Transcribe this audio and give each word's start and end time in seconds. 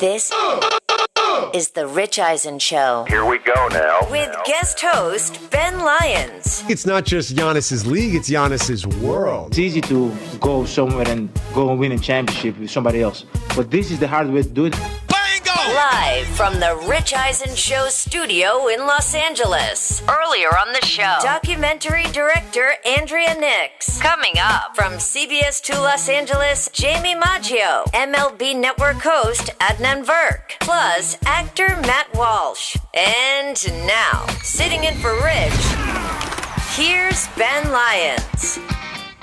This 0.00 0.32
is 1.52 1.70
The 1.72 1.86
Rich 1.86 2.18
Eisen 2.18 2.58
Show 2.58 3.04
Here 3.06 3.26
we 3.26 3.36
go 3.36 3.68
now. 3.68 3.98
with 4.10 4.34
guest 4.46 4.80
host 4.80 5.38
Ben 5.50 5.80
Lyons. 5.80 6.64
It's 6.70 6.86
not 6.86 7.04
just 7.04 7.36
Giannis's 7.36 7.86
league; 7.86 8.14
it's 8.14 8.30
Giannis's 8.30 8.86
world. 8.86 9.48
It's 9.48 9.58
easy 9.58 9.82
to 9.82 10.10
go 10.40 10.64
somewhere 10.64 11.06
and 11.06 11.28
go 11.52 11.70
and 11.70 11.78
win 11.78 11.92
a 11.92 11.98
championship 11.98 12.58
with 12.58 12.70
somebody 12.70 13.02
else. 13.02 13.26
But 13.54 13.70
this 13.70 13.90
is 13.90 13.98
the 14.00 14.08
hard 14.08 14.30
way 14.30 14.42
to 14.42 14.48
do 14.48 14.64
it. 14.64 14.76
Live 15.92 16.28
from 16.28 16.60
the 16.60 16.80
Rich 16.88 17.14
Eisen 17.14 17.56
Show 17.56 17.88
studio 17.88 18.68
in 18.68 18.86
Los 18.86 19.12
Angeles. 19.12 20.00
Earlier 20.08 20.48
on 20.48 20.72
the 20.72 20.86
show, 20.86 21.16
documentary 21.20 22.04
director 22.12 22.74
Andrea 22.86 23.34
Nix. 23.34 24.00
Coming 24.00 24.34
up 24.38 24.76
from 24.76 24.92
CBS 24.94 25.60
2 25.60 25.72
Los 25.72 26.08
Angeles, 26.08 26.70
Jaime 26.78 27.16
Maggio. 27.16 27.82
MLB 27.92 28.54
Network 28.54 28.98
host 28.98 29.50
Adnan 29.58 30.04
Virk. 30.04 30.60
Plus, 30.60 31.16
actor 31.26 31.68
Matt 31.80 32.14
Walsh. 32.14 32.76
And 32.94 33.56
now, 33.88 34.26
sitting 34.44 34.84
in 34.84 34.94
for 34.98 35.12
Rich, 35.24 35.60
here's 36.76 37.26
Ben 37.36 37.72
Lyons. 37.72 38.60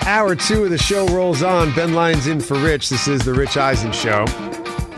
Hour 0.02 0.36
two 0.36 0.64
of 0.64 0.70
the 0.70 0.78
show 0.78 1.06
rolls 1.08 1.42
on. 1.42 1.74
Ben 1.74 1.94
Lyons 1.94 2.26
in 2.26 2.40
for 2.40 2.58
Rich. 2.58 2.90
This 2.90 3.08
is 3.08 3.24
the 3.24 3.32
Rich 3.32 3.56
Eisen 3.56 3.92
Show. 3.92 4.26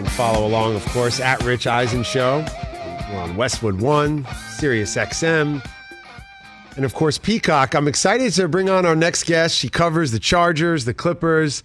Can 0.00 0.08
follow 0.12 0.46
along, 0.46 0.76
of 0.76 0.84
course, 0.86 1.20
at 1.20 1.42
Rich 1.42 1.66
Eisen 1.66 2.02
Show. 2.02 2.42
We're 3.10 3.18
on 3.18 3.36
Westwood 3.36 3.82
One, 3.82 4.26
Sirius 4.56 4.96
XM, 4.96 5.62
and 6.74 6.84
of 6.86 6.94
course 6.94 7.18
Peacock. 7.18 7.74
I'm 7.74 7.86
excited 7.86 8.32
to 8.32 8.48
bring 8.48 8.70
on 8.70 8.86
our 8.86 8.96
next 8.96 9.24
guest. 9.24 9.58
She 9.58 9.68
covers 9.68 10.10
the 10.10 10.18
Chargers, 10.18 10.86
the 10.86 10.94
Clippers, 10.94 11.62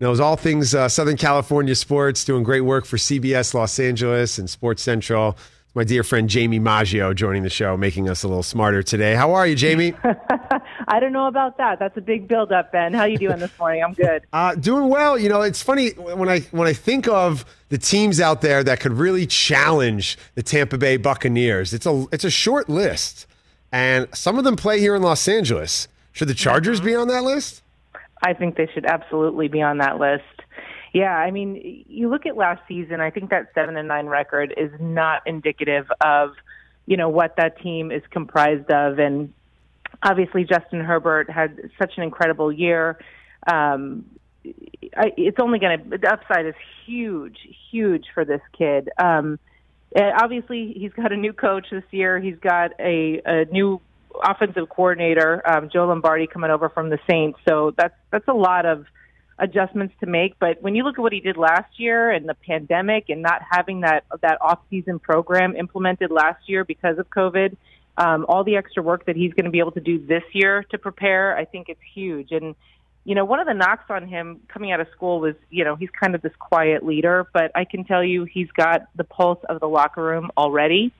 knows 0.00 0.18
all 0.18 0.34
things 0.34 0.74
uh, 0.74 0.88
Southern 0.88 1.16
California 1.16 1.76
sports, 1.76 2.24
doing 2.24 2.42
great 2.42 2.62
work 2.62 2.86
for 2.86 2.96
CBS 2.96 3.54
Los 3.54 3.78
Angeles 3.78 4.36
and 4.36 4.50
Sports 4.50 4.82
Central. 4.82 5.38
My 5.76 5.84
dear 5.84 6.02
friend 6.02 6.28
Jaime 6.32 6.58
Maggio 6.58 7.14
joining 7.14 7.44
the 7.44 7.50
show, 7.50 7.76
making 7.76 8.08
us 8.08 8.24
a 8.24 8.28
little 8.28 8.42
smarter 8.42 8.82
today. 8.82 9.14
How 9.14 9.34
are 9.34 9.46
you, 9.46 9.56
Jaime? 9.56 9.94
I 10.88 11.00
don't 11.00 11.12
know 11.12 11.26
about 11.26 11.58
that. 11.58 11.78
That's 11.78 11.96
a 11.96 12.00
big 12.00 12.28
build 12.28 12.52
up, 12.52 12.70
Ben. 12.70 12.94
How 12.94 13.04
you 13.04 13.18
doing 13.18 13.38
this 13.38 13.56
morning? 13.58 13.82
I'm 13.82 13.92
good. 13.92 14.22
Uh, 14.32 14.54
doing 14.54 14.88
well. 14.88 15.18
You 15.18 15.30
know, 15.30 15.40
it's 15.40 15.62
funny 15.62 15.90
when 15.90 16.28
I 16.28 16.40
when 16.50 16.68
I 16.68 16.74
think 16.74 17.08
of 17.08 17.44
the 17.70 17.78
teams 17.78 18.20
out 18.20 18.42
there 18.42 18.62
that 18.62 18.80
could 18.80 18.92
really 18.92 19.26
challenge 19.26 20.18
the 20.34 20.42
Tampa 20.42 20.76
Bay 20.76 20.98
Buccaneers. 20.98 21.72
It's 21.72 21.86
a 21.86 22.06
it's 22.12 22.24
a 22.24 22.30
short 22.30 22.68
list, 22.68 23.26
and 23.72 24.08
some 24.14 24.36
of 24.36 24.44
them 24.44 24.56
play 24.56 24.78
here 24.78 24.94
in 24.94 25.02
Los 25.02 25.26
Angeles. 25.26 25.88
Should 26.12 26.28
the 26.28 26.34
Chargers 26.34 26.80
be 26.80 26.94
on 26.94 27.08
that 27.08 27.24
list? 27.24 27.62
I 28.22 28.34
think 28.34 28.56
they 28.56 28.68
should 28.74 28.84
absolutely 28.84 29.48
be 29.48 29.62
on 29.62 29.78
that 29.78 29.98
list. 29.98 30.24
Yeah, 30.92 31.14
I 31.14 31.30
mean, 31.30 31.84
you 31.88 32.08
look 32.08 32.26
at 32.26 32.36
last 32.36 32.62
season. 32.66 33.00
I 33.00 33.10
think 33.10 33.30
that 33.30 33.50
seven 33.54 33.76
and 33.76 33.86
nine 33.88 34.06
record 34.06 34.54
is 34.56 34.70
not 34.80 35.22
indicative 35.26 35.90
of, 36.00 36.30
you 36.86 36.96
know, 36.96 37.08
what 37.08 37.36
that 37.36 37.60
team 37.60 37.90
is 37.90 38.02
comprised 38.10 38.70
of. 38.70 38.98
And 38.98 39.32
obviously, 40.02 40.44
Justin 40.44 40.80
Herbert 40.80 41.30
had 41.30 41.70
such 41.78 41.94
an 41.96 42.02
incredible 42.02 42.52
year. 42.52 42.98
Um, 43.46 44.04
I, 44.96 45.12
it's 45.16 45.38
only 45.40 45.58
going 45.58 45.78
to 45.78 45.98
the 45.98 46.12
upside 46.12 46.46
is 46.46 46.54
huge, 46.84 47.38
huge 47.70 48.06
for 48.14 48.24
this 48.24 48.40
kid. 48.56 48.88
Um, 48.98 49.38
obviously, 49.96 50.74
he's 50.76 50.92
got 50.92 51.12
a 51.12 51.16
new 51.16 51.32
coach 51.32 51.66
this 51.70 51.84
year. 51.90 52.20
He's 52.20 52.38
got 52.38 52.72
a, 52.78 53.20
a 53.24 53.44
new 53.46 53.80
offensive 54.22 54.68
coordinator, 54.68 55.42
um, 55.48 55.68
Joe 55.72 55.86
Lombardi, 55.86 56.26
coming 56.26 56.50
over 56.50 56.68
from 56.68 56.90
the 56.90 56.98
Saints. 57.08 57.38
So 57.48 57.72
that's 57.76 57.94
that's 58.10 58.28
a 58.28 58.34
lot 58.34 58.66
of 58.66 58.86
adjustments 59.38 59.94
to 60.00 60.06
make. 60.06 60.38
But 60.38 60.62
when 60.62 60.74
you 60.74 60.82
look 60.82 60.98
at 60.98 61.02
what 61.02 61.12
he 61.12 61.20
did 61.20 61.36
last 61.36 61.78
year 61.78 62.10
and 62.10 62.28
the 62.28 62.34
pandemic 62.34 63.06
and 63.08 63.22
not 63.22 63.42
having 63.50 63.80
that 63.80 64.04
that 64.22 64.38
off 64.40 64.60
season 64.70 64.98
program 64.98 65.56
implemented 65.56 66.10
last 66.10 66.48
year 66.48 66.64
because 66.64 66.98
of 66.98 67.08
COVID, 67.10 67.56
um, 67.98 68.26
all 68.28 68.44
the 68.44 68.56
extra 68.56 68.82
work 68.82 69.06
that 69.06 69.16
he's 69.16 69.32
going 69.34 69.44
to 69.44 69.50
be 69.50 69.58
able 69.58 69.72
to 69.72 69.80
do 69.80 69.98
this 69.98 70.22
year 70.32 70.64
to 70.70 70.78
prepare, 70.78 71.36
I 71.36 71.44
think 71.44 71.68
it's 71.68 71.80
huge. 71.94 72.32
And 72.32 72.54
you 73.06 73.14
know, 73.14 73.24
one 73.24 73.38
of 73.38 73.46
the 73.46 73.54
knocks 73.54 73.84
on 73.88 74.08
him 74.08 74.40
coming 74.48 74.72
out 74.72 74.80
of 74.80 74.88
school 74.90 75.20
was, 75.20 75.36
you 75.48 75.62
know, 75.62 75.76
he's 75.76 75.90
kind 75.90 76.16
of 76.16 76.22
this 76.22 76.32
quiet 76.40 76.84
leader, 76.84 77.28
but 77.32 77.52
I 77.54 77.64
can 77.64 77.84
tell 77.84 78.02
you 78.02 78.24
he's 78.24 78.50
got 78.50 78.88
the 78.96 79.04
pulse 79.04 79.38
of 79.48 79.60
the 79.60 79.68
locker 79.68 80.02
room 80.02 80.32
already. 80.36 80.92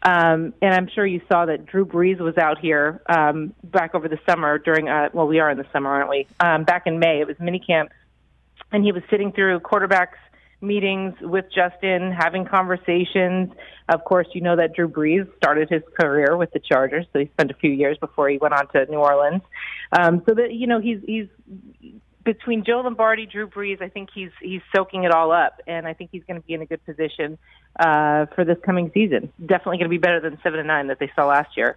Um, 0.00 0.54
and 0.62 0.72
I'm 0.72 0.88
sure 0.88 1.04
you 1.04 1.20
saw 1.28 1.46
that 1.46 1.66
Drew 1.66 1.84
Brees 1.84 2.20
was 2.20 2.38
out 2.38 2.60
here 2.60 3.02
um, 3.08 3.54
back 3.64 3.96
over 3.96 4.06
the 4.06 4.20
summer 4.24 4.58
during, 4.58 4.88
uh, 4.88 5.08
well, 5.12 5.26
we 5.26 5.40
are 5.40 5.50
in 5.50 5.58
the 5.58 5.66
summer, 5.72 5.90
aren't 5.90 6.08
we? 6.08 6.28
Um, 6.38 6.62
back 6.62 6.86
in 6.86 7.00
May, 7.00 7.20
it 7.20 7.26
was 7.26 7.36
mini 7.40 7.58
camp, 7.58 7.90
and 8.70 8.84
he 8.84 8.92
was 8.92 9.02
sitting 9.10 9.32
through 9.32 9.58
quarterbacks 9.58 10.14
meetings 10.60 11.14
with 11.20 11.46
Justin, 11.54 12.12
having 12.12 12.44
conversations. 12.44 13.52
Of 13.88 14.04
course, 14.04 14.26
you 14.32 14.40
know 14.40 14.56
that 14.56 14.74
Drew 14.74 14.88
Brees 14.88 15.28
started 15.36 15.70
his 15.70 15.82
career 15.98 16.36
with 16.36 16.50
the 16.52 16.60
Chargers, 16.60 17.06
so 17.12 17.20
he 17.20 17.26
spent 17.26 17.50
a 17.50 17.54
few 17.54 17.70
years 17.70 17.96
before 17.98 18.28
he 18.28 18.38
went 18.38 18.54
on 18.54 18.68
to 18.68 18.86
New 18.90 18.98
Orleans. 18.98 19.42
Um, 19.98 20.22
so 20.28 20.34
that 20.34 20.52
you 20.52 20.66
know, 20.66 20.80
he's 20.80 21.00
he's 21.06 21.26
between 22.24 22.62
Joe 22.62 22.82
Lombardi, 22.84 23.24
Drew 23.24 23.48
Brees. 23.48 23.80
I 23.80 23.88
think 23.88 24.10
he's 24.14 24.30
he's 24.40 24.60
soaking 24.74 25.04
it 25.04 25.12
all 25.12 25.32
up, 25.32 25.60
and 25.66 25.86
I 25.86 25.94
think 25.94 26.10
he's 26.12 26.24
going 26.24 26.40
to 26.40 26.46
be 26.46 26.52
in 26.54 26.60
a 26.60 26.66
good 26.66 26.84
position 26.84 27.38
uh, 27.78 28.26
for 28.34 28.44
this 28.44 28.58
coming 28.64 28.90
season. 28.92 29.32
Definitely 29.40 29.78
going 29.78 29.86
to 29.86 29.88
be 29.88 29.98
better 29.98 30.20
than 30.20 30.38
seven 30.42 30.58
and 30.58 30.68
nine 30.68 30.88
that 30.88 30.98
they 30.98 31.10
saw 31.16 31.26
last 31.26 31.56
year. 31.56 31.76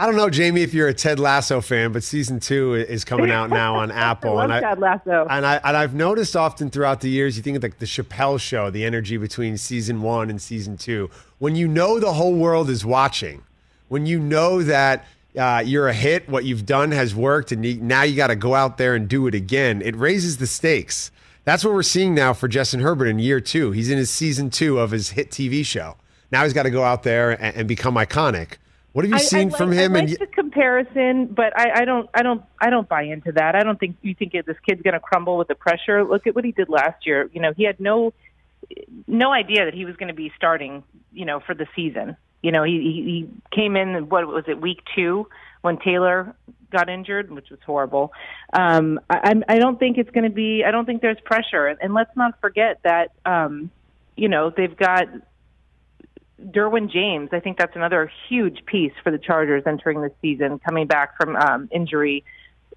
I 0.00 0.06
don't 0.06 0.16
know, 0.16 0.30
Jaime, 0.32 0.62
if 0.62 0.72
you're 0.72 0.88
a 0.88 0.94
Ted 0.94 1.18
Lasso 1.18 1.60
fan, 1.60 1.92
but 1.92 2.02
season 2.02 2.40
two 2.40 2.72
is 2.72 3.04
coming 3.04 3.30
out 3.30 3.50
now 3.50 3.74
on 3.74 3.90
Apple. 3.90 4.38
I 4.38 4.46
love 4.46 4.50
and 4.50 4.64
Ted 4.64 4.78
Lasso. 4.78 5.26
And 5.28 5.44
I 5.44 5.60
and 5.62 5.76
I've 5.76 5.92
noticed 5.92 6.34
often 6.36 6.70
throughout 6.70 7.02
the 7.02 7.10
years, 7.10 7.36
you 7.36 7.42
think 7.42 7.58
of 7.58 7.62
like 7.62 7.80
the 7.80 7.84
Chappelle 7.84 8.40
show, 8.40 8.70
the 8.70 8.82
energy 8.82 9.18
between 9.18 9.58
season 9.58 10.00
one 10.00 10.30
and 10.30 10.40
season 10.40 10.78
two. 10.78 11.10
When 11.38 11.54
you 11.54 11.68
know 11.68 12.00
the 12.00 12.14
whole 12.14 12.32
world 12.32 12.70
is 12.70 12.82
watching, 12.82 13.42
when 13.88 14.06
you 14.06 14.18
know 14.18 14.62
that 14.62 15.04
uh, 15.38 15.62
you're 15.66 15.88
a 15.88 15.92
hit, 15.92 16.30
what 16.30 16.46
you've 16.46 16.64
done 16.64 16.92
has 16.92 17.14
worked, 17.14 17.52
and 17.52 17.62
you, 17.66 17.78
now 17.82 18.00
you 18.00 18.16
got 18.16 18.28
to 18.28 18.36
go 18.36 18.54
out 18.54 18.78
there 18.78 18.94
and 18.94 19.06
do 19.06 19.26
it 19.26 19.34
again. 19.34 19.82
It 19.82 19.94
raises 19.96 20.38
the 20.38 20.46
stakes. 20.46 21.10
That's 21.44 21.62
what 21.62 21.74
we're 21.74 21.82
seeing 21.82 22.14
now 22.14 22.32
for 22.32 22.48
Justin 22.48 22.80
Herbert 22.80 23.08
in 23.08 23.18
year 23.18 23.38
two. 23.38 23.72
He's 23.72 23.90
in 23.90 23.98
his 23.98 24.08
season 24.08 24.48
two 24.48 24.78
of 24.78 24.92
his 24.92 25.10
hit 25.10 25.30
TV 25.30 25.62
show. 25.62 25.96
Now 26.32 26.44
he's 26.44 26.54
got 26.54 26.62
to 26.62 26.70
go 26.70 26.84
out 26.84 27.02
there 27.02 27.32
and, 27.32 27.54
and 27.54 27.68
become 27.68 27.96
iconic. 27.96 28.52
What 28.92 29.04
have 29.04 29.10
you 29.10 29.16
I- 29.16 29.20
seen 29.20 29.52
I 29.54 29.56
from 29.56 29.72
him? 29.72 29.94
I 29.94 30.00
and 30.00 30.10
like 30.10 30.18
the 30.18 30.26
comparison, 30.26 31.26
but 31.26 31.58
I, 31.58 31.82
I 31.82 31.84
don't, 31.84 32.08
I 32.12 32.22
don't, 32.22 32.42
I 32.60 32.70
don't 32.70 32.88
buy 32.88 33.02
into 33.02 33.32
that. 33.32 33.54
I 33.54 33.62
don't 33.62 33.78
think 33.78 33.96
you 34.02 34.14
think 34.14 34.32
this 34.32 34.56
kid's 34.66 34.82
going 34.82 34.94
to 34.94 35.00
crumble 35.00 35.36
with 35.36 35.48
the 35.48 35.54
pressure. 35.54 36.04
Look 36.04 36.26
at 36.26 36.34
what 36.34 36.44
he 36.44 36.52
did 36.52 36.68
last 36.68 37.06
year. 37.06 37.30
You 37.32 37.40
know, 37.40 37.52
he 37.56 37.64
had 37.64 37.78
no, 37.78 38.12
no 39.06 39.32
idea 39.32 39.64
that 39.64 39.74
he 39.74 39.84
was 39.84 39.96
going 39.96 40.08
to 40.08 40.14
be 40.14 40.32
starting. 40.36 40.82
You 41.12 41.24
know, 41.24 41.40
for 41.40 41.54
the 41.54 41.66
season. 41.74 42.16
You 42.42 42.52
know, 42.52 42.62
he 42.62 42.72
he, 42.72 43.28
came 43.54 43.76
in. 43.76 44.08
What 44.08 44.26
was 44.26 44.44
it? 44.46 44.60
Week 44.60 44.78
two 44.94 45.26
when 45.62 45.78
Taylor 45.78 46.34
got 46.70 46.88
injured, 46.88 47.30
which 47.30 47.50
was 47.50 47.58
horrible. 47.66 48.12
Um, 48.52 49.00
I, 49.10 49.34
I 49.48 49.58
don't 49.58 49.78
think 49.78 49.98
it's 49.98 50.10
going 50.10 50.24
to 50.24 50.30
be. 50.30 50.62
I 50.64 50.70
don't 50.70 50.86
think 50.86 51.02
there's 51.02 51.20
pressure, 51.24 51.66
and, 51.66 51.78
and 51.82 51.94
let's 51.94 52.16
not 52.16 52.40
forget 52.40 52.78
that. 52.84 53.12
Um, 53.26 53.70
you 54.16 54.28
know, 54.28 54.52
they've 54.56 54.76
got 54.76 55.08
Derwin 56.46 56.90
James, 56.90 57.30
I 57.32 57.40
think 57.40 57.58
that's 57.58 57.76
another 57.76 58.10
huge 58.28 58.64
piece 58.66 58.92
for 59.02 59.10
the 59.10 59.18
Chargers 59.18 59.64
entering 59.66 60.00
this 60.00 60.12
season, 60.22 60.58
coming 60.58 60.86
back 60.86 61.16
from 61.16 61.36
um, 61.36 61.68
injury. 61.70 62.24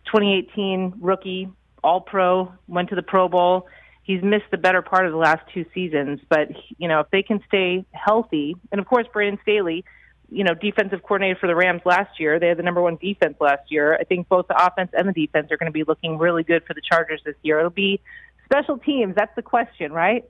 2018 0.05 0.95
rookie, 0.99 1.49
All 1.83 2.01
Pro, 2.01 2.53
went 2.67 2.89
to 2.89 2.95
the 2.95 3.03
Pro 3.03 3.29
Bowl. 3.29 3.67
He's 4.03 4.21
missed 4.21 4.51
the 4.51 4.57
better 4.57 4.81
part 4.81 5.05
of 5.05 5.13
the 5.13 5.17
last 5.17 5.41
two 5.53 5.65
seasons, 5.73 6.19
but 6.29 6.49
you 6.77 6.89
know 6.89 6.99
if 6.99 7.09
they 7.09 7.23
can 7.23 7.41
stay 7.47 7.85
healthy, 7.91 8.55
and 8.71 8.81
of 8.81 8.87
course 8.87 9.07
Brandon 9.13 9.39
Staley, 9.43 9.85
you 10.29 10.43
know 10.43 10.53
defensive 10.53 11.01
coordinator 11.03 11.39
for 11.39 11.47
the 11.47 11.55
Rams 11.55 11.81
last 11.85 12.19
year, 12.19 12.37
they 12.37 12.49
had 12.49 12.57
the 12.57 12.63
number 12.63 12.81
one 12.81 12.97
defense 12.97 13.37
last 13.39 13.71
year. 13.71 13.95
I 13.95 14.03
think 14.03 14.27
both 14.27 14.47
the 14.49 14.61
offense 14.61 14.91
and 14.93 15.07
the 15.07 15.13
defense 15.13 15.51
are 15.51 15.57
going 15.57 15.71
to 15.71 15.73
be 15.73 15.85
looking 15.85 16.17
really 16.17 16.43
good 16.43 16.65
for 16.65 16.73
the 16.73 16.81
Chargers 16.81 17.21
this 17.23 17.35
year. 17.43 17.59
It'll 17.59 17.71
be 17.71 18.01
special 18.43 18.77
teams. 18.77 19.15
That's 19.15 19.33
the 19.37 19.41
question, 19.41 19.93
right? 19.93 20.25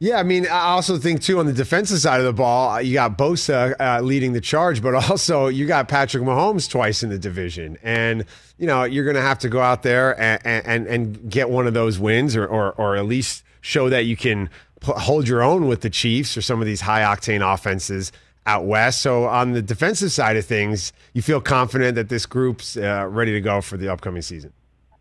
Yeah, 0.00 0.18
I 0.18 0.22
mean, 0.22 0.46
I 0.46 0.70
also 0.70 0.98
think 0.98 1.22
too 1.22 1.38
on 1.38 1.46
the 1.46 1.52
defensive 1.52 1.98
side 1.98 2.20
of 2.20 2.26
the 2.26 2.32
ball, 2.32 2.72
uh, 2.72 2.78
you 2.80 2.94
got 2.94 3.16
Bosa 3.16 3.74
uh, 3.80 4.00
leading 4.00 4.32
the 4.32 4.40
charge, 4.40 4.82
but 4.82 4.94
also 5.10 5.46
you 5.46 5.66
got 5.66 5.88
Patrick 5.88 6.24
Mahomes 6.24 6.68
twice 6.68 7.02
in 7.02 7.10
the 7.10 7.18
division, 7.18 7.78
and 7.82 8.24
you 8.58 8.66
know 8.66 8.84
you're 8.84 9.04
going 9.04 9.16
to 9.16 9.22
have 9.22 9.38
to 9.40 9.48
go 9.48 9.60
out 9.60 9.82
there 9.82 10.20
and, 10.20 10.66
and 10.66 10.86
and 10.86 11.30
get 11.30 11.48
one 11.48 11.66
of 11.66 11.74
those 11.74 11.98
wins, 11.98 12.36
or 12.36 12.46
or, 12.46 12.72
or 12.72 12.96
at 12.96 13.06
least 13.06 13.44
show 13.60 13.88
that 13.88 14.04
you 14.04 14.16
can 14.16 14.50
hold 14.82 15.26
your 15.26 15.42
own 15.42 15.66
with 15.68 15.80
the 15.80 15.90
Chiefs 15.90 16.36
or 16.36 16.42
some 16.42 16.60
of 16.60 16.66
these 16.66 16.82
high 16.82 17.00
octane 17.00 17.40
offenses 17.40 18.12
out 18.46 18.66
west. 18.66 19.00
So 19.00 19.24
on 19.24 19.52
the 19.52 19.62
defensive 19.62 20.12
side 20.12 20.36
of 20.36 20.44
things, 20.44 20.92
you 21.14 21.22
feel 21.22 21.40
confident 21.40 21.94
that 21.94 22.10
this 22.10 22.26
group's 22.26 22.76
uh, 22.76 23.06
ready 23.08 23.32
to 23.32 23.40
go 23.40 23.62
for 23.62 23.78
the 23.78 23.90
upcoming 23.90 24.22
season. 24.22 24.52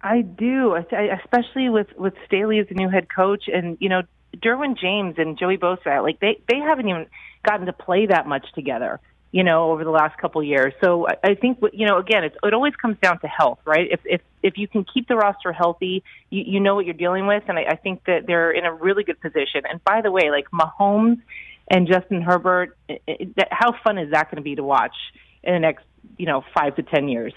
I 0.01 0.21
do, 0.21 0.75
especially 0.75 1.69
with 1.69 1.87
with 1.97 2.13
Staley 2.25 2.59
as 2.59 2.67
the 2.67 2.75
new 2.75 2.89
head 2.89 3.07
coach, 3.13 3.45
and 3.47 3.77
you 3.79 3.89
know 3.89 4.03
Derwin 4.37 4.77
James 4.77 5.15
and 5.17 5.37
Joey 5.37 5.57
Bosa. 5.57 6.01
Like 6.03 6.19
they 6.19 6.39
they 6.49 6.57
haven't 6.57 6.87
even 6.89 7.07
gotten 7.47 7.65
to 7.65 7.73
play 7.73 8.05
that 8.07 8.27
much 8.27 8.45
together. 8.53 8.99
you 9.33 9.43
know, 9.43 9.71
over 9.71 9.83
the 9.83 9.89
last 9.89 10.15
couple 10.19 10.39
of 10.39 10.47
years. 10.47 10.73
So 10.79 11.07
I, 11.07 11.31
I 11.31 11.33
think, 11.35 11.57
you 11.73 11.87
know, 11.87 11.97
again, 11.97 12.23
it's, 12.23 12.35
it 12.43 12.53
always 12.53 12.75
comes 12.75 12.97
down 13.01 13.19
to 13.21 13.27
health, 13.27 13.57
right? 13.65 13.87
If 13.91 13.99
if 14.05 14.21
if 14.43 14.57
you 14.59 14.67
can 14.67 14.85
keep 14.85 15.07
the 15.07 15.15
roster 15.15 15.51
healthy, 15.51 16.03
you, 16.29 16.43
you 16.45 16.59
know 16.59 16.75
what 16.75 16.85
you're 16.85 16.93
dealing 16.93 17.25
with, 17.25 17.43
and 17.47 17.57
I, 17.57 17.63
I 17.63 17.75
think 17.75 18.05
that 18.05 18.27
they're 18.27 18.51
in 18.51 18.63
a 18.63 18.71
really 18.71 19.03
good 19.03 19.19
position. 19.19 19.63
And 19.67 19.83
by 19.83 20.01
the 20.01 20.11
way, 20.11 20.29
like 20.29 20.51
Mahomes 20.51 21.19
and 21.67 21.87
Justin 21.87 22.21
Herbert, 22.21 22.77
it, 22.87 23.01
it, 23.07 23.47
how 23.49 23.73
fun 23.83 23.97
is 23.97 24.11
that 24.11 24.29
going 24.29 24.35
to 24.35 24.43
be 24.43 24.55
to 24.55 24.63
watch 24.63 24.95
in 25.41 25.53
the 25.53 25.59
next, 25.59 25.83
you 26.17 26.27
know, 26.27 26.45
five 26.53 26.75
to 26.75 26.83
ten 26.83 27.07
years? 27.09 27.33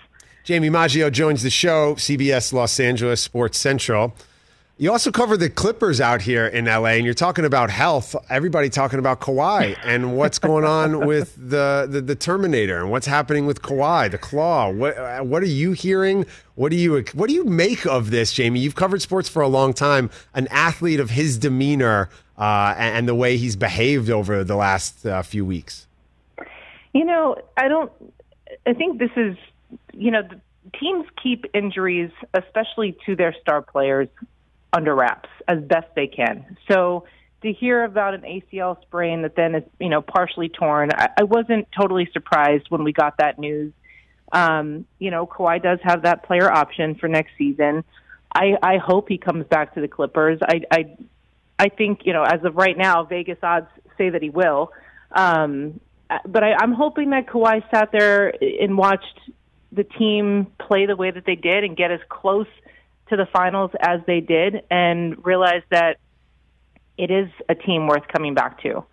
Jaime 0.46 0.69
Maggio 0.69 1.08
joins 1.08 1.42
the 1.42 1.50
show, 1.50 1.94
CBS 1.94 2.52
Los 2.52 2.78
Angeles 2.78 3.22
Sports 3.22 3.56
Central. 3.58 4.14
You 4.78 4.93
also 4.93 5.11
cover 5.11 5.38
the 5.38 5.49
Clippers 5.49 6.02
out 6.02 6.20
here 6.20 6.46
in 6.46 6.67
LA, 6.67 6.88
and 6.88 7.05
you're 7.06 7.14
talking 7.14 7.46
about 7.46 7.70
health. 7.70 8.14
Everybody 8.28 8.69
talking 8.69 8.99
about 8.99 9.20
Kawhi 9.20 9.75
and 9.82 10.19
what's 10.19 10.38
going 10.38 10.64
on 10.67 11.06
with 11.06 11.34
the, 11.34 11.87
the, 11.88 12.02
the 12.02 12.14
Terminator 12.14 12.82
and 12.82 12.90
what's 12.90 13.06
happening 13.06 13.46
with 13.46 13.62
Kawhi, 13.62 14.11
the 14.11 14.19
Claw. 14.19 14.70
What 14.70 15.25
what 15.25 15.43
are 15.43 15.46
you 15.46 15.73
hearing? 15.73 16.26
What 16.56 16.73
do 16.73 16.76
you 16.76 17.02
what 17.14 17.31
do 17.31 17.34
you 17.34 17.44
make 17.44 17.87
of 17.87 18.11
this, 18.11 18.37
Jaime? 18.37 18.61
You've 18.61 18.75
covered 18.75 19.00
sports 19.00 19.31
for 19.31 19.40
a 19.40 19.49
long 19.49 19.73
time. 19.73 20.11
An 20.34 20.46
athlete 20.49 21.00
of 21.00 21.08
his 21.08 21.38
demeanor 21.38 22.11
uh, 22.37 22.75
and, 22.76 22.99
and, 22.99 23.08
the 23.08 23.14
way 23.14 23.38
he's 23.38 23.56
behaved 23.56 24.11
over 24.11 24.44
the 24.44 24.56
last 24.56 25.06
uh, 25.06 25.23
few 25.23 25.46
weeks. 25.46 25.87
You 26.93 27.06
know, 27.06 27.37
I 27.56 27.69
don't. 27.69 27.90
I 28.67 28.75
think 28.75 28.99
this 28.99 29.12
is. 29.17 29.38
You 29.94 30.11
know, 30.11 30.28
teams 30.78 31.06
keep 31.23 31.46
injuries, 31.55 32.11
especially 32.34 32.94
to 33.06 33.17
their 33.17 33.34
star 33.40 33.62
players, 33.62 34.08
under 34.76 34.94
wraps 34.94 35.28
as 35.49 35.62
best 35.62 35.87
they 35.96 36.06
can. 36.06 36.56
So 36.70 37.06
to 37.43 37.52
hear 37.52 37.82
about 37.84 38.14
an 38.14 38.23
ACL 38.23 38.81
sprain 38.82 39.23
that 39.23 39.34
then 39.34 39.55
is, 39.55 39.62
you 39.81 39.88
know, 39.88 40.02
partially 40.02 40.50
torn, 40.50 40.90
I, 40.93 41.08
I 41.19 41.25
wasn't 41.25 41.67
totally 41.73 42.08
surprised 42.12 42.67
when 42.69 42.84
we 42.84 42.93
got 42.93 43.17
that 43.19 43.38
news. 43.38 43.73
Um, 44.32 44.87
you 44.99 45.11
know, 45.11 45.26
Kawhi 45.26 45.62
does 45.62 45.78
have 45.82 46.02
that 46.02 46.25
player 46.25 46.50
option 46.52 46.94
for 46.96 47.08
next 47.08 47.31
season. 47.38 47.84
I, 48.34 48.56
I 48.62 48.76
hope 48.76 49.08
he 49.08 49.17
comes 49.17 49.46
back 49.46 49.75
to 49.75 49.81
the 49.81 49.88
Clippers. 49.88 50.40
I, 50.43 50.61
I, 50.70 50.96
I 51.58 51.69
think, 51.70 52.00
you 52.05 52.12
know, 52.12 52.23
as 52.23 52.44
of 52.44 52.56
right 52.56 52.76
now, 52.76 53.05
Vegas 53.05 53.38
odds 53.43 53.69
say 53.96 54.11
that 54.11 54.23
he 54.23 54.28
will. 54.28 54.73
Um, 55.11 55.81
but 56.26 56.44
I, 56.44 56.52
I'm 56.61 56.73
hoping 56.73 57.11
that 57.11 57.26
Kawhi 57.26 57.62
sat 57.70 57.93
there 57.93 58.34
and 58.61 58.76
watched 58.76 59.20
the 59.73 59.84
team 59.84 60.49
play 60.58 60.84
the 60.87 60.96
way 60.96 61.11
that 61.11 61.25
they 61.25 61.34
did 61.34 61.64
and 61.64 61.76
get 61.76 61.90
as 61.90 62.00
close– 62.11 62.46
to 63.08 63.17
the 63.17 63.26
finals 63.32 63.70
as 63.81 64.00
they 64.06 64.20
did 64.20 64.62
and 64.70 65.25
realize 65.25 65.62
that 65.70 65.99
it 66.99 67.11
is 67.11 67.29
a 67.49 67.55
team 67.55 67.87
worth 67.87 68.06
coming 68.08 68.35
back 68.35 68.62
to. 68.62 68.85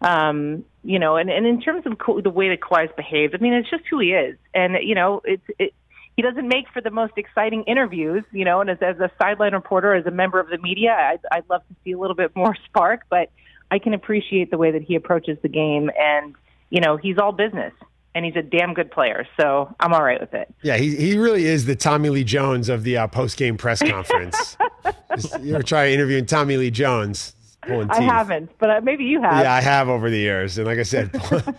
Um, 0.00 0.64
you 0.84 0.98
know, 0.98 1.16
and, 1.16 1.28
and 1.28 1.46
in 1.46 1.60
terms 1.60 1.84
of 1.86 1.98
Ka- 1.98 2.20
the 2.20 2.30
way 2.30 2.48
that 2.50 2.60
Kawhi's 2.60 2.92
behaved, 2.96 3.34
I 3.34 3.38
mean, 3.38 3.52
it's 3.52 3.68
just 3.68 3.82
who 3.90 3.98
he 3.98 4.12
is. 4.12 4.36
And, 4.54 4.76
you 4.82 4.94
know, 4.94 5.20
it's, 5.24 5.42
it, 5.58 5.74
he 6.16 6.22
doesn't 6.22 6.48
make 6.48 6.66
for 6.72 6.80
the 6.80 6.90
most 6.90 7.12
exciting 7.16 7.64
interviews, 7.64 8.24
you 8.32 8.44
know, 8.44 8.60
and 8.60 8.70
as, 8.70 8.78
as 8.80 8.98
a 8.98 9.10
sideline 9.20 9.52
reporter, 9.52 9.94
as 9.94 10.06
a 10.06 10.10
member 10.10 10.40
of 10.40 10.48
the 10.48 10.58
media, 10.58 10.92
I'd, 10.92 11.20
I'd 11.30 11.44
love 11.50 11.62
to 11.68 11.74
see 11.84 11.92
a 11.92 11.98
little 11.98 12.16
bit 12.16 12.34
more 12.34 12.56
spark, 12.66 13.02
but 13.10 13.30
I 13.70 13.78
can 13.78 13.92
appreciate 13.92 14.50
the 14.50 14.58
way 14.58 14.70
that 14.70 14.82
he 14.82 14.94
approaches 14.94 15.38
the 15.42 15.48
game. 15.48 15.90
And, 15.98 16.34
you 16.70 16.80
know, 16.80 16.96
he's 16.96 17.18
all 17.18 17.32
business 17.32 17.72
and 18.18 18.26
he's 18.26 18.36
a 18.36 18.42
damn 18.42 18.74
good 18.74 18.90
player. 18.90 19.26
So 19.38 19.72
I'm 19.78 19.94
all 19.94 20.02
right 20.02 20.20
with 20.20 20.34
it. 20.34 20.52
Yeah, 20.62 20.76
he, 20.76 20.96
he 20.96 21.16
really 21.16 21.46
is 21.46 21.66
the 21.66 21.76
Tommy 21.76 22.10
Lee 22.10 22.24
Jones 22.24 22.68
of 22.68 22.82
the 22.82 22.98
uh, 22.98 23.06
post 23.06 23.36
game 23.36 23.56
press 23.56 23.80
conference. 23.80 24.56
you 25.40 25.54
ever 25.54 25.62
try 25.62 25.90
interviewing 25.90 26.26
Tommy 26.26 26.56
Lee 26.56 26.72
Jones? 26.72 27.34
I 27.62 28.00
haven't, 28.00 28.50
but 28.58 28.82
maybe 28.82 29.04
you 29.04 29.20
have. 29.20 29.44
Yeah, 29.44 29.52
I 29.52 29.60
have 29.60 29.88
over 29.88 30.10
the 30.10 30.18
years. 30.18 30.56
And 30.58 30.66
like 30.66 30.78
I 30.78 30.84
said, 30.84 31.10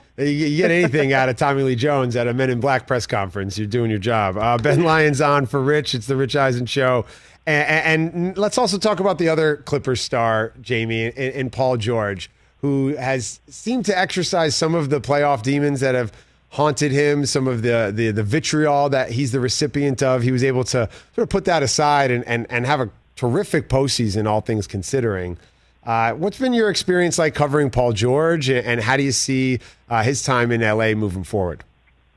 you, 0.18 0.26
you 0.26 0.58
get 0.58 0.72
anything 0.72 1.14
out 1.14 1.30
of 1.30 1.38
Tommy 1.38 1.62
Lee 1.64 1.76
Jones 1.76 2.16
at 2.16 2.28
a 2.28 2.34
Men 2.34 2.50
in 2.50 2.60
Black 2.60 2.88
press 2.88 3.06
conference, 3.06 3.58
you're 3.58 3.68
doing 3.68 3.90
your 3.90 4.00
job. 4.00 4.36
Uh, 4.36 4.58
ben 4.58 4.84
Lyons 4.84 5.22
on 5.22 5.46
for 5.46 5.62
Rich. 5.62 5.94
It's 5.96 6.08
the 6.08 6.16
Rich 6.16 6.36
Eisen 6.36 6.66
Show. 6.66 7.06
And, 7.46 8.16
and, 8.16 8.38
let's 8.38 8.58
also 8.58 8.78
talk 8.78 9.00
about 9.00 9.18
the 9.18 9.30
other 9.30 9.58
Clippers 9.58 10.02
star, 10.02 10.54
Jaime, 10.68 11.06
and, 11.06 11.18
and 11.18 11.52
Paul 11.52 11.78
George, 11.78 12.30
who 12.62 12.96
has 12.96 13.40
seemed 13.48 13.86
to 13.86 13.98
exercise 13.98 14.56
some 14.56 14.76
of 14.76 14.90
the 14.90 15.00
playoff 15.00 15.42
demons 15.42 15.80
that 15.80 15.96
have– 15.96 16.12
haunted 16.50 16.92
him, 16.92 17.26
some 17.26 17.48
of 17.48 17.62
the, 17.62 17.92
the, 17.94 18.12
the 18.12 18.24
vitriol 18.24 18.90
that 18.90 19.12
he's 19.12 19.32
the 19.32 19.40
recipient 19.40 20.02
of. 20.02 20.24
He 20.24 20.32
was 20.32 20.44
able 20.44 20.64
to 20.66 20.90
sort 21.16 21.24
of 21.24 21.30
put 21.30 21.46
that 21.46 21.64
aside 21.64 22.12
and, 22.12 22.26
and, 22.28 22.48
and 22.50 22.66
have 22.66 22.80
a 22.82 22.90
terrific 23.16 23.70
postseason, 23.70 24.28
all 24.28 24.42
things 24.42 24.66
considering. 24.66 25.38
Uh, 25.84 26.14
what's 26.14 26.38
been 26.40 26.54
your 26.54 26.70
experience 26.70 27.18
like 27.18 27.34
covering 27.34 27.70
Paul 27.70 27.94
George, 27.94 28.50
and 28.50 28.82
how 28.82 28.98
do 28.98 29.04
you 29.04 29.12
see 29.12 29.60
uh, 29.90 30.04
his 30.04 30.24
time 30.24 30.52
in 30.52 30.62
LA 30.62 30.94
moving 30.94 31.24
forward? 31.24 31.64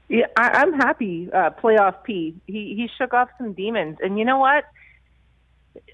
Yeah, 0.08 0.26
I, 0.37 0.62
am 0.62 0.75
happy. 0.75 1.31
Uh, 1.32 1.50
playoff 1.50 2.02
P. 2.02 2.35
He 2.46 2.75
he 2.75 2.90
shook 2.99 3.14
off 3.14 3.31
some 3.38 3.55
demons, 3.55 3.96
and 4.02 4.19
you 4.19 4.26
know 4.26 4.38
what? 4.38 4.64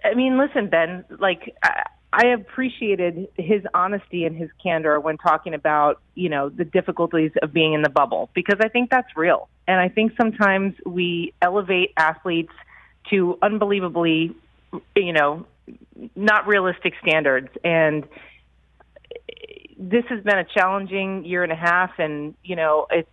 I 0.03 0.15
mean, 0.15 0.39
listen, 0.39 0.69
Ben. 0.69 1.05
Like 1.21 1.55
I 1.63 1.85
appreciated 2.13 3.29
his 3.37 3.63
honesty 3.75 4.25
and 4.25 4.35
his 4.35 4.49
candor 4.63 4.99
when 4.99 5.19
talking 5.19 5.53
about, 5.53 6.01
you 6.15 6.29
know, 6.29 6.49
the 6.49 6.65
difficulties 6.65 7.33
of 7.43 7.53
being 7.53 7.75
in 7.75 7.83
the 7.83 7.91
bubble 7.91 8.31
because 8.35 8.57
I 8.61 8.69
think 8.69 8.91
that's 8.91 9.15
real. 9.17 9.49
And 9.67 9.79
I 9.79 9.89
think 9.89 10.13
sometimes 10.17 10.75
we 10.87 11.35
elevate 11.43 11.93
athletes 11.97 12.53
to 13.11 13.39
unbelievably, 13.43 14.35
you 14.97 15.13
know, 15.13 15.47
not 16.17 16.47
realistic 16.47 16.95
standards. 17.03 17.49
And 17.63 18.09
this 19.77 20.05
has 20.09 20.23
been 20.25 20.39
a 20.39 20.45
challenging 20.45 21.25
year 21.25 21.43
and 21.43 21.53
a 21.53 21.57
half 21.57 21.99
and, 21.99 22.35
you 22.43 22.57
know, 22.57 22.87
it's 22.91 23.09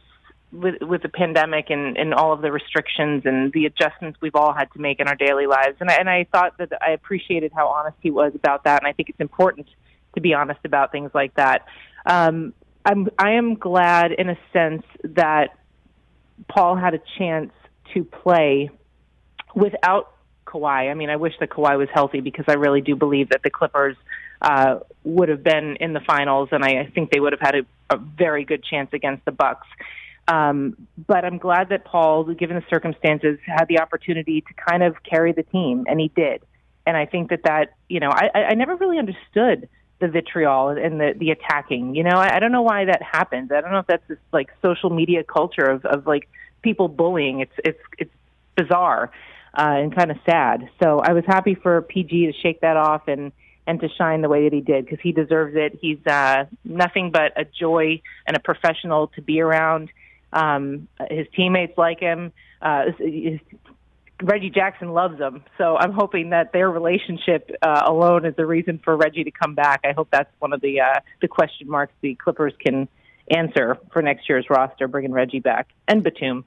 with 0.55 0.81
with 0.81 1.01
the 1.01 1.09
pandemic 1.09 1.69
and, 1.69 1.97
and 1.97 2.13
all 2.13 2.33
of 2.33 2.41
the 2.41 2.51
restrictions 2.51 3.23
and 3.25 3.51
the 3.53 3.65
adjustments 3.65 4.19
we've 4.21 4.35
all 4.35 4.53
had 4.53 4.71
to 4.73 4.79
make 4.79 4.99
in 4.99 5.07
our 5.07 5.15
daily 5.15 5.47
lives. 5.47 5.77
And 5.79 5.89
I, 5.89 5.95
and 5.95 6.09
I 6.09 6.25
thought 6.31 6.57
that 6.57 6.71
I 6.81 6.91
appreciated 6.91 7.51
how 7.53 7.67
honest 7.67 7.97
he 8.01 8.11
was 8.11 8.33
about 8.35 8.63
that. 8.63 8.81
And 8.81 8.87
I 8.87 8.93
think 8.93 9.09
it's 9.09 9.19
important 9.19 9.67
to 10.15 10.21
be 10.21 10.33
honest 10.33 10.59
about 10.63 10.91
things 10.91 11.11
like 11.13 11.33
that. 11.35 11.65
Um, 12.05 12.53
I'm 12.85 13.09
I 13.17 13.31
am 13.31 13.55
glad 13.55 14.11
in 14.11 14.29
a 14.29 14.37
sense 14.53 14.83
that 15.03 15.57
Paul 16.47 16.75
had 16.75 16.93
a 16.93 16.99
chance 17.17 17.51
to 17.93 18.03
play 18.03 18.69
without 19.55 20.13
Kawhi. 20.45 20.89
I 20.89 20.93
mean, 20.93 21.09
I 21.09 21.15
wish 21.15 21.33
that 21.39 21.49
Kawhi 21.49 21.77
was 21.77 21.89
healthy 21.93 22.21
because 22.21 22.45
I 22.47 22.53
really 22.53 22.81
do 22.81 22.95
believe 22.95 23.29
that 23.29 23.41
the 23.43 23.49
Clippers 23.49 23.95
uh, 24.41 24.79
would 25.03 25.29
have 25.29 25.43
been 25.43 25.77
in 25.79 25.93
the 25.93 26.01
finals, 26.01 26.49
and 26.51 26.63
I, 26.63 26.81
I 26.81 26.91
think 26.93 27.11
they 27.11 27.19
would 27.19 27.33
have 27.33 27.41
had 27.41 27.55
a, 27.55 27.95
a 27.95 27.97
very 27.97 28.43
good 28.43 28.63
chance 28.63 28.89
against 28.93 29.25
the 29.25 29.31
Bucks. 29.31 29.67
Um, 30.27 30.87
but 31.07 31.23
I'm 31.23 31.37
glad 31.37 31.69
that 31.69 31.85
Paul, 31.85 32.23
given 32.33 32.55
the 32.55 32.63
circumstances, 32.69 33.37
had 33.45 33.67
the 33.67 33.79
opportunity 33.79 34.41
to 34.41 34.53
kind 34.53 34.81
of 34.81 34.95
carry 35.03 35.33
the 35.33 35.43
team, 35.43 35.85
and 35.87 35.99
he 35.99 36.11
did. 36.15 36.41
And 36.87 36.97
I 36.97 37.05
think 37.05 37.29
that 37.29 37.43
that 37.43 37.73
you 37.89 37.99
know 37.99 38.09
I, 38.09 38.29
I 38.49 38.53
never 38.55 38.75
really 38.75 38.97
understood 38.97 39.69
the 39.99 40.07
vitriol 40.07 40.69
and 40.69 40.99
the 40.99 41.13
the 41.17 41.31
attacking. 41.31 41.95
You 41.95 42.03
know, 42.03 42.17
I, 42.17 42.37
I 42.37 42.39
don't 42.39 42.51
know 42.51 42.63
why 42.63 42.85
that 42.85 43.01
happens. 43.01 43.51
I 43.51 43.61
don't 43.61 43.71
know 43.71 43.79
if 43.79 43.87
that's 43.87 44.07
this 44.07 44.17
like 44.31 44.49
social 44.61 44.89
media 44.89 45.23
culture 45.23 45.65
of 45.65 45.85
of 45.85 46.07
like 46.07 46.27
people 46.61 46.87
bullying. 46.87 47.41
It's 47.41 47.53
it's 47.63 47.79
it's 47.97 48.13
bizarre 48.55 49.11
uh, 49.57 49.75
and 49.77 49.95
kind 49.95 50.11
of 50.11 50.17
sad. 50.25 50.69
So 50.81 50.99
I 50.99 51.13
was 51.13 51.23
happy 51.25 51.55
for 51.55 51.81
PG 51.81 52.27
to 52.27 52.33
shake 52.41 52.61
that 52.61 52.77
off 52.77 53.07
and 53.07 53.31
and 53.67 53.79
to 53.79 53.89
shine 53.97 54.21
the 54.21 54.29
way 54.29 54.43
that 54.43 54.53
he 54.53 54.61
did 54.61 54.85
because 54.85 54.99
he 55.01 55.11
deserves 55.11 55.55
it. 55.55 55.79
He's 55.81 55.97
uh, 56.05 56.45
nothing 56.63 57.09
but 57.11 57.33
a 57.35 57.45
joy 57.45 58.01
and 58.27 58.37
a 58.37 58.39
professional 58.39 59.07
to 59.15 59.21
be 59.21 59.41
around. 59.41 59.89
Um, 60.33 60.87
his 61.09 61.27
teammates 61.35 61.77
like 61.77 61.99
him. 61.99 62.33
Uh, 62.61 62.85
his, 62.97 63.39
Reggie 64.23 64.49
Jackson 64.49 64.93
loves 64.93 65.19
him, 65.19 65.43
so 65.57 65.75
I'm 65.75 65.91
hoping 65.91 66.29
that 66.29 66.53
their 66.53 66.71
relationship 66.71 67.51
uh, 67.61 67.83
alone 67.85 68.25
is 68.25 68.35
the 68.35 68.45
reason 68.45 68.79
for 68.83 68.95
Reggie 68.95 69.25
to 69.25 69.31
come 69.31 69.55
back. 69.55 69.81
I 69.83 69.91
hope 69.91 70.07
that's 70.09 70.31
one 70.39 70.53
of 70.53 70.61
the 70.61 70.79
uh, 70.79 70.99
the 71.21 71.27
question 71.27 71.69
marks 71.69 71.93
the 72.01 72.15
Clippers 72.15 72.53
can 72.59 72.87
answer 73.29 73.77
for 73.91 74.01
next 74.01 74.29
year's 74.29 74.49
roster, 74.49 74.87
bringing 74.87 75.11
Reggie 75.11 75.41
back 75.41 75.67
and 75.87 76.01
Batum. 76.01 76.45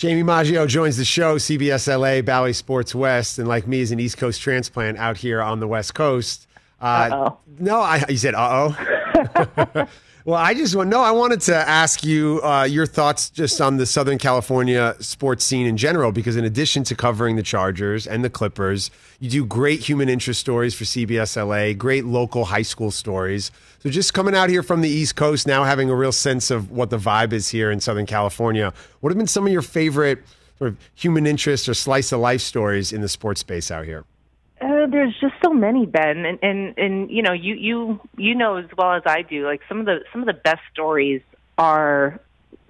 Jaime 0.00 0.24
Maggio 0.24 0.66
joins 0.66 0.96
the 0.96 1.04
show, 1.04 1.36
CBS 1.36 1.86
LA, 1.86 2.20
Bally 2.20 2.52
Sports 2.52 2.96
West, 2.96 3.38
and 3.38 3.46
like 3.46 3.68
me, 3.68 3.80
is 3.80 3.92
an 3.92 4.00
East 4.00 4.18
Coast 4.18 4.40
transplant 4.40 4.98
out 4.98 5.16
here 5.16 5.40
on 5.40 5.60
the 5.60 5.68
West 5.68 5.94
Coast. 5.94 6.48
Uh, 6.80 7.30
no, 7.60 7.80
I, 7.80 8.04
you 8.08 8.16
said 8.16 8.34
uh 8.34 8.70
oh. 8.76 9.86
Well, 10.26 10.38
I 10.38 10.54
just 10.54 10.74
want 10.74 10.88
no. 10.88 11.02
I 11.02 11.10
wanted 11.10 11.42
to 11.42 11.54
ask 11.54 12.02
you 12.02 12.40
uh, 12.42 12.64
your 12.64 12.86
thoughts 12.86 13.28
just 13.28 13.60
on 13.60 13.76
the 13.76 13.84
Southern 13.84 14.16
California 14.16 14.96
sports 14.98 15.44
scene 15.44 15.66
in 15.66 15.76
general, 15.76 16.12
because 16.12 16.36
in 16.36 16.46
addition 16.46 16.82
to 16.84 16.94
covering 16.94 17.36
the 17.36 17.42
Chargers 17.42 18.06
and 18.06 18.24
the 18.24 18.30
Clippers, 18.30 18.90
you 19.20 19.28
do 19.28 19.44
great 19.44 19.80
human 19.80 20.08
interest 20.08 20.40
stories 20.40 20.74
for 20.74 20.84
CBS 20.84 21.36
LA, 21.36 21.74
great 21.74 22.06
local 22.06 22.46
high 22.46 22.62
school 22.62 22.90
stories. 22.90 23.50
So, 23.80 23.90
just 23.90 24.14
coming 24.14 24.34
out 24.34 24.48
here 24.48 24.62
from 24.62 24.80
the 24.80 24.88
East 24.88 25.14
Coast, 25.14 25.46
now 25.46 25.62
having 25.64 25.90
a 25.90 25.94
real 25.94 26.10
sense 26.10 26.50
of 26.50 26.70
what 26.70 26.88
the 26.88 26.96
vibe 26.96 27.34
is 27.34 27.50
here 27.50 27.70
in 27.70 27.78
Southern 27.78 28.06
California. 28.06 28.72
What 29.00 29.10
have 29.10 29.18
been 29.18 29.26
some 29.26 29.46
of 29.46 29.52
your 29.52 29.60
favorite 29.60 30.22
sort 30.56 30.70
of 30.70 30.78
human 30.94 31.26
interest 31.26 31.68
or 31.68 31.74
slice 31.74 32.12
of 32.12 32.20
life 32.20 32.40
stories 32.40 32.94
in 32.94 33.02
the 33.02 33.10
sports 33.10 33.40
space 33.40 33.70
out 33.70 33.84
here? 33.84 34.06
There's 34.86 35.14
just 35.20 35.34
so 35.44 35.52
many, 35.52 35.86
Ben, 35.86 36.24
and, 36.24 36.38
and 36.42 36.78
and 36.78 37.10
you 37.10 37.22
know, 37.22 37.32
you 37.32 37.54
you 37.54 38.00
you 38.16 38.34
know 38.34 38.56
as 38.56 38.66
well 38.76 38.92
as 38.92 39.02
I 39.06 39.22
do. 39.22 39.46
Like 39.46 39.60
some 39.68 39.80
of 39.80 39.86
the 39.86 40.00
some 40.12 40.20
of 40.20 40.26
the 40.26 40.34
best 40.34 40.60
stories 40.72 41.22
are 41.58 42.20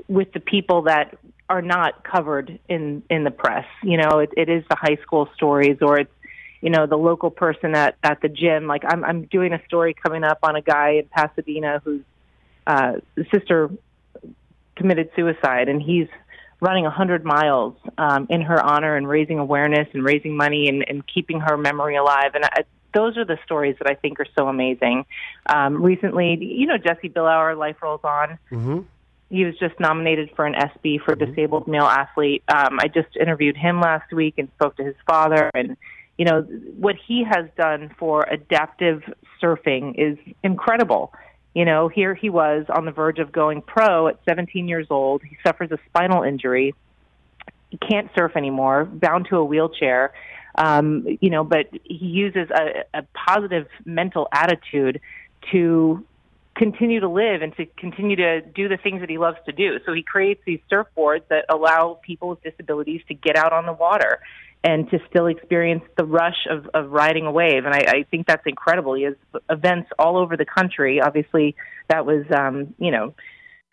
with 0.09 0.33
the 0.33 0.41
people 0.41 0.83
that 0.83 1.17
are 1.49 1.63
not 1.63 2.05
covered 2.05 2.59
in 2.69 3.03
in 3.11 3.25
the 3.25 3.31
press. 3.31 3.67
You 3.83 3.99
know, 3.99 4.19
it, 4.21 4.31
it 4.37 4.49
is 4.49 4.65
the 4.69 4.77
high 4.77 4.99
school 5.03 5.29
stories 5.35 5.79
or 5.81 5.99
it's 5.99 6.13
you 6.61 6.71
know 6.71 6.87
the 6.87 6.97
local 6.97 7.31
person 7.31 7.75
at 7.75 7.97
at 8.03 8.21
the 8.23 8.29
gym. 8.29 8.67
Like 8.67 8.83
I'm 8.87 9.05
I'm 9.05 9.25
doing 9.25 9.53
a 9.53 9.65
story 9.67 9.95
coming 9.95 10.25
up 10.25 10.39
on 10.43 10.57
a 10.57 10.63
guy 10.63 10.93
in 10.93 11.05
Pasadena 11.07 11.81
whose 11.85 12.03
uh, 12.67 12.95
sister 13.33 13.71
committed 14.77 15.11
suicide, 15.15 15.69
and 15.69 15.81
he's 15.81 16.09
running 16.61 16.85
a 16.85 16.89
100 16.89 17.25
miles 17.25 17.75
um, 17.99 18.27
in 18.31 18.43
her 18.43 18.63
honor 18.63 18.97
and 18.97 19.09
raising 19.09 19.39
awareness 19.39 19.89
and 19.93 20.05
raising 20.05 20.37
money 20.37 20.69
and, 20.69 20.85
and 20.89 21.07
keeping 21.07 21.41
her 21.41 21.57
memory 21.57 21.97
alive. 21.97 22.35
And 22.35 22.45
I, 22.45 22.65
those 22.95 23.17
are 23.17 23.25
the 23.25 23.39
stories 23.45 23.77
that 23.79 23.91
I 23.91 23.95
think 23.95 24.21
are 24.21 24.27
so 24.37 24.49
amazing. 24.49 25.05
Um, 25.47 25.83
recently, 25.83 26.39
you 26.41 26.67
know, 26.67 26.79
Jesse 26.79 27.09
Billauer, 27.09 27.55
Life 27.57 27.77
Rolls 27.83 28.01
On. 28.05 28.39
Mm-hmm. 28.51 28.81
He 29.31 29.45
was 29.45 29.59
just 29.59 29.79
nominated 29.81 30.31
for 30.37 30.47
an 30.47 30.55
ESPY 30.55 30.99
for 31.05 31.17
mm-hmm. 31.17 31.31
disabled 31.31 31.67
male 31.67 31.85
athlete. 31.85 32.45
Um, 32.49 32.79
I 32.81 32.89
just 32.89 33.17
interviewed 33.21 33.57
him 33.57 33.81
last 33.81 34.13
week 34.13 34.35
and 34.39 34.49
spoke 34.55 34.77
to 34.77 34.85
his 34.85 34.95
father. 35.07 35.51
And, 35.55 35.77
you 36.17 36.25
know, 36.25 36.43
what 36.43 36.95
he 37.07 37.25
has 37.25 37.47
done 37.57 37.95
for 37.99 38.23
adaptive 38.31 39.03
surfing 39.43 39.95
is 39.99 40.17
incredible. 40.43 41.13
You 41.55 41.65
know, 41.65 41.89
here 41.89 42.15
he 42.15 42.31
was 42.31 42.67
on 42.69 42.85
the 42.85 42.91
verge 42.91 43.19
of 43.19 43.31
going 43.31 43.63
pro 43.63 44.09
at 44.09 44.19
17 44.29 44.69
years 44.69 44.89
old. 44.91 45.23
He 45.23 45.37
suffers 45.47 45.71
a 45.71 45.79
spinal 45.87 46.23
injury. 46.23 46.75
He 47.71 47.79
can't 47.79 48.11
surf 48.17 48.33
anymore, 48.37 48.85
bound 48.85 49.27
to 49.31 49.37
a 49.37 49.45
wheelchair 49.45 50.13
um, 50.55 51.07
you 51.21 51.31
know, 51.31 51.45
but 51.45 51.69
he 51.85 52.07
uses 52.07 52.49
a, 52.51 52.85
a 52.99 53.03
positive 53.27 53.67
mental 53.85 54.29
attitude 54.33 55.01
to 55.53 56.05
continue 56.55 57.01
to 57.01 57.09
live 57.09 57.43
and 57.43 57.55
to 57.57 57.67
continue 57.67 58.15
to 58.15 58.41
do 58.41 58.69
the 58.69 58.77
things 58.77 59.01
that 59.01 59.11
he 59.11 59.19
loves 59.19 59.39
to 59.47 59.53
do. 59.53 59.79
So 59.85 59.93
he 59.93 60.05
creates 60.05 60.41
these 60.47 60.61
surfboards 60.71 61.27
that 61.29 61.47
allow 61.49 61.99
people 62.03 62.29
with 62.29 62.43
disabilities 62.43 63.03
to 63.09 63.15
get 63.15 63.37
out 63.37 63.53
on 63.53 63.67
the 63.67 63.73
water 63.73 64.21
and 64.65 64.91
to 64.91 64.99
still 65.11 65.27
experience 65.27 65.85
the 65.97 66.05
rush 66.05 66.47
of, 66.51 66.69
of 66.75 66.91
riding 66.91 67.27
a 67.27 67.31
wave. 67.31 67.67
And 67.67 67.75
I, 67.75 67.85
I 67.87 68.03
think 68.11 68.27
that's 68.27 68.47
incredible. 68.47 68.95
He 68.95 69.03
has 69.03 69.15
events 69.51 69.91
all 69.99 70.17
over 70.17 70.37
the 70.37 70.47
country. 70.47 71.01
Obviously, 71.01 71.55
that 71.89 72.07
was, 72.07 72.25
um, 72.35 72.75
you 72.79 72.91
know, 72.91 73.15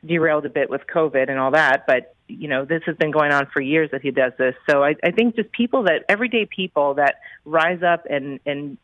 derailed 0.06 0.46
a 0.46 0.50
bit 0.50 0.70
with 0.70 0.82
COVID 0.94 1.30
and 1.30 1.40
all 1.40 1.52
that, 1.52 1.86
but 1.88 2.14
you 2.28 2.48
know, 2.48 2.66
this 2.66 2.82
has 2.86 2.96
been 2.96 3.12
going 3.12 3.32
on 3.32 3.48
for 3.48 3.62
years 3.62 3.92
that 3.92 4.02
he 4.02 4.12
does 4.12 4.32
this. 4.38 4.56
So 4.70 4.84
I, 4.84 4.96
I 5.04 5.12
think 5.12 5.36
just 5.36 5.52
people 5.52 5.84
that 5.84 6.06
everyday 6.08 6.46
people 6.46 6.96
that 6.96 7.16
rise 7.46 7.84
up 7.84 8.06
and 8.10 8.40
and 8.46 8.78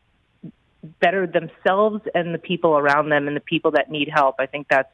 better 1.00 1.26
themselves 1.26 2.02
and 2.14 2.34
the 2.34 2.38
people 2.38 2.76
around 2.76 3.08
them 3.08 3.26
and 3.26 3.36
the 3.36 3.40
people 3.40 3.72
that 3.72 3.90
need 3.90 4.08
help. 4.08 4.36
I 4.38 4.46
think 4.46 4.68
that's 4.68 4.92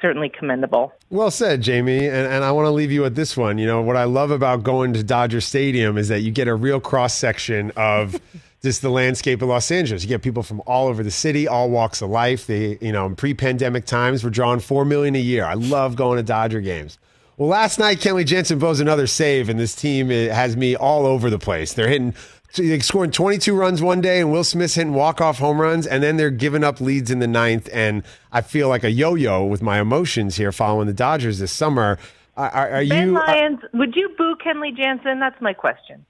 certainly 0.00 0.28
commendable. 0.28 0.92
Well 1.10 1.30
said, 1.30 1.64
Jaime. 1.66 2.06
And, 2.06 2.26
and 2.26 2.44
I 2.44 2.52
want 2.52 2.66
to 2.66 2.70
leave 2.70 2.92
you 2.92 3.02
with 3.02 3.16
this 3.16 3.36
one. 3.36 3.58
You 3.58 3.66
know, 3.66 3.82
what 3.82 3.96
I 3.96 4.04
love 4.04 4.30
about 4.30 4.62
going 4.62 4.92
to 4.94 5.02
Dodger 5.02 5.40
Stadium 5.40 5.98
is 5.98 6.08
that 6.08 6.20
you 6.20 6.30
get 6.30 6.48
a 6.48 6.54
real 6.54 6.80
cross 6.80 7.14
section 7.14 7.72
of 7.76 8.20
just 8.62 8.82
the 8.82 8.90
landscape 8.90 9.42
of 9.42 9.48
Los 9.48 9.70
Angeles. 9.70 10.02
You 10.02 10.08
get 10.08 10.22
people 10.22 10.42
from 10.42 10.62
all 10.66 10.88
over 10.88 11.02
the 11.02 11.10
city, 11.10 11.46
all 11.46 11.70
walks 11.70 12.02
of 12.02 12.10
life. 12.10 12.46
They, 12.46 12.78
you 12.80 12.92
know, 12.92 13.06
in 13.06 13.16
pre-pandemic 13.16 13.84
times, 13.84 14.24
we're 14.24 14.30
drawing 14.30 14.60
four 14.60 14.84
million 14.84 15.14
a 15.14 15.20
year. 15.20 15.44
I 15.44 15.54
love 15.54 15.96
going 15.96 16.16
to 16.16 16.22
Dodger 16.22 16.60
games. 16.60 16.98
Well, 17.36 17.48
last 17.48 17.80
night, 17.80 17.98
Kenley 17.98 18.24
Jansen 18.24 18.60
blows 18.60 18.78
another 18.78 19.08
save, 19.08 19.48
and 19.48 19.58
this 19.58 19.74
team 19.74 20.08
eh, 20.12 20.32
has 20.32 20.56
me 20.56 20.76
all 20.76 21.04
over 21.04 21.30
the 21.30 21.38
place. 21.38 21.72
They're 21.72 21.88
hitting, 21.88 22.14
they're 22.56 22.80
scoring 22.80 23.10
22 23.10 23.54
runs 23.54 23.82
one 23.82 24.00
day, 24.00 24.20
and 24.20 24.30
Will 24.30 24.44
Smith's 24.44 24.74
hitting 24.74 24.94
walk-off 24.94 25.38
home 25.38 25.60
runs, 25.60 25.86
and 25.86 26.02
then 26.02 26.16
they're 26.16 26.30
giving 26.30 26.64
up 26.64 26.80
leads 26.80 27.10
in 27.10 27.18
the 27.18 27.26
ninth. 27.26 27.68
And 27.72 28.02
I 28.32 28.40
feel 28.40 28.68
like 28.68 28.84
a 28.84 28.90
yo-yo 28.90 29.44
with 29.44 29.62
my 29.62 29.80
emotions 29.80 30.36
here 30.36 30.52
following 30.52 30.86
the 30.86 30.92
Dodgers 30.92 31.38
this 31.38 31.52
summer. 31.52 31.98
Are, 32.36 32.50
are 32.50 32.84
ben 32.86 33.08
you? 33.08 33.16
Uh, 33.16 33.26
Lyons, 33.26 33.60
would 33.72 33.94
you 33.94 34.10
boo 34.18 34.36
Kenley 34.44 34.76
Jansen? 34.76 35.20
That's 35.20 35.40
my 35.40 35.52
question. 35.52 36.04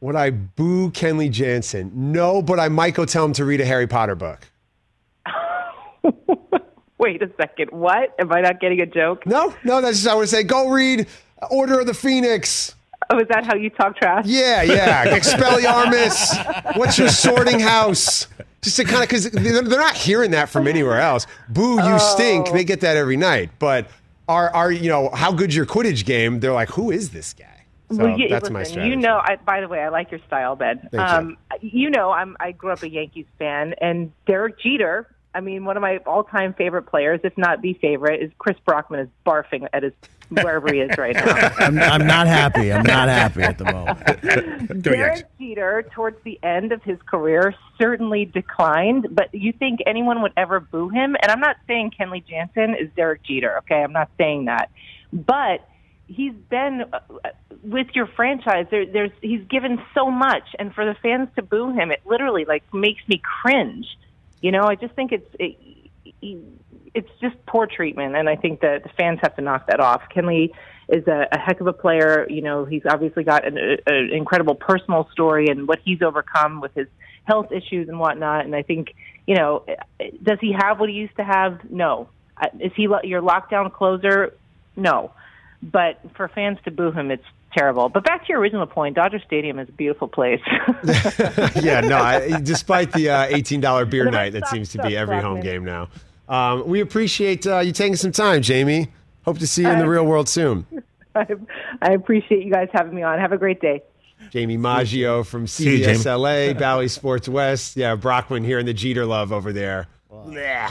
Would 0.00 0.14
I 0.14 0.30
boo 0.30 0.90
Kenley 0.90 1.30
Jansen? 1.30 1.90
No, 2.12 2.42
but 2.42 2.60
I 2.60 2.68
might 2.68 2.94
go 2.94 3.04
tell 3.04 3.24
him 3.24 3.32
to 3.34 3.44
read 3.44 3.60
a 3.60 3.64
Harry 3.64 3.86
Potter 3.86 4.14
book. 4.14 4.40
Wait 6.98 7.22
a 7.22 7.30
second. 7.40 7.70
What? 7.70 8.14
Am 8.18 8.32
I 8.32 8.40
not 8.42 8.60
getting 8.60 8.80
a 8.80 8.86
joke? 8.86 9.26
No, 9.26 9.54
no. 9.64 9.80
That's 9.80 9.98
just 9.98 10.08
I 10.08 10.14
would 10.14 10.28
say. 10.28 10.42
Go 10.42 10.68
read 10.68 11.06
Order 11.50 11.80
of 11.80 11.86
the 11.86 11.94
Phoenix. 11.94 12.75
Oh, 13.10 13.18
is 13.18 13.28
that 13.28 13.46
how 13.46 13.54
you 13.54 13.70
talk 13.70 13.96
trash? 13.96 14.24
Yeah, 14.26 14.62
yeah. 14.62 15.06
Expelliarmus. 15.18 16.76
What's 16.76 16.98
your 16.98 17.08
sorting 17.08 17.60
house? 17.60 18.26
Just 18.62 18.76
to 18.76 18.84
kind 18.84 18.96
of 18.96 19.08
because 19.08 19.30
they're, 19.30 19.62
not 19.62 19.94
hearing 19.94 20.32
that 20.32 20.48
from 20.48 20.66
anywhere 20.66 21.00
else. 21.00 21.26
Boo, 21.48 21.74
you 21.74 21.80
oh. 21.82 21.98
stink. 21.98 22.50
They 22.50 22.64
get 22.64 22.80
that 22.80 22.96
every 22.96 23.16
night. 23.16 23.50
But 23.60 23.88
are 24.28 24.50
are 24.50 24.72
you 24.72 24.88
know 24.88 25.10
how 25.10 25.32
good's 25.32 25.54
your 25.54 25.66
Quidditch 25.66 26.04
game? 26.04 26.40
They're 26.40 26.52
like, 26.52 26.70
who 26.70 26.90
is 26.90 27.10
this 27.10 27.32
guy? 27.32 27.46
So 27.92 27.98
well, 27.98 28.18
you, 28.18 28.28
that's 28.28 28.42
listen, 28.42 28.52
my 28.54 28.62
strategy. 28.64 28.90
You 28.90 28.96
know, 28.96 29.18
I, 29.22 29.36
by 29.36 29.60
the 29.60 29.68
way, 29.68 29.80
I 29.80 29.88
like 29.90 30.10
your 30.10 30.18
style, 30.26 30.56
Ben. 30.56 30.88
Thank 30.90 30.94
um, 31.00 31.36
you. 31.60 31.82
you 31.82 31.90
know, 31.90 32.10
I'm 32.10 32.36
I 32.40 32.50
grew 32.50 32.72
up 32.72 32.82
a 32.82 32.90
Yankees 32.90 33.26
fan, 33.38 33.74
and 33.80 34.10
Derek 34.26 34.58
Jeter 34.58 35.08
I 35.36 35.40
mean, 35.40 35.66
one 35.66 35.76
of 35.76 35.82
my 35.82 35.98
all-time 36.06 36.54
favorite 36.54 36.84
players, 36.84 37.20
if 37.22 37.36
not 37.36 37.60
the 37.60 37.74
favorite, 37.74 38.22
is 38.22 38.30
Chris 38.38 38.56
Brockman 38.64 39.00
is 39.00 39.08
barfing 39.26 39.68
at 39.74 39.82
his 39.82 39.92
wherever 40.30 40.72
he 40.72 40.80
is 40.80 40.96
right 40.96 41.14
now. 41.14 41.52
I'm, 41.58 41.78
I'm, 41.78 42.06
not 42.06 42.26
happy. 42.26 42.72
I'm 42.72 42.86
not 42.86 43.08
happy 43.08 43.42
at 43.42 43.58
the 43.58 43.64
moment. 43.64 44.82
Derek 44.82 45.26
Jeter, 45.38 45.84
towards 45.92 46.16
the 46.24 46.40
end 46.42 46.72
of 46.72 46.82
his 46.82 46.98
career, 47.04 47.54
certainly 47.78 48.24
declined. 48.24 49.08
But 49.10 49.34
you 49.34 49.52
think 49.52 49.80
anyone 49.86 50.22
would 50.22 50.32
ever 50.38 50.58
boo 50.58 50.88
him? 50.88 51.16
And 51.20 51.30
I'm 51.30 51.40
not 51.40 51.56
saying 51.66 51.92
Kenley 52.00 52.26
Jansen 52.26 52.74
is 52.74 52.88
Derek 52.96 53.22
Jeter. 53.22 53.58
Okay, 53.58 53.82
I'm 53.82 53.92
not 53.92 54.10
saying 54.16 54.46
that, 54.46 54.70
but 55.12 55.68
he's 56.06 56.34
been 56.48 56.84
uh, 56.92 57.00
with 57.62 57.88
your 57.94 58.06
franchise. 58.06 58.66
There, 58.70 58.86
there's 58.86 59.12
he's 59.20 59.44
given 59.50 59.82
so 59.94 60.10
much, 60.10 60.48
and 60.58 60.74
for 60.74 60.86
the 60.86 60.94
fans 61.02 61.28
to 61.36 61.42
boo 61.42 61.72
him, 61.72 61.90
it 61.90 62.00
literally 62.06 62.46
like 62.46 62.62
makes 62.72 63.06
me 63.06 63.20
cringe. 63.42 63.86
You 64.40 64.52
know, 64.52 64.64
I 64.64 64.74
just 64.74 64.94
think 64.94 65.12
it's 65.12 65.28
it, 65.38 65.56
it's 66.94 67.10
just 67.20 67.36
poor 67.46 67.66
treatment, 67.66 68.16
and 68.16 68.28
I 68.28 68.36
think 68.36 68.60
that 68.60 68.82
the 68.82 68.88
fans 68.90 69.18
have 69.22 69.36
to 69.36 69.42
knock 69.42 69.66
that 69.66 69.80
off. 69.80 70.02
Kenley 70.14 70.52
is 70.88 71.06
a, 71.06 71.26
a 71.32 71.38
heck 71.38 71.60
of 71.60 71.66
a 71.66 71.72
player. 71.72 72.26
You 72.28 72.42
know, 72.42 72.64
he's 72.64 72.82
obviously 72.88 73.24
got 73.24 73.46
an, 73.46 73.58
an 73.86 74.10
incredible 74.12 74.54
personal 74.54 75.08
story 75.12 75.46
and 75.48 75.66
what 75.66 75.80
he's 75.84 76.02
overcome 76.02 76.60
with 76.60 76.74
his 76.74 76.86
health 77.24 77.50
issues 77.50 77.88
and 77.88 77.98
whatnot. 77.98 78.44
And 78.44 78.54
I 78.54 78.62
think, 78.62 78.94
you 79.26 79.34
know, 79.34 79.64
does 80.22 80.38
he 80.40 80.52
have 80.52 80.78
what 80.78 80.88
he 80.88 80.94
used 80.94 81.16
to 81.16 81.24
have? 81.24 81.68
No. 81.70 82.08
Is 82.60 82.72
he 82.76 82.82
your 82.82 83.22
lockdown 83.22 83.72
closer? 83.72 84.34
No. 84.76 85.12
But 85.62 86.00
for 86.14 86.28
fans 86.28 86.58
to 86.64 86.70
boo 86.70 86.92
him, 86.92 87.10
it's 87.10 87.24
terrible. 87.56 87.88
But 87.88 88.04
back 88.04 88.22
to 88.26 88.28
your 88.28 88.40
original 88.40 88.66
point, 88.66 88.96
Dodger 88.96 89.20
Stadium 89.24 89.58
is 89.58 89.68
a 89.68 89.72
beautiful 89.72 90.08
place. 90.08 90.40
yeah, 91.62 91.80
no, 91.80 91.98
I, 91.98 92.40
despite 92.42 92.92
the 92.92 93.10
uh, 93.10 93.28
$18 93.28 93.90
beer 93.90 94.10
night 94.10 94.32
that 94.32 94.48
seems 94.48 94.70
to 94.70 94.82
be 94.82 94.96
every 94.96 95.20
home 95.20 95.40
game 95.40 95.64
now. 95.64 95.88
Um, 96.28 96.66
we 96.66 96.80
appreciate 96.80 97.46
uh, 97.46 97.60
you 97.60 97.72
taking 97.72 97.96
some 97.96 98.12
time, 98.12 98.42
Jaime. 98.42 98.88
Hope 99.24 99.38
to 99.38 99.46
see 99.46 99.62
you 99.62 99.68
in 99.68 99.78
the 99.78 99.88
real 99.88 100.04
world 100.04 100.28
soon. 100.28 100.66
I, 101.14 101.26
I 101.82 101.92
appreciate 101.92 102.44
you 102.44 102.52
guys 102.52 102.68
having 102.72 102.94
me 102.94 103.02
on. 103.02 103.18
Have 103.18 103.32
a 103.32 103.38
great 103.38 103.60
day. 103.60 103.82
Jaime 104.32 104.56
Maggio 104.56 105.22
from 105.22 105.46
CBSLA, 105.46 106.48
you, 106.48 106.52
LA, 106.52 106.58
Bally 106.58 106.88
Sports 106.88 107.28
West. 107.28 107.76
Yeah, 107.76 107.94
Brockman 107.94 108.44
here 108.44 108.58
in 108.58 108.66
the 108.66 108.74
Jeter 108.74 109.06
love 109.06 109.32
over 109.32 109.52
there. 109.52 109.88
Yeah. 110.28 110.70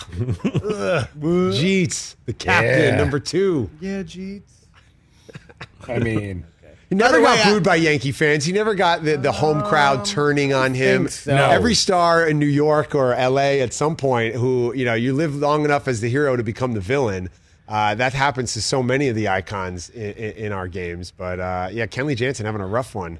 Jeets, 1.20 2.15
the 2.25 2.34
captain, 2.34 2.94
yeah. 2.94 2.96
number 2.98 3.20
two. 3.20 3.70
Yeah, 3.80 4.04
Jeets. 4.04 4.42
I 5.88 6.00
mean, 6.00 6.46
he 6.89 6.96
never 6.96 7.20
got 7.20 7.44
booed 7.46 7.63
by 7.63 7.75
Yankee 7.75 8.12
fans. 8.12 8.46
He 8.46 8.54
never 8.54 8.75
got 8.75 9.04
the, 9.04 9.18
the 9.18 9.32
home 9.32 9.62
crowd 9.63 10.00
um, 10.00 10.06
turning 10.06 10.54
on 10.54 10.74
him. 10.74 11.08
So. 11.08 11.36
Every 11.36 11.74
star 11.74 12.27
in 12.27 12.39
New 12.39 12.46
York 12.46 12.94
or 12.94 13.10
LA 13.10 13.62
at 13.62 13.74
some 13.74 13.96
point 13.96 14.36
who, 14.36 14.74
you 14.75 14.86
know, 14.86 14.94
you 14.94 15.13
live 15.13 15.36
long 15.36 15.65
enough 15.65 15.88
as 15.88 16.01
the 16.01 16.10
hero 16.10 16.36
to 16.36 16.44
become 16.44 16.74
the 16.74 16.82
villain. 16.82 17.30
Uh, 17.68 17.96
that 17.96 18.13
happens 18.13 18.54
to 18.54 18.62
so 18.62 18.84
many 18.84 19.08
of 19.10 19.15
the 19.15 19.27
icons 19.27 19.89
in, 19.89 20.12
in, 20.13 20.32
in 20.32 20.51
our 20.51 20.68
games. 20.68 21.12
But 21.12 21.39
uh, 21.39 21.70
yeah, 21.72 21.88
Kenley 21.88 22.15
Jansen 22.15 22.46
having 22.46 22.62
a 22.62 22.68
rough 22.68 22.94
one 22.94 23.20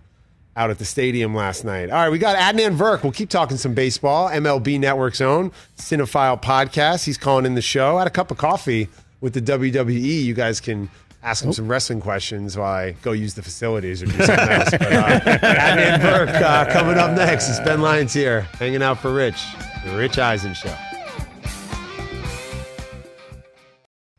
out 0.56 0.70
at 0.70 0.78
the 0.78 0.86
stadium 0.86 1.34
last 1.36 1.66
night. 1.66 1.90
All 1.90 1.98
right, 1.98 2.10
we 2.10 2.20
got 2.20 2.38
Adnan 2.38 2.78
Virk. 2.78 3.04
We'll 3.04 3.12
keep 3.12 3.30
talking 3.30 3.58
some 3.58 3.74
baseball. 3.74 4.30
MLB 4.30 4.80
Network's 4.80 5.22
own 5.22 5.52
Cinephile 5.78 6.42
podcast. 6.42 7.06
He's 7.06 7.18
calling 7.18 7.46
in 7.46 7.56
the 7.56 7.62
show. 7.62 7.98
Had 7.98 8.08
a 8.08 8.12
cup 8.12 8.32
of 8.32 8.38
coffee 8.38 8.88
with 9.20 9.34
the 9.34 9.42
WWE. 9.42 10.24
You 10.24 10.34
guys 10.34 10.62
can 10.62 10.90
ask 11.26 11.44
him 11.44 11.52
some 11.52 11.68
wrestling 11.68 12.00
questions 12.00 12.56
while 12.56 12.72
I 12.72 12.92
go 13.02 13.12
use 13.12 13.34
the 13.34 13.42
facilities 13.42 14.04
or 14.04 14.06
do 14.06 14.12
something 14.12 14.50
else. 14.50 14.70
But 14.72 14.94
uh, 14.94 15.20
Adnan 15.42 16.00
Virk 16.00 16.42
uh, 16.42 16.72
coming 16.72 16.98
up 16.98 17.18
next. 17.18 17.50
It's 17.50 17.60
Ben 17.60 17.82
Lyons 17.82 18.14
here, 18.14 18.42
hanging 18.60 18.84
out 18.84 19.00
for 19.00 19.12
Rich, 19.12 19.44
the 19.84 19.98
Rich 19.98 20.20
Eisen 20.20 20.54
Show. 20.54 20.74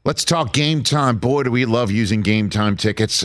Let's 0.05 0.25
talk 0.25 0.53
game 0.53 0.83
time. 0.83 1.19
Boy, 1.19 1.45
do 1.45 1.51
we 1.51 1.65
love 1.65 1.91
using 1.91 2.23
game 2.23 2.51
time 2.51 2.77
tickets. 2.77 3.25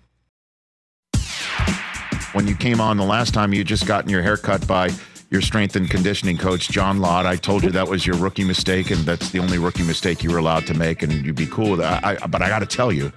When 2.33 2.47
you 2.47 2.55
came 2.55 2.79
on 2.79 2.95
the 2.95 3.03
last 3.03 3.33
time, 3.33 3.53
you 3.53 3.63
just 3.65 3.85
gotten 3.85 4.09
your 4.09 4.21
hair 4.21 4.37
cut 4.37 4.65
by 4.65 4.91
your 5.31 5.41
strength 5.41 5.75
and 5.75 5.89
conditioning 5.89 6.37
coach, 6.37 6.69
John 6.69 6.99
Lott. 6.99 7.25
I 7.25 7.35
told 7.35 7.63
you 7.63 7.71
that 7.71 7.89
was 7.89 8.05
your 8.07 8.15
rookie 8.15 8.45
mistake, 8.45 8.89
and 8.89 9.01
that's 9.01 9.31
the 9.31 9.39
only 9.39 9.57
rookie 9.57 9.83
mistake 9.83 10.23
you 10.23 10.31
were 10.31 10.37
allowed 10.37 10.65
to 10.67 10.73
make, 10.73 11.03
and 11.03 11.11
you'd 11.25 11.35
be 11.35 11.45
cool 11.45 11.71
with 11.71 11.81
that. 11.81 12.05
I, 12.05 12.15
but 12.27 12.41
I 12.41 12.47
got 12.47 12.59
to 12.59 12.65
tell 12.65 12.89
you, 12.89 13.11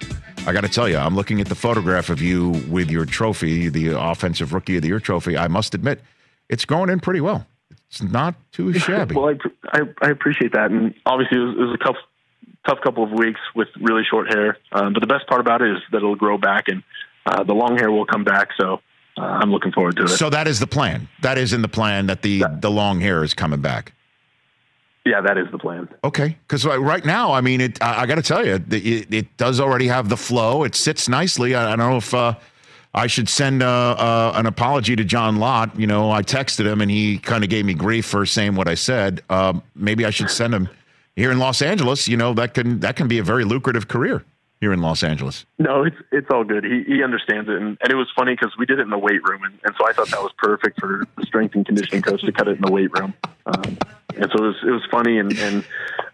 I 0.45 0.51
got 0.51 0.61
to 0.61 0.69
tell 0.69 0.89
you, 0.89 0.97
I'm 0.97 1.15
looking 1.15 1.39
at 1.39 1.47
the 1.47 1.55
photograph 1.55 2.09
of 2.09 2.21
you 2.21 2.49
with 2.69 2.91
your 2.91 3.05
trophy, 3.05 3.69
the 3.69 3.97
Offensive 3.97 4.53
Rookie 4.53 4.75
of 4.75 4.81
the 4.81 4.89
Year 4.89 4.99
trophy. 4.99 5.37
I 5.37 5.47
must 5.47 5.73
admit, 5.73 6.01
it's 6.49 6.65
going 6.65 6.89
in 6.89 6.99
pretty 6.99 7.21
well. 7.21 7.47
It's 7.87 8.01
not 8.01 8.35
too 8.51 8.73
shabby. 8.73 9.15
well, 9.15 9.33
I, 9.69 9.79
I, 9.79 9.81
I, 10.01 10.09
appreciate 10.09 10.51
that, 10.53 10.71
and 10.71 10.93
obviously 11.05 11.37
it 11.37 11.41
was, 11.41 11.55
it 11.55 11.61
was 11.61 11.77
a 11.79 11.83
tough, 11.85 11.95
tough 12.67 12.79
couple 12.83 13.05
of 13.05 13.11
weeks 13.11 13.39
with 13.55 13.69
really 13.79 14.03
short 14.09 14.33
hair. 14.33 14.57
Um, 14.73 14.91
but 14.91 14.99
the 14.99 15.07
best 15.07 15.25
part 15.27 15.39
about 15.39 15.61
it 15.61 15.71
is 15.71 15.81
that 15.91 15.97
it'll 15.97 16.17
grow 16.17 16.37
back, 16.37 16.65
and 16.67 16.83
uh, 17.25 17.43
the 17.43 17.53
long 17.53 17.77
hair 17.77 17.89
will 17.89 18.05
come 18.05 18.25
back. 18.25 18.49
So 18.59 18.81
uh, 19.17 19.21
I'm 19.21 19.51
looking 19.51 19.71
forward 19.71 19.95
to 19.97 20.03
it. 20.03 20.09
So 20.09 20.29
that 20.29 20.47
is 20.47 20.59
the 20.59 20.67
plan. 20.67 21.07
That 21.21 21.37
is 21.37 21.53
in 21.53 21.61
the 21.61 21.67
plan 21.67 22.07
that 22.07 22.21
the 22.21 22.29
yeah. 22.29 22.47
the 22.59 22.71
long 22.71 22.99
hair 22.99 23.23
is 23.23 23.33
coming 23.33 23.61
back. 23.61 23.93
Yeah, 25.05 25.21
that 25.21 25.37
is 25.37 25.45
the 25.51 25.59
plan. 25.59 25.87
Okay, 26.03 26.35
because 26.47 26.65
right 26.65 27.05
now, 27.05 27.31
I 27.31 27.41
mean, 27.41 27.61
it. 27.61 27.81
I, 27.81 28.01
I 28.01 28.05
got 28.07 28.15
to 28.15 28.23
tell 28.23 28.45
you, 28.45 28.55
it, 28.55 29.13
it, 29.13 29.37
does 29.37 29.59
already 29.59 29.87
have 29.87 30.09
the 30.09 30.17
flow. 30.17 30.63
It 30.63 30.73
sits 30.73 31.07
nicely. 31.07 31.53
I, 31.53 31.73
I 31.73 31.75
don't 31.75 31.91
know 31.91 31.97
if 31.97 32.11
uh, 32.11 32.33
I 32.95 33.05
should 33.05 33.29
send 33.29 33.61
uh, 33.61 33.91
uh, 33.91 34.33
an 34.35 34.47
apology 34.47 34.95
to 34.95 35.03
John 35.03 35.35
Lott. 35.35 35.79
You 35.79 35.85
know, 35.85 36.11
I 36.11 36.23
texted 36.23 36.65
him 36.65 36.81
and 36.81 36.89
he 36.89 37.19
kind 37.19 37.43
of 37.43 37.51
gave 37.51 37.65
me 37.65 37.75
grief 37.75 38.05
for 38.07 38.25
saying 38.25 38.55
what 38.55 38.67
I 38.67 38.73
said. 38.73 39.21
Um, 39.29 39.61
maybe 39.75 40.05
I 40.05 40.09
should 40.09 40.31
send 40.31 40.55
him 40.55 40.69
here 41.15 41.31
in 41.31 41.37
Los 41.37 41.61
Angeles. 41.61 42.07
You 42.07 42.17
know, 42.17 42.33
that 42.33 42.55
can 42.55 42.79
that 42.79 42.95
can 42.95 43.07
be 43.07 43.19
a 43.19 43.23
very 43.23 43.45
lucrative 43.45 43.87
career 43.87 44.25
here 44.61 44.73
in 44.73 44.81
Los 44.81 45.03
Angeles. 45.03 45.45
No, 45.59 45.83
it's 45.83 45.95
it's 46.11 46.27
all 46.31 46.43
good. 46.43 46.63
He 46.63 46.83
he 46.83 47.03
understands 47.03 47.49
it, 47.49 47.55
and, 47.55 47.77
and 47.81 47.91
it 47.91 47.95
was 47.95 48.07
funny 48.15 48.33
because 48.33 48.55
we 48.57 48.65
did 48.65 48.79
it 48.79 48.83
in 48.83 48.89
the 48.89 48.97
weight 48.97 49.21
room, 49.27 49.43
and, 49.43 49.57
and 49.63 49.75
so 49.77 49.87
I 49.87 49.93
thought 49.93 50.09
that 50.09 50.21
was 50.21 50.31
perfect 50.37 50.79
for 50.79 51.05
the 51.17 51.25
strength 51.25 51.55
and 51.55 51.65
conditioning 51.65 52.01
coach 52.01 52.21
to 52.21 52.31
cut 52.31 52.47
it 52.47 52.55
in 52.57 52.61
the 52.61 52.71
weight 52.71 52.91
room. 52.97 53.13
Um, 53.45 53.77
and 54.17 54.31
so 54.31 54.43
it 54.43 54.47
was 54.47 54.55
it 54.63 54.71
was 54.71 54.83
funny, 54.89 55.17
and 55.19 55.37
and 55.37 55.63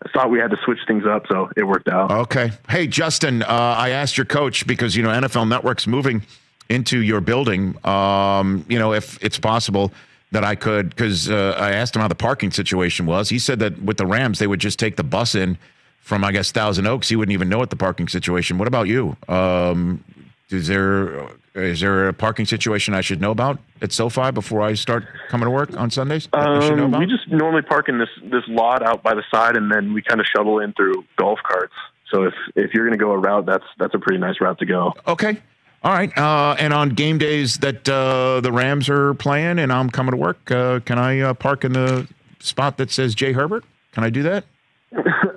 I 0.05 0.09
thought 0.09 0.31
we 0.31 0.39
had 0.39 0.51
to 0.51 0.57
switch 0.65 0.79
things 0.87 1.05
up, 1.05 1.27
so 1.27 1.49
it 1.55 1.63
worked 1.63 1.87
out. 1.87 2.11
Okay, 2.11 2.51
hey 2.69 2.87
Justin, 2.87 3.43
uh, 3.43 3.47
I 3.47 3.89
asked 3.89 4.17
your 4.17 4.25
coach 4.25 4.65
because 4.65 4.95
you 4.95 5.03
know 5.03 5.09
NFL 5.09 5.47
Network's 5.47 5.87
moving 5.87 6.23
into 6.69 7.01
your 7.01 7.21
building. 7.21 7.77
Um, 7.85 8.65
you 8.67 8.79
know 8.79 8.93
if 8.93 9.23
it's 9.23 9.37
possible 9.37 9.91
that 10.31 10.43
I 10.43 10.55
could 10.55 10.89
because 10.89 11.29
uh, 11.29 11.55
I 11.57 11.73
asked 11.73 11.95
him 11.95 12.01
how 12.01 12.07
the 12.07 12.15
parking 12.15 12.51
situation 12.51 13.05
was. 13.05 13.29
He 13.29 13.39
said 13.39 13.59
that 13.59 13.81
with 13.81 13.97
the 13.97 14.05
Rams 14.05 14.39
they 14.39 14.47
would 14.47 14.59
just 14.59 14.79
take 14.79 14.95
the 14.95 15.03
bus 15.03 15.35
in 15.35 15.57
from 16.01 16.23
I 16.23 16.31
guess 16.31 16.51
Thousand 16.51 16.87
Oaks, 16.87 17.07
he 17.07 17.15
wouldn't 17.15 17.33
even 17.33 17.47
know 17.47 17.57
what 17.57 17.69
the 17.69 17.75
parking 17.75 18.07
situation. 18.07 18.57
What 18.57 18.67
about 18.67 18.87
you? 18.87 19.15
Um, 19.29 20.03
is 20.49 20.67
there 20.67 21.29
is 21.55 21.79
there 21.79 22.07
a 22.07 22.13
parking 22.13 22.45
situation 22.45 22.93
I 22.93 23.01
should 23.01 23.21
know 23.21 23.31
about 23.31 23.59
at 23.81 23.91
SoFi 23.91 24.31
before 24.31 24.61
I 24.61 24.73
start 24.73 25.05
coming 25.29 25.45
to 25.45 25.51
work 25.51 25.75
on 25.77 25.89
Sundays? 25.89 26.27
Um, 26.33 26.91
we 26.91 27.05
just 27.05 27.29
normally 27.29 27.61
park 27.61 27.87
in 27.89 27.97
this 27.97 28.09
this 28.23 28.43
lot 28.47 28.83
out 28.83 29.03
by 29.03 29.13
the 29.13 29.23
side, 29.33 29.55
and 29.55 29.71
then 29.71 29.93
we 29.93 30.01
kind 30.01 30.19
of 30.19 30.25
shuttle 30.25 30.59
in 30.59 30.73
through 30.73 31.05
golf 31.17 31.39
carts. 31.47 31.73
So 32.09 32.23
if 32.23 32.33
if 32.55 32.73
you're 32.73 32.85
going 32.85 32.97
to 32.97 33.03
go 33.03 33.11
a 33.11 33.17
route, 33.17 33.45
that's 33.45 33.65
that's 33.77 33.93
a 33.93 33.99
pretty 33.99 34.19
nice 34.19 34.41
route 34.41 34.59
to 34.59 34.65
go. 34.65 34.93
Okay. 35.07 35.37
All 35.83 35.93
right. 35.93 36.15
Uh, 36.15 36.55
and 36.59 36.73
on 36.73 36.89
game 36.89 37.17
days 37.17 37.57
that 37.57 37.89
uh, 37.89 38.39
the 38.41 38.51
Rams 38.51 38.87
are 38.87 39.15
playing 39.15 39.57
and 39.57 39.73
I'm 39.73 39.89
coming 39.89 40.11
to 40.11 40.17
work, 40.17 40.51
uh, 40.51 40.79
can 40.81 40.99
I 40.99 41.19
uh, 41.21 41.33
park 41.33 41.65
in 41.65 41.73
the 41.73 42.07
spot 42.39 42.77
that 42.77 42.91
says 42.91 43.15
Jay 43.15 43.31
Herbert? 43.31 43.63
Can 43.91 44.03
I 44.03 44.11
do 44.11 44.21
that? 44.23 44.45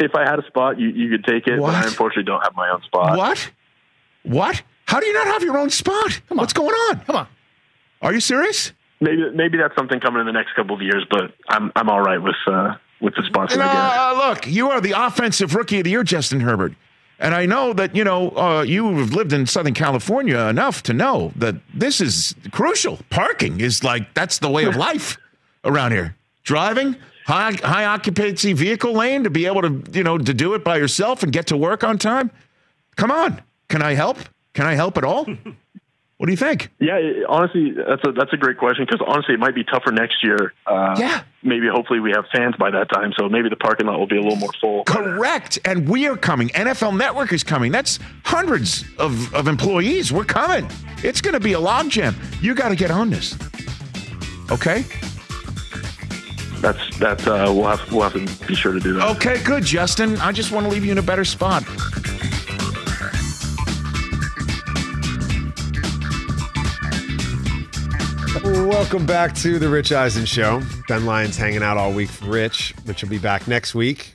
if 0.00 0.14
I 0.14 0.28
had 0.28 0.38
a 0.38 0.46
spot, 0.46 0.78
you, 0.78 0.88
you 0.88 1.10
could 1.10 1.24
take 1.24 1.46
it, 1.46 1.58
what? 1.58 1.72
but 1.72 1.76
I 1.76 1.82
unfortunately 1.84 2.24
don't 2.24 2.42
have 2.42 2.54
my 2.54 2.70
own 2.70 2.82
spot. 2.82 3.16
What? 3.16 3.50
What? 4.22 4.62
How 4.86 5.00
do 5.00 5.06
you 5.06 5.12
not 5.12 5.26
have 5.26 5.42
your 5.42 5.56
own 5.56 5.70
spot? 5.70 6.20
Come 6.28 6.38
on. 6.38 6.42
What's 6.42 6.52
going 6.52 6.74
on? 6.74 7.00
Come 7.00 7.16
on. 7.16 7.28
Are 8.02 8.12
you 8.12 8.20
serious? 8.20 8.72
Maybe 9.00 9.30
maybe 9.34 9.56
that's 9.56 9.74
something 9.76 10.00
coming 10.00 10.20
in 10.20 10.26
the 10.26 10.32
next 10.32 10.54
couple 10.54 10.74
of 10.74 10.82
years, 10.82 11.06
but 11.10 11.32
I'm 11.48 11.72
I'm 11.74 11.88
all 11.88 12.00
right 12.00 12.20
with 12.20 12.34
uh, 12.46 12.74
with 13.00 13.14
the 13.14 13.22
spots. 13.26 13.56
Uh, 13.56 14.14
look, 14.16 14.46
you 14.46 14.70
are 14.70 14.80
the 14.80 14.92
offensive 14.92 15.54
rookie 15.54 15.78
of 15.78 15.84
the 15.84 15.90
year, 15.90 16.04
Justin 16.04 16.40
Herbert. 16.40 16.74
And 17.20 17.34
I 17.34 17.44
know 17.44 17.74
that, 17.74 17.94
you 17.94 18.02
know, 18.02 18.30
uh, 18.30 18.62
you 18.62 18.96
have 18.96 19.12
lived 19.12 19.34
in 19.34 19.44
Southern 19.44 19.74
California 19.74 20.38
enough 20.38 20.82
to 20.84 20.94
know 20.94 21.32
that 21.36 21.56
this 21.74 22.00
is 22.00 22.34
crucial. 22.50 22.98
Parking 23.10 23.60
is 23.60 23.84
like, 23.84 24.14
that's 24.14 24.38
the 24.38 24.48
way 24.48 24.64
of 24.64 24.74
life 24.88 25.18
around 25.62 25.92
here. 25.92 26.16
Driving, 26.44 26.96
high 27.26 27.52
high 27.52 27.84
occupancy 27.84 28.52
vehicle 28.52 28.92
lane 28.92 29.24
to 29.24 29.30
be 29.30 29.46
able 29.46 29.62
to 29.62 29.82
you 29.92 30.02
know 30.02 30.18
to 30.18 30.34
do 30.34 30.54
it 30.54 30.64
by 30.64 30.76
yourself 30.76 31.22
and 31.22 31.32
get 31.32 31.46
to 31.48 31.56
work 31.56 31.84
on 31.84 31.98
time? 31.98 32.30
Come 32.96 33.10
on, 33.10 33.42
can 33.68 33.82
I 33.82 33.94
help? 33.94 34.18
Can 34.54 34.66
I 34.66 34.74
help 34.74 34.96
at 34.96 35.04
all? 35.04 35.26
What 36.20 36.26
do 36.26 36.32
you 36.32 36.36
think? 36.36 36.70
Yeah, 36.78 36.98
honestly, 37.30 37.72
that's 37.72 38.06
a 38.06 38.12
that's 38.12 38.30
a 38.34 38.36
great 38.36 38.58
question 38.58 38.84
because 38.84 39.02
honestly, 39.08 39.32
it 39.32 39.40
might 39.40 39.54
be 39.54 39.64
tougher 39.64 39.90
next 39.90 40.22
year. 40.22 40.52
Uh, 40.66 40.94
yeah, 40.98 41.22
maybe 41.42 41.66
hopefully 41.66 41.98
we 41.98 42.10
have 42.10 42.26
fans 42.30 42.54
by 42.58 42.70
that 42.72 42.90
time, 42.92 43.14
so 43.18 43.30
maybe 43.30 43.48
the 43.48 43.56
parking 43.56 43.86
lot 43.86 43.98
will 43.98 44.06
be 44.06 44.18
a 44.18 44.20
little 44.20 44.36
more 44.36 44.52
full. 44.60 44.84
Correct, 44.84 45.58
and 45.64 45.88
we 45.88 46.06
are 46.06 46.18
coming. 46.18 46.50
NFL 46.50 46.98
Network 46.98 47.32
is 47.32 47.42
coming. 47.42 47.72
That's 47.72 47.98
hundreds 48.22 48.84
of, 48.98 49.34
of 49.34 49.48
employees. 49.48 50.12
We're 50.12 50.26
coming. 50.26 50.68
It's 51.02 51.22
going 51.22 51.32
to 51.32 51.40
be 51.40 51.54
a 51.54 51.58
logjam. 51.58 52.14
You 52.42 52.54
got 52.54 52.68
to 52.68 52.76
get 52.76 52.90
on 52.90 53.08
this. 53.08 53.38
Okay. 54.50 54.84
That's 56.60 56.98
that's 56.98 57.26
uh, 57.26 57.46
we'll 57.48 57.66
have 57.66 57.92
we'll 57.92 58.08
have 58.08 58.12
to 58.12 58.46
be 58.46 58.54
sure 58.54 58.72
to 58.72 58.80
do 58.80 58.94
that. 58.94 59.16
Okay, 59.16 59.42
good, 59.42 59.64
Justin. 59.64 60.16
I 60.18 60.32
just 60.32 60.52
want 60.52 60.66
to 60.66 60.70
leave 60.70 60.84
you 60.84 60.92
in 60.92 60.98
a 60.98 61.02
better 61.02 61.24
spot. 61.24 61.64
Welcome 68.42 69.06
back 69.06 69.34
to 69.36 69.58
the 69.58 69.68
Rich 69.68 69.92
Eisen 69.92 70.24
Show. 70.24 70.62
Ben 70.88 71.04
Lyons 71.04 71.36
hanging 71.36 71.62
out 71.62 71.76
all 71.76 71.92
week 71.92 72.08
for 72.08 72.26
Rich. 72.26 72.74
Rich 72.86 73.02
will 73.02 73.10
be 73.10 73.18
back 73.18 73.46
next 73.46 73.74
week. 73.74 74.14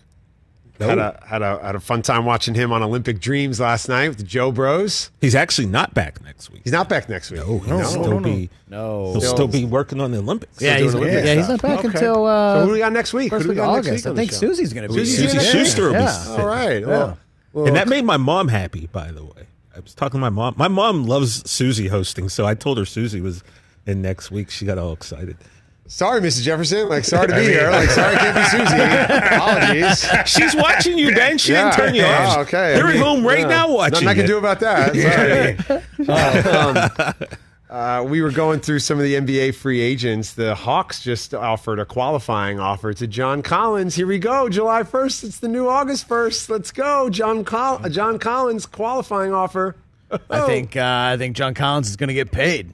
Had 0.79 0.97
a 0.97 1.19
had 1.25 1.41
a 1.41 1.59
had 1.63 1.75
a 1.75 1.79
fun 1.79 2.01
time 2.01 2.25
watching 2.25 2.53
him 2.53 2.73
on 2.73 2.83
Olympic 2.83 3.19
Dreams 3.19 3.59
last 3.59 3.87
night 3.87 4.09
with 4.09 4.17
the 4.17 4.23
Joe 4.23 4.51
Bros. 4.51 5.09
He's 5.21 5.33
actually 5.35 5.67
not 5.67 5.93
back 5.93 6.21
next 6.23 6.51
week. 6.51 6.61
He's 6.65 6.73
not 6.73 6.89
back 6.89 7.07
next 7.07 7.31
week. 7.31 7.41
Oh, 7.43 7.59
he'll 7.59 7.77
No? 7.79 7.83
still 7.85 8.19
be 8.19 8.49
No. 8.69 9.11
he'll 9.13 9.21
still 9.21 9.47
be 9.47 9.63
working 9.63 10.01
on 10.01 10.11
the 10.11 10.17
Olympics. 10.17 10.61
Yeah, 10.61 10.73
doing 10.77 10.83
he's, 10.83 10.95
Olympic 10.95 11.25
yeah, 11.25 11.33
he's 11.35 11.47
not 11.49 11.61
back 11.61 11.79
Okay. 11.79 11.87
until 11.87 12.25
uh, 12.25 12.55
So 12.55 12.61
who 12.61 12.67
do 12.67 12.73
we 12.73 12.79
got 12.79 12.91
next 12.93 13.13
week? 13.13 13.29
first 13.29 13.43
Who 13.45 13.53
do 13.53 13.55
we 13.55 13.55
week 13.55 13.63
of 13.63 13.67
got 13.67 13.75
next 13.75 13.87
August. 13.87 14.05
week 14.05 14.11
I 14.13 14.15
think? 14.17 14.31
Suzy's 14.33 14.73
going 14.73 14.87
to 14.89 14.93
be. 14.93 14.99
Suzy's 15.05 15.17
Suzy 15.17 15.27
here 15.31 15.41
next 15.41 15.51
Shuster 15.69 15.83
will 15.83 15.93
be 15.93 15.99
Yeah. 15.99 16.25
All 16.39 16.47
right. 16.47 16.85
Well, 16.85 17.17
well, 17.53 17.67
And 17.67 17.75
that 17.77 17.87
made 17.87 18.03
my 18.03 18.17
mom 18.17 18.49
happy, 18.49 18.89
by 18.91 19.11
the 19.11 19.23
way. 19.23 19.47
I 19.75 19.79
was 19.79 19.93
talking 19.93 20.19
to 20.19 20.21
my 20.21 20.29
mom. 20.29 20.55
My 20.57 20.67
mom 20.67 21.05
loves 21.05 21.49
Suzy 21.49 21.87
hosting, 21.87 22.27
so 22.29 22.45
I 22.45 22.53
told 22.53 22.77
her 22.77 22.85
Suzy 22.85 23.21
was 23.21 23.43
in 23.85 24.01
next 24.01 24.29
week. 24.31 24.49
She 24.49 24.65
got 24.65 24.77
all 24.77 24.91
excited. 24.93 25.37
Sorry, 25.87 26.19
Mrs. 26.19 26.41
Jefferson. 26.41 26.89
Like, 26.89 27.03
sorry 27.05 27.27
to 27.27 27.35
be 27.35 27.43
here. 27.43 27.69
Like, 27.69 27.89
sorry 27.91 28.15
I 28.15 28.17
can't 28.17 28.35
be 28.35 28.43
Suzy. 29.79 29.85
Apologies. 29.85 30.29
She's 30.29 30.55
watching 30.55 30.97
you, 30.97 31.13
Ben. 31.13 31.37
She 31.37 31.51
Yeah. 31.51 31.69
didn't 31.69 31.85
turn 31.85 31.95
you 31.95 32.03
Oh, 32.03 32.07
off. 32.11 32.37
okay. 32.47 32.73
They're 32.73 32.87
I 32.87 32.93
at 32.95 32.97
home 32.99 33.25
right 33.25 33.39
yeah. 33.39 33.47
now 33.47 33.71
watching. 33.71 33.93
Nothing 34.03 34.07
I 34.07 34.13
can 34.15 34.25
do 34.25 34.37
about 34.39 34.59
that. 34.61 34.95
Sorry. 35.67 35.81
Um, 37.69 37.69
uh, 37.69 38.03
we 38.03 38.21
were 38.21 38.31
going 38.31 38.59
through 38.59 38.79
some 38.79 38.97
of 38.99 39.03
the 39.03 39.15
NBA 39.15 39.55
free 39.55 39.81
agents. 39.81 40.33
The 40.33 40.53
Hawks 40.55 41.01
just 41.03 41.33
offered 41.33 41.79
a 41.79 41.85
qualifying 41.85 42.59
offer 42.59 42.93
to 42.93 43.07
John 43.07 43.41
Collins. 43.41 43.95
Here 43.95 44.05
we 44.07 44.19
go, 44.19 44.47
July 44.49 44.83
1st. 44.83 45.23
It's 45.23 45.39
the 45.39 45.47
new 45.47 45.67
August 45.67 46.07
1st. 46.07 46.49
Let's 46.49 46.71
go, 46.71 47.09
John 47.09 47.43
Col- 47.43 47.83
uh, 47.85 47.89
John 47.89 48.17
Collins 48.19 48.65
qualifying 48.65 49.33
offer. 49.33 49.75
I 50.29 50.45
think 50.45 50.75
uh, 50.77 50.81
I 50.83 51.17
think 51.17 51.35
John 51.35 51.53
Collins 51.55 51.89
is 51.89 51.95
going 51.95 52.07
to 52.09 52.13
get 52.13 52.31
paid. 52.31 52.73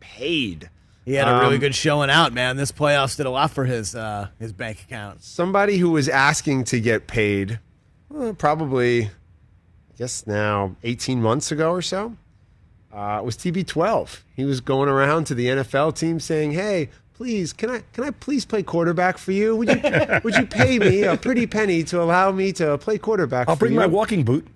Paid. 0.00 0.68
He 1.06 1.14
had 1.14 1.28
a 1.28 1.38
really 1.40 1.54
Um, 1.54 1.60
good 1.60 1.74
showing 1.74 2.10
out, 2.10 2.32
man. 2.34 2.56
This 2.58 2.72
playoffs 2.72 3.16
did 3.16 3.24
a 3.26 3.30
lot 3.30 3.50
for 3.52 3.64
his 3.64 3.94
uh, 3.94 4.28
his 4.38 4.52
bank 4.52 4.82
account. 4.82 5.22
Somebody 5.22 5.78
who 5.78 5.90
was 5.92 6.08
asking 6.08 6.64
to 6.64 6.80
get 6.80 7.06
paid, 7.06 7.60
uh, 8.14 8.32
probably, 8.32 9.04
I 9.04 9.96
guess 9.96 10.26
now 10.26 10.76
18 10.82 11.22
months 11.22 11.50
ago 11.52 11.70
or 11.70 11.80
so, 11.80 12.16
uh, 12.92 13.22
was 13.24 13.36
TB12. 13.36 14.22
He 14.34 14.44
was 14.44 14.60
going 14.60 14.88
around 14.88 15.24
to 15.28 15.34
the 15.34 15.46
NFL 15.46 15.94
team 15.96 16.18
saying, 16.18 16.50
"Hey, 16.52 16.88
please, 17.14 17.52
can 17.52 17.70
I 17.70 17.82
can 17.92 18.02
I 18.02 18.10
please 18.10 18.44
play 18.44 18.64
quarterback 18.64 19.16
for 19.16 19.30
you? 19.32 19.54
Would 19.54 19.68
you 19.68 19.80
would 20.24 20.34
you 20.34 20.44
pay 20.46 20.78
me 20.80 21.04
a 21.04 21.16
pretty 21.16 21.46
penny 21.46 21.84
to 21.84 22.02
allow 22.02 22.32
me 22.32 22.52
to 22.54 22.78
play 22.78 22.98
quarterback? 22.98 23.48
I'll 23.48 23.54
for 23.54 23.60
bring 23.60 23.74
you? 23.74 23.78
my 23.78 23.86
walking 23.86 24.24
boot. 24.24 24.46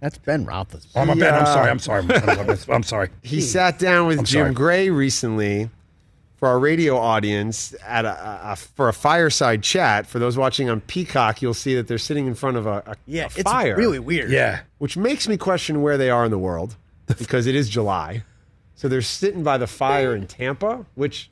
That's 0.00 0.18
Ben 0.18 0.44
Roethlisberger. 0.44 0.86
Oh, 0.96 1.04
my 1.06 1.14
bad. 1.14 1.34
I'm 1.34 1.44
Yeah. 1.46 1.54
sorry. 1.54 1.70
I'm 1.70 1.78
sorry. 1.78 2.02
I'm, 2.02 2.50
I'm, 2.50 2.58
I'm 2.70 2.82
sorry. 2.82 3.08
He 3.22 3.40
sat 3.40 3.78
down 3.78 4.06
with 4.06 4.18
I'm 4.18 4.24
Jim 4.24 4.44
sorry. 4.46 4.54
Gray 4.54 4.90
recently 4.90 5.70
for 6.36 6.48
our 6.48 6.58
radio 6.58 6.98
audience 6.98 7.74
at 7.86 8.04
a, 8.04 8.08
a, 8.10 8.52
a- 8.52 8.56
for 8.56 8.88
a 8.88 8.92
fireside 8.92 9.62
chat. 9.62 10.06
For 10.06 10.18
those 10.18 10.36
watching 10.36 10.68
on 10.68 10.80
Peacock, 10.82 11.40
you'll 11.40 11.54
see 11.54 11.74
that 11.76 11.88
they're 11.88 11.96
sitting 11.96 12.26
in 12.26 12.34
front 12.34 12.56
of 12.58 12.66
a, 12.66 12.82
a, 12.86 12.96
Yeah, 13.06 13.22
a 13.24 13.26
it's 13.26 13.42
fire. 13.42 13.76
really 13.76 13.98
weird. 13.98 14.30
Yeah. 14.30 14.60
which 14.78 14.96
makes 14.96 15.26
me 15.26 15.36
question 15.38 15.80
where 15.80 15.96
they 15.96 16.10
are 16.10 16.24
in 16.24 16.30
the 16.30 16.38
world 16.38 16.76
because 17.18 17.46
it 17.46 17.54
is 17.54 17.68
July. 17.70 18.24
So 18.74 18.88
they're 18.88 19.00
sitting 19.02 19.42
by 19.42 19.56
the 19.56 19.66
fire 19.68 20.14
in 20.14 20.26
Tampa, 20.26 20.84
which 20.96 21.30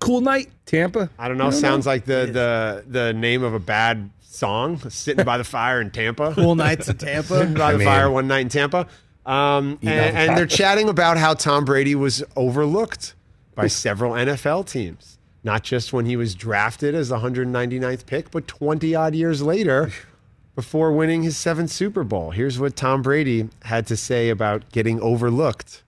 Cool 0.00 0.20
night, 0.20 0.50
Tampa. 0.66 1.08
I 1.18 1.28
don't 1.28 1.38
know, 1.38 1.50
sounds 1.50 1.86
like 1.86 2.04
the, 2.04 2.26
the 2.30 2.84
the 2.86 3.12
name 3.14 3.42
of 3.42 3.54
a 3.54 3.58
bad 3.58 4.10
song. 4.34 4.78
Sitting 4.90 5.24
by 5.24 5.38
the 5.38 5.44
fire 5.44 5.80
in 5.80 5.90
Tampa. 5.90 6.34
Cool 6.34 6.54
nights 6.56 6.88
in 6.88 6.96
Tampa. 6.98 7.38
Sitting 7.38 7.54
by 7.54 7.72
the 7.72 7.78
mean- 7.78 7.86
fire 7.86 8.10
one 8.10 8.26
night 8.26 8.40
in 8.40 8.48
Tampa. 8.48 8.86
Um, 9.24 9.78
and, 9.82 10.16
and 10.16 10.36
they're 10.36 10.46
chatting 10.46 10.88
about 10.90 11.16
how 11.16 11.32
Tom 11.32 11.64
Brady 11.64 11.94
was 11.94 12.22
overlooked 12.36 13.14
by 13.54 13.68
several 13.68 14.12
NFL 14.12 14.68
teams. 14.68 15.18
Not 15.42 15.62
just 15.62 15.92
when 15.92 16.04
he 16.06 16.16
was 16.16 16.34
drafted 16.34 16.94
as 16.94 17.08
the 17.10 17.18
199th 17.18 18.04
pick, 18.06 18.30
but 18.30 18.46
20 18.46 18.94
odd 18.94 19.14
years 19.14 19.40
later 19.40 19.92
before 20.54 20.92
winning 20.92 21.22
his 21.22 21.36
seventh 21.36 21.70
Super 21.70 22.04
Bowl. 22.04 22.32
Here's 22.32 22.58
what 22.58 22.76
Tom 22.76 23.02
Brady 23.02 23.48
had 23.62 23.86
to 23.86 23.96
say 23.96 24.28
about 24.28 24.70
getting 24.72 25.00
overlooked. 25.00 25.83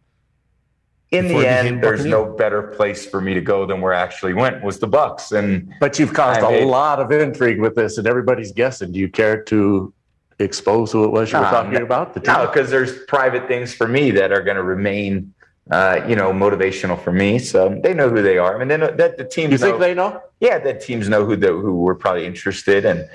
In 1.12 1.28
before 1.28 1.40
the 1.42 1.48
end, 1.48 1.82
there's 1.82 2.04
no 2.04 2.24
better 2.24 2.62
place 2.62 3.06
for 3.06 3.20
me 3.20 3.32
to 3.34 3.40
go 3.40 3.64
than 3.66 3.80
where 3.80 3.94
I 3.94 4.00
actually 4.00 4.34
went 4.34 4.62
was 4.64 4.78
the 4.80 4.88
Bucks. 4.88 5.32
And 5.32 5.72
But 5.80 5.98
you've 5.98 6.12
caused 6.12 6.40
I 6.40 6.48
a 6.48 6.50
made- 6.60 6.64
lot 6.64 6.98
of 7.00 7.12
intrigue 7.12 7.60
with 7.60 7.74
this, 7.76 7.98
and 7.98 8.06
everybody's 8.06 8.52
guessing. 8.52 8.92
Do 8.92 8.98
you 8.98 9.08
care 9.08 9.42
to 9.44 9.92
expose 10.38 10.90
who 10.92 11.04
it 11.04 11.10
was 11.12 11.32
you 11.32 11.38
were 11.38 11.44
talking 11.44 11.76
about? 11.80 12.12
The 12.14 12.20
no, 12.20 12.46
because 12.46 12.70
there's 12.70 13.04
private 13.04 13.46
things 13.48 13.72
for 13.72 13.86
me 13.88 14.10
that 14.12 14.32
are 14.32 14.42
going 14.42 14.56
to 14.56 14.62
remain, 14.64 15.32
uh, 15.70 16.00
you 16.08 16.16
know, 16.16 16.32
motivational 16.32 17.00
for 17.00 17.12
me. 17.12 17.38
So 17.38 17.78
they 17.82 17.94
know 17.94 18.10
who 18.10 18.20
they 18.22 18.36
are. 18.38 18.54
I 18.56 18.58
mean, 18.58 18.68
they 18.68 18.76
know 18.76 18.90
that 18.90 19.16
the 19.16 19.24
teams. 19.24 19.52
You 19.52 19.58
think 19.58 19.74
know- 19.74 19.78
they 19.78 19.94
know? 19.94 20.20
Yeah, 20.40 20.58
the 20.58 20.74
teams 20.74 21.08
know 21.08 21.24
who 21.24 21.36
the, 21.36 21.48
who 21.48 21.80
were 21.82 21.94
probably 21.94 22.26
interested, 22.26 22.84
and 22.84 23.08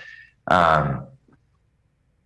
um, 0.47 1.06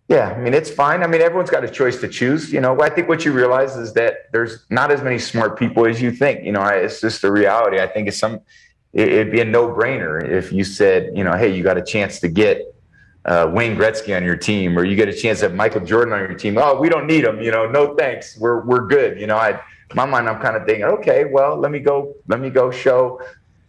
yeah, 0.08 0.30
I 0.30 0.38
mean 0.38 0.54
it's 0.54 0.70
fine. 0.70 1.02
I 1.02 1.06
mean 1.06 1.20
everyone's 1.20 1.50
got 1.50 1.64
a 1.64 1.68
choice 1.68 2.00
to 2.00 2.08
choose. 2.08 2.52
You 2.52 2.60
know, 2.60 2.80
I 2.80 2.88
think 2.88 3.08
what 3.08 3.24
you 3.24 3.32
realize 3.32 3.76
is 3.76 3.92
that 3.94 4.30
there's 4.32 4.64
not 4.70 4.90
as 4.92 5.02
many 5.02 5.18
smart 5.18 5.58
people 5.58 5.86
as 5.86 6.00
you 6.00 6.10
think. 6.12 6.44
You 6.44 6.52
know, 6.52 6.60
I, 6.60 6.74
it's 6.74 7.00
just 7.00 7.22
the 7.22 7.32
reality. 7.32 7.80
I 7.80 7.86
think 7.86 8.08
it's 8.08 8.18
some. 8.18 8.40
It, 8.92 9.08
it'd 9.08 9.32
be 9.32 9.40
a 9.40 9.44
no 9.44 9.68
brainer 9.68 10.22
if 10.26 10.52
you 10.52 10.64
said, 10.64 11.16
you 11.16 11.24
know, 11.24 11.36
hey, 11.36 11.54
you 11.54 11.62
got 11.62 11.76
a 11.76 11.84
chance 11.84 12.20
to 12.20 12.28
get. 12.28 12.72
Uh, 13.24 13.50
Wayne 13.52 13.76
Gretzky 13.76 14.16
on 14.16 14.22
your 14.22 14.36
team, 14.36 14.78
or 14.78 14.84
you 14.84 14.94
get 14.94 15.08
a 15.08 15.12
chance 15.12 15.40
to 15.40 15.46
have 15.46 15.54
Michael 15.54 15.80
Jordan 15.80 16.14
on 16.14 16.20
your 16.20 16.34
team. 16.34 16.56
Oh, 16.58 16.78
we 16.80 16.88
don't 16.88 17.08
need 17.08 17.24
him. 17.24 17.40
You 17.40 17.50
know, 17.50 17.68
no 17.68 17.96
thanks. 17.96 18.38
We're 18.38 18.60
we're 18.60 18.86
good. 18.86 19.20
You 19.20 19.26
know, 19.26 19.36
I 19.36 19.60
my 19.94 20.04
mind, 20.04 20.28
I'm 20.28 20.40
kind 20.40 20.56
of 20.56 20.66
thinking, 20.66 20.84
okay, 20.84 21.24
well, 21.24 21.56
let 21.56 21.70
me 21.70 21.78
go, 21.78 22.14
let 22.26 22.40
me 22.40 22.50
go 22.50 22.70
show 22.70 23.20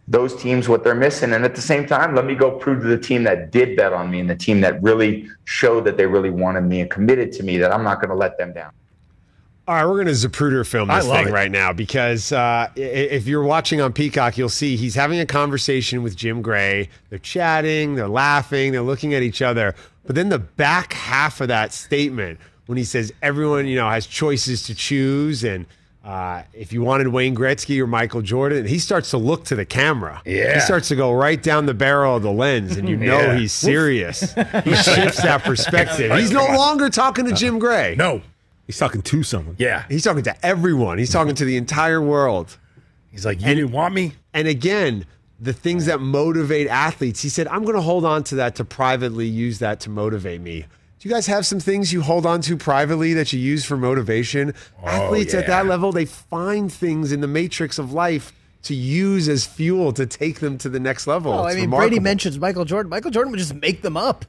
those 0.08 0.34
teams 0.34 0.68
what 0.68 0.84
they're 0.84 0.94
missing. 0.94 1.34
And 1.34 1.44
at 1.44 1.54
the 1.54 1.60
same 1.60 1.86
time, 1.86 2.14
let 2.14 2.24
me 2.24 2.34
go 2.34 2.50
prove 2.50 2.82
to 2.82 2.88
the 2.88 2.98
team 2.98 3.24
that 3.24 3.52
did 3.52 3.76
bet 3.76 3.92
on 3.92 4.10
me 4.10 4.20
and 4.20 4.28
the 4.28 4.34
team 4.34 4.62
that 4.62 4.82
really 4.82 5.28
showed 5.44 5.84
that 5.84 5.98
they 5.98 6.06
really 6.06 6.30
wanted 6.30 6.62
me 6.62 6.80
and 6.80 6.90
committed 6.90 7.30
to 7.32 7.42
me 7.42 7.58
that 7.58 7.72
I'm 7.72 7.84
not 7.84 8.00
going 8.00 8.08
to 8.08 8.16
let 8.16 8.38
them 8.38 8.54
down. 8.54 8.72
All 9.66 9.74
right, 9.74 9.84
we're 9.84 10.02
going 10.02 10.06
to 10.06 10.12
Zapruder 10.12 10.66
film 10.66 10.88
this 10.88 11.06
thing 11.06 11.28
it. 11.28 11.30
right 11.30 11.50
now 11.50 11.74
because 11.74 12.32
uh, 12.32 12.68
if 12.74 13.26
you're 13.26 13.42
watching 13.42 13.82
on 13.82 13.92
Peacock, 13.92 14.38
you'll 14.38 14.48
see 14.48 14.76
he's 14.76 14.94
having 14.94 15.20
a 15.20 15.26
conversation 15.26 16.02
with 16.02 16.16
Jim 16.16 16.40
Gray. 16.40 16.88
They're 17.10 17.18
chatting, 17.18 17.94
they're 17.94 18.08
laughing, 18.08 18.72
they're 18.72 18.80
looking 18.80 19.12
at 19.12 19.22
each 19.22 19.42
other. 19.42 19.74
But 20.06 20.14
then 20.14 20.30
the 20.30 20.38
back 20.38 20.94
half 20.94 21.42
of 21.42 21.48
that 21.48 21.74
statement, 21.74 22.40
when 22.64 22.78
he 22.78 22.84
says 22.84 23.12
everyone, 23.20 23.66
you 23.66 23.76
know, 23.76 23.90
has 23.90 24.06
choices 24.06 24.62
to 24.62 24.74
choose, 24.74 25.44
and 25.44 25.66
uh, 26.08 26.42
if 26.54 26.72
you 26.72 26.80
wanted 26.82 27.08
Wayne 27.08 27.36
Gretzky 27.36 27.78
or 27.80 27.86
Michael 27.86 28.22
Jordan, 28.22 28.66
he 28.66 28.78
starts 28.78 29.10
to 29.10 29.18
look 29.18 29.44
to 29.44 29.54
the 29.54 29.66
camera. 29.66 30.22
Yeah. 30.24 30.54
he 30.54 30.60
starts 30.60 30.88
to 30.88 30.96
go 30.96 31.12
right 31.12 31.42
down 31.42 31.66
the 31.66 31.74
barrel 31.74 32.16
of 32.16 32.22
the 32.22 32.32
lens, 32.32 32.76
and 32.78 32.88
you 32.88 32.96
know 33.08 33.20
Yeah. 33.20 33.36
he's 33.36 33.52
serious. 33.52 34.20
he 34.64 34.74
shifts 34.74 35.22
that 35.22 35.42
perspective. 35.44 36.10
He's 36.16 36.30
no 36.30 36.46
longer 36.46 36.88
talking 36.88 37.26
to 37.26 37.32
Jim 37.32 37.58
Gray. 37.58 37.94
No. 37.98 38.22
He's 38.66 38.78
talking 38.78 39.02
to 39.02 39.22
someone. 39.22 39.56
Yeah. 39.58 39.84
He's 39.88 40.02
talking 40.04 40.22
to 40.24 40.46
everyone. 40.46 40.96
He's 40.98 41.12
talking 41.12 41.34
to 41.34 41.44
the 41.44 41.56
entire 41.58 42.00
world. 42.00 42.56
He's 43.10 43.26
like, 43.26 43.40
you 43.40 43.54
didn't 43.54 43.72
want 43.72 43.92
me? 43.94 44.12
And 44.32 44.48
again, 44.48 45.04
the 45.40 45.52
things 45.52 45.86
that 45.86 46.00
motivate 46.00 46.68
athletes. 46.68 47.20
He 47.22 47.28
said, 47.28 47.48
I'm 47.48 47.64
going 47.64 47.76
to 47.76 47.82
hold 47.82 48.04
on 48.04 48.24
to 48.24 48.34
that 48.36 48.54
to 48.56 48.64
privately 48.64 49.26
use 49.26 49.58
that 49.60 49.80
to 49.80 49.90
motivate 49.90 50.40
me. 50.40 50.64
Do 51.00 51.08
you 51.08 51.14
guys 51.14 51.26
have 51.28 51.46
some 51.46 51.60
things 51.60 51.92
you 51.92 52.02
hold 52.02 52.26
on 52.26 52.40
to 52.42 52.56
privately 52.56 53.14
that 53.14 53.32
you 53.32 53.38
use 53.38 53.64
for 53.64 53.76
motivation? 53.76 54.52
Athletes 54.84 55.32
at 55.32 55.46
that 55.46 55.66
level, 55.66 55.92
they 55.92 56.04
find 56.06 56.72
things 56.72 57.12
in 57.12 57.20
the 57.20 57.28
matrix 57.28 57.78
of 57.78 57.92
life 57.92 58.32
to 58.64 58.74
use 58.74 59.28
as 59.28 59.46
fuel 59.46 59.92
to 59.92 60.06
take 60.06 60.40
them 60.40 60.58
to 60.58 60.68
the 60.68 60.80
next 60.80 61.06
level. 61.06 61.32
Oh, 61.32 61.44
I 61.44 61.54
mean, 61.54 61.62
remarkable. 61.66 61.88
Brady 61.90 62.00
mentions 62.02 62.38
Michael 62.40 62.64
Jordan. 62.64 62.90
Michael 62.90 63.12
Jordan 63.12 63.30
would 63.30 63.38
just 63.38 63.54
make 63.54 63.82
them 63.82 63.96
up. 63.96 64.24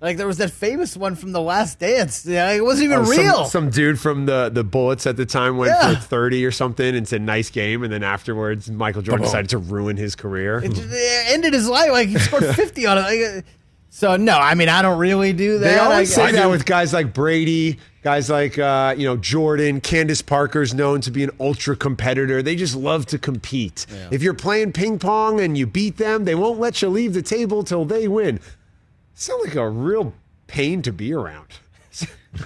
Like 0.00 0.16
there 0.16 0.28
was 0.28 0.38
that 0.38 0.52
famous 0.52 0.96
one 0.96 1.16
from 1.16 1.32
The 1.32 1.40
Last 1.40 1.80
Dance. 1.80 2.24
Yeah, 2.24 2.52
it 2.52 2.64
wasn't 2.64 2.84
even 2.86 2.98
Oh, 3.00 3.02
real. 3.02 3.44
Some, 3.46 3.68
dude 3.68 3.98
from 3.98 4.26
the, 4.26 4.48
the 4.48 4.62
Bullets 4.62 5.06
at 5.08 5.16
the 5.16 5.26
time 5.26 5.56
went 5.58 5.72
Yeah. 5.72 5.96
for 5.96 6.00
30 6.00 6.46
or 6.46 6.52
something 6.52 6.94
and 6.96 7.06
said, 7.06 7.20
nice 7.20 7.50
game. 7.50 7.82
And 7.82 7.92
then 7.92 8.04
afterwards, 8.04 8.70
Michael 8.70 9.02
Jordan 9.02 9.22
Boom. 9.22 9.26
decided 9.26 9.50
to 9.50 9.58
ruin 9.58 9.96
his 9.96 10.14
career. 10.14 10.58
it 10.64 10.72
it 10.78 11.24
ended 11.32 11.52
his 11.52 11.68
life. 11.68 11.90
Like 11.90 12.08
he 12.08 12.18
scored 12.18 12.46
fifty 12.54 12.86
on 12.86 12.96
it. 12.96 13.00
Like, 13.02 13.20
uh, 13.44 13.48
so 13.90 14.16
no, 14.16 14.36
I 14.36 14.54
mean 14.54 14.68
I 14.68 14.82
don't 14.82 14.98
really 14.98 15.32
do 15.32 15.58
that. 15.58 15.64
They 15.64 15.78
always 15.78 16.16
I, 16.18 16.30
say 16.30 16.32
that 16.32 16.50
with 16.50 16.64
guys 16.66 16.92
like 16.92 17.12
Brady, 17.12 17.78
guys 18.02 18.30
like 18.30 18.58
uh, 18.58 18.94
you 18.96 19.06
know 19.06 19.16
Jordan. 19.16 19.80
Candace 19.80 20.22
Parker's 20.22 20.74
known 20.74 21.00
to 21.02 21.10
be 21.10 21.24
an 21.24 21.30
ultra 21.40 21.76
competitor. 21.76 22.42
They 22.42 22.56
just 22.56 22.76
love 22.76 23.06
to 23.06 23.18
compete. 23.18 23.86
If 24.10 24.22
you're 24.22 24.34
playing 24.34 24.72
ping 24.72 24.98
pong 24.98 25.40
and 25.40 25.56
you 25.56 25.66
beat 25.66 25.96
them, 25.96 26.24
they 26.24 26.34
won't 26.34 26.60
let 26.60 26.82
you 26.82 26.88
leave 26.88 27.14
the 27.14 27.22
table 27.22 27.64
till 27.64 27.84
they 27.84 28.08
win. 28.08 28.40
Sound 29.14 29.42
like 29.44 29.56
a 29.56 29.68
real 29.68 30.14
pain 30.46 30.82
to 30.82 30.92
be 30.92 31.12
around. 31.12 31.46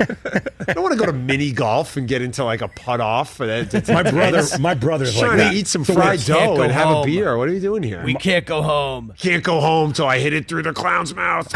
I 0.01 0.73
don't 0.73 0.83
want 0.83 0.93
to 0.93 0.99
go 0.99 1.07
to 1.07 1.13
mini 1.13 1.53
golf 1.53 1.97
and 1.97 2.07
get 2.09 2.23
into 2.23 2.45
like 2.45 2.61
a 2.63 2.69
putt 2.69 3.01
off 3.01 3.37
for 3.37 3.47
that. 3.47 3.89
My 3.89 4.03
brother, 4.03 4.43
my 4.61 4.75
brother's 4.75 5.19
trying 5.19 5.31
like 5.31 5.39
that. 5.39 5.51
to 5.53 5.57
eat 5.59 5.67
some 5.67 5.85
So 5.85 5.95
fried 5.95 6.21
dough 6.25 6.35
can't 6.35 6.63
and 6.63 6.73
have 6.73 6.89
a 6.97 7.05
beer. 7.05 7.37
What 7.37 7.49
are 7.49 7.53
you 7.53 7.61
doing 7.61 7.83
here? 7.83 8.03
We 8.05 8.15
can't 8.15 8.47
go 8.47 8.63
home. 8.63 9.13
can't 9.19 9.43
go 9.45 9.61
home 9.61 9.93
till 9.93 10.07
I 10.07 10.19
hit 10.19 10.33
it 10.33 10.49
through 10.49 10.63
the 10.63 10.73
clown's 10.73 11.15
mouth. 11.15 11.49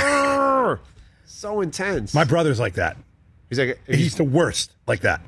So 1.25 1.61
intense. 1.61 2.15
My 2.15 2.25
brother's 2.25 2.59
like 2.61 2.75
that. 2.75 2.97
he's 3.49 3.59
like 3.59 3.79
He's 3.87 4.17
the 4.17 4.25
worst 4.25 4.73
like 4.87 5.01
that. 5.01 5.21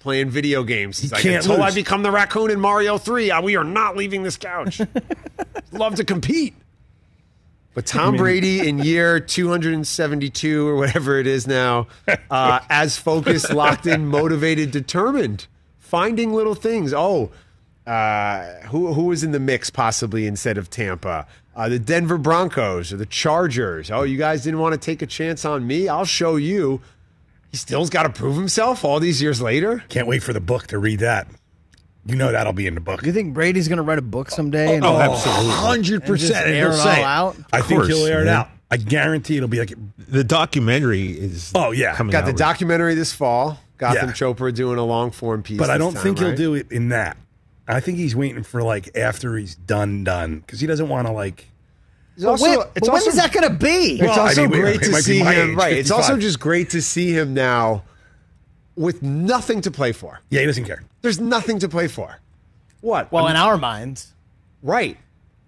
playing 0.00 0.30
video 0.30 0.64
games. 0.64 0.98
He's 0.98 1.10
He 1.10 1.14
like, 1.14 1.22
can't 1.22 1.44
until 1.46 1.62
I 1.62 1.70
become 1.70 2.02
the 2.02 2.10
raccoon 2.10 2.50
in 2.50 2.58
Mario 2.60 2.98
3, 2.98 3.30
uh, 3.30 3.42
we 3.42 3.56
are 3.56 3.64
not 3.64 3.96
leaving 3.96 4.22
this 4.22 4.36
couch. 4.36 4.80
Love 5.72 5.94
to 5.96 6.04
compete. 6.04 6.54
But 7.74 7.86
Tom 7.86 8.16
Brady 8.16 8.66
in 8.66 8.78
year 8.78 9.20
272 9.20 10.68
or 10.68 10.76
whatever 10.76 11.18
it 11.18 11.26
is 11.26 11.46
now, 11.46 11.88
uh, 12.30 12.60
as 12.70 12.96
focused, 12.98 13.52
locked 13.52 13.86
in, 13.86 14.06
motivated, 14.06 14.70
determined, 14.70 15.46
finding 15.78 16.32
little 16.32 16.54
things. 16.54 16.92
Oh, 16.92 17.30
uh, 17.86 18.60
who 18.66 18.92
who 18.92 19.04
was 19.04 19.24
in 19.24 19.32
the 19.32 19.40
mix 19.40 19.70
possibly 19.70 20.26
instead 20.26 20.58
of 20.58 20.70
Tampa? 20.70 21.26
Uh, 21.54 21.68
the 21.68 21.78
Denver 21.78 22.16
Broncos 22.16 22.92
or 22.92 22.96
the 22.96 23.06
Chargers. 23.06 23.90
Oh, 23.90 24.02
you 24.02 24.16
guys 24.16 24.42
didn't 24.44 24.60
want 24.60 24.72
to 24.72 24.78
take 24.78 25.02
a 25.02 25.06
chance 25.06 25.44
on 25.44 25.66
me? 25.66 25.88
I'll 25.88 26.04
show 26.04 26.36
you. 26.36 26.80
He 27.50 27.58
still's 27.58 27.90
got 27.90 28.04
to 28.04 28.08
prove 28.10 28.36
himself 28.36 28.84
all 28.84 28.98
these 29.00 29.20
years 29.20 29.42
later. 29.42 29.84
Can't 29.90 30.06
wait 30.06 30.22
for 30.22 30.32
the 30.32 30.40
book 30.40 30.68
to 30.68 30.78
read 30.78 31.00
that. 31.00 31.26
You 32.04 32.16
know 32.16 32.32
that'll 32.32 32.52
be 32.52 32.66
in 32.66 32.74
the 32.74 32.80
book. 32.80 33.00
Do 33.00 33.06
you 33.06 33.12
think 33.12 33.32
Brady's 33.32 33.68
going 33.68 33.76
to 33.76 33.82
write 33.82 33.98
a 33.98 34.02
book 34.02 34.30
someday? 34.30 34.74
and- 34.76 34.84
Oh, 34.84 34.98
absolutely. 34.98 35.52
hundred 35.52 36.04
percent. 36.04 36.46
And 36.46 36.54
air 36.56 36.70
he'll 36.70 36.78
it 36.78 36.82
say 36.82 36.98
all 37.02 37.04
out? 37.04 37.36
I 37.52 37.60
think 37.60 37.84
he'll 37.84 37.96
course, 37.98 38.08
air 38.08 38.22
it 38.22 38.24
man. 38.24 38.34
out. 38.34 38.48
I 38.70 38.76
guarantee 38.78 39.36
it'll 39.36 39.48
be 39.48 39.58
like 39.60 39.72
The 40.08 40.24
documentary 40.24 41.10
is. 41.12 41.52
Oh, 41.54 41.70
yeah. 41.72 41.94
coming 41.94 42.10
Got 42.10 42.20
out 42.20 42.24
the 42.26 42.32
with- 42.32 42.38
documentary 42.38 42.94
this 42.94 43.12
fall. 43.12 43.60
Gotham 43.78 44.08
Yeah. 44.08 44.14
Chopra 44.14 44.54
doing 44.54 44.78
a 44.78 44.84
long 44.84 45.10
form 45.10 45.42
piece. 45.42 45.58
But 45.58 45.70
I 45.70 45.74
this 45.78 45.84
don't 45.84 45.94
time, 45.94 46.02
think 46.02 46.18
he'll 46.18 46.28
right? 46.28 46.36
do 46.36 46.54
it 46.54 46.70
in 46.72 46.88
that. 46.90 47.16
I 47.68 47.80
think 47.80 47.98
he's 47.98 48.16
waiting 48.16 48.42
for 48.42 48.62
like 48.62 48.96
after 48.96 49.36
he's 49.36 49.54
done, 49.54 50.02
done, 50.04 50.40
because 50.40 50.60
he 50.60 50.66
doesn't 50.66 50.88
want 50.88 51.06
to 51.06 51.12
like. 51.12 51.46
It's 52.16 52.24
But 52.24 52.30
also, 52.32 52.44
when, 52.44 52.58
it's 52.60 52.66
but 52.74 52.82
when 52.82 52.90
also, 52.92 53.10
is 53.10 53.16
that 53.16 53.32
going 53.32 53.48
to 53.48 53.54
be? 53.54 53.94
It's 53.94 54.02
Well, 54.02 54.20
I 54.20 54.28
also 54.28 54.42
mean, 54.48 54.60
great 54.60 54.76
it 54.76 54.82
to 54.84 54.90
might 54.90 54.96
be 54.98 55.02
see 55.18 55.22
my 55.22 55.32
him. 55.34 55.50
age, 55.52 55.56
right. 55.56 55.76
It's 55.76 55.90
also 55.90 56.14
55. 56.14 56.20
just 56.20 56.40
great 56.40 56.70
to 56.70 56.82
see 56.82 57.12
him 57.16 57.32
now 57.34 57.84
with 58.76 59.02
nothing 59.02 59.60
to 59.62 59.70
play 59.70 59.92
for. 59.92 60.20
Yeah, 60.30 60.40
he 60.40 60.46
doesn't 60.46 60.64
care. 60.64 60.82
There's 61.02 61.20
nothing 61.20 61.58
to 61.60 61.68
play 61.68 61.88
for. 61.88 62.18
What? 62.80 63.12
well, 63.12 63.26
I 63.26 63.30
in 63.30 63.36
our 63.36 63.56
minds. 63.58 64.12
right. 64.62 64.96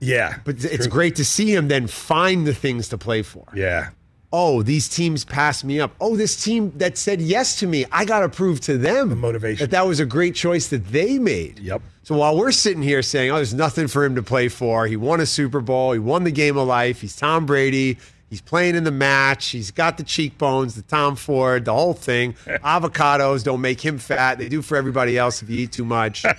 Yeah, 0.00 0.37
But 0.44 0.62
it's 0.62 0.84
True. 0.84 0.92
great 0.92 1.16
to 1.16 1.24
see 1.24 1.54
him 1.54 1.68
then 1.68 1.87
find 1.87 2.46
the 2.46 2.52
things 2.52 2.88
to 2.90 2.98
play 2.98 3.22
for. 3.22 3.46
Yeah, 3.54 3.88
Oh, 4.37 4.62
these 4.62 4.88
teams 4.88 5.24
passed 5.24 5.64
me 5.64 5.80
up. 5.80 5.92
Oh, 6.00 6.16
this 6.16 6.42
team 6.42 6.72
that 6.76 6.98
said 6.98 7.20
yes 7.22 7.60
to 7.60 7.66
me, 7.68 7.87
I 7.92 8.04
got 8.04 8.20
to 8.20 8.28
prove 8.28 8.60
to 8.62 8.76
them 8.76 9.08
The 9.08 9.14
motivation. 9.16 9.62
that 9.64 9.70
that 9.70 9.87
was 9.87 10.00
a 10.00 10.04
great 10.04 10.34
choice 10.34 10.66
that 10.68 10.88
they 10.88 11.18
made. 11.20 11.60
Yep. 11.60 11.80
So 12.02 12.16
while 12.16 12.37
we're 12.37 12.50
sitting 12.52 12.82
here 12.82 13.00
saying, 13.00 13.30
"Oh, 13.30 13.37
there's 13.37 13.54
nothing 13.54 13.87
for 13.87 14.04
him 14.04 14.16
to 14.16 14.22
play 14.24 14.48
for," 14.48 14.87
he 14.88 14.96
won 14.96 15.20
a 15.20 15.26
Super 15.26 15.60
Bowl, 15.60 15.92
he 15.92 16.00
won 16.00 16.24
the 16.24 16.32
game 16.32 16.56
of 16.58 16.66
life, 16.66 17.00
he's 17.00 17.14
Tom 17.16 17.46
Brady, 17.46 17.96
he's 18.35 18.40
playing 18.40 18.75
in 18.75 18.83
the 18.83 18.90
match, 18.90 19.51
he's 19.51 19.70
got 19.70 19.97
the 19.97 20.03
cheekbones, 20.03 20.75
the 20.75 20.83
Tom 20.83 21.14
Ford, 21.14 21.66
the 21.66 21.73
whole 21.73 21.94
thing. 21.94 22.33
Avocados 22.47 23.44
don't 23.44 23.61
make 23.61 23.81
him 23.81 23.97
fat; 23.99 24.38
they 24.38 24.49
do 24.49 24.61
for 24.61 24.77
everybody 24.77 25.16
else 25.16 25.40
if 25.40 25.49
you 25.49 25.57
eat 25.61 25.70
too 25.70 25.85
much. 25.85 26.25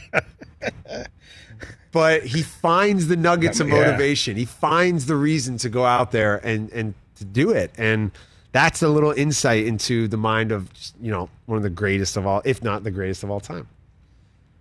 but 1.91 2.23
he 2.25 2.41
finds 2.41 3.07
the 3.07 3.15
nuggets 3.15 3.59
of 3.61 3.69
Yeah. 3.69 3.75
motivation. 3.75 4.35
He 4.35 4.43
finds 4.45 5.05
the 5.05 5.15
reason 5.15 5.57
to 5.59 5.69
go 5.69 5.85
out 5.85 6.11
there 6.11 6.37
and 6.45 6.69
and 6.71 6.93
to 7.15 7.23
do 7.25 7.51
it. 7.51 7.71
And 7.77 8.11
that's 8.51 8.81
a 8.81 8.89
little 8.89 9.11
insight 9.11 9.65
into 9.65 10.07
the 10.09 10.17
mind 10.17 10.51
of 10.51 10.69
you 11.01 11.11
know 11.11 11.29
one 11.45 11.55
of 11.57 11.63
the 11.63 11.69
greatest 11.69 12.17
of 12.17 12.27
all, 12.27 12.41
if 12.43 12.61
not 12.61 12.83
the 12.83 12.91
greatest 12.91 13.23
of 13.23 13.31
all 13.31 13.39
time. 13.39 13.67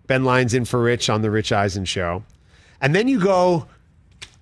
Ben 0.07 0.23
Lyons 0.25 0.55
in 0.55 0.65
for 0.67 0.81
Rich 0.81 1.11
on 1.11 1.23
the 1.23 1.31
Rich 1.33 1.51
Eisen 1.51 1.85
show, 1.85 2.23
and 2.81 2.95
then 2.95 3.09
you 3.09 3.19
go 3.19 3.67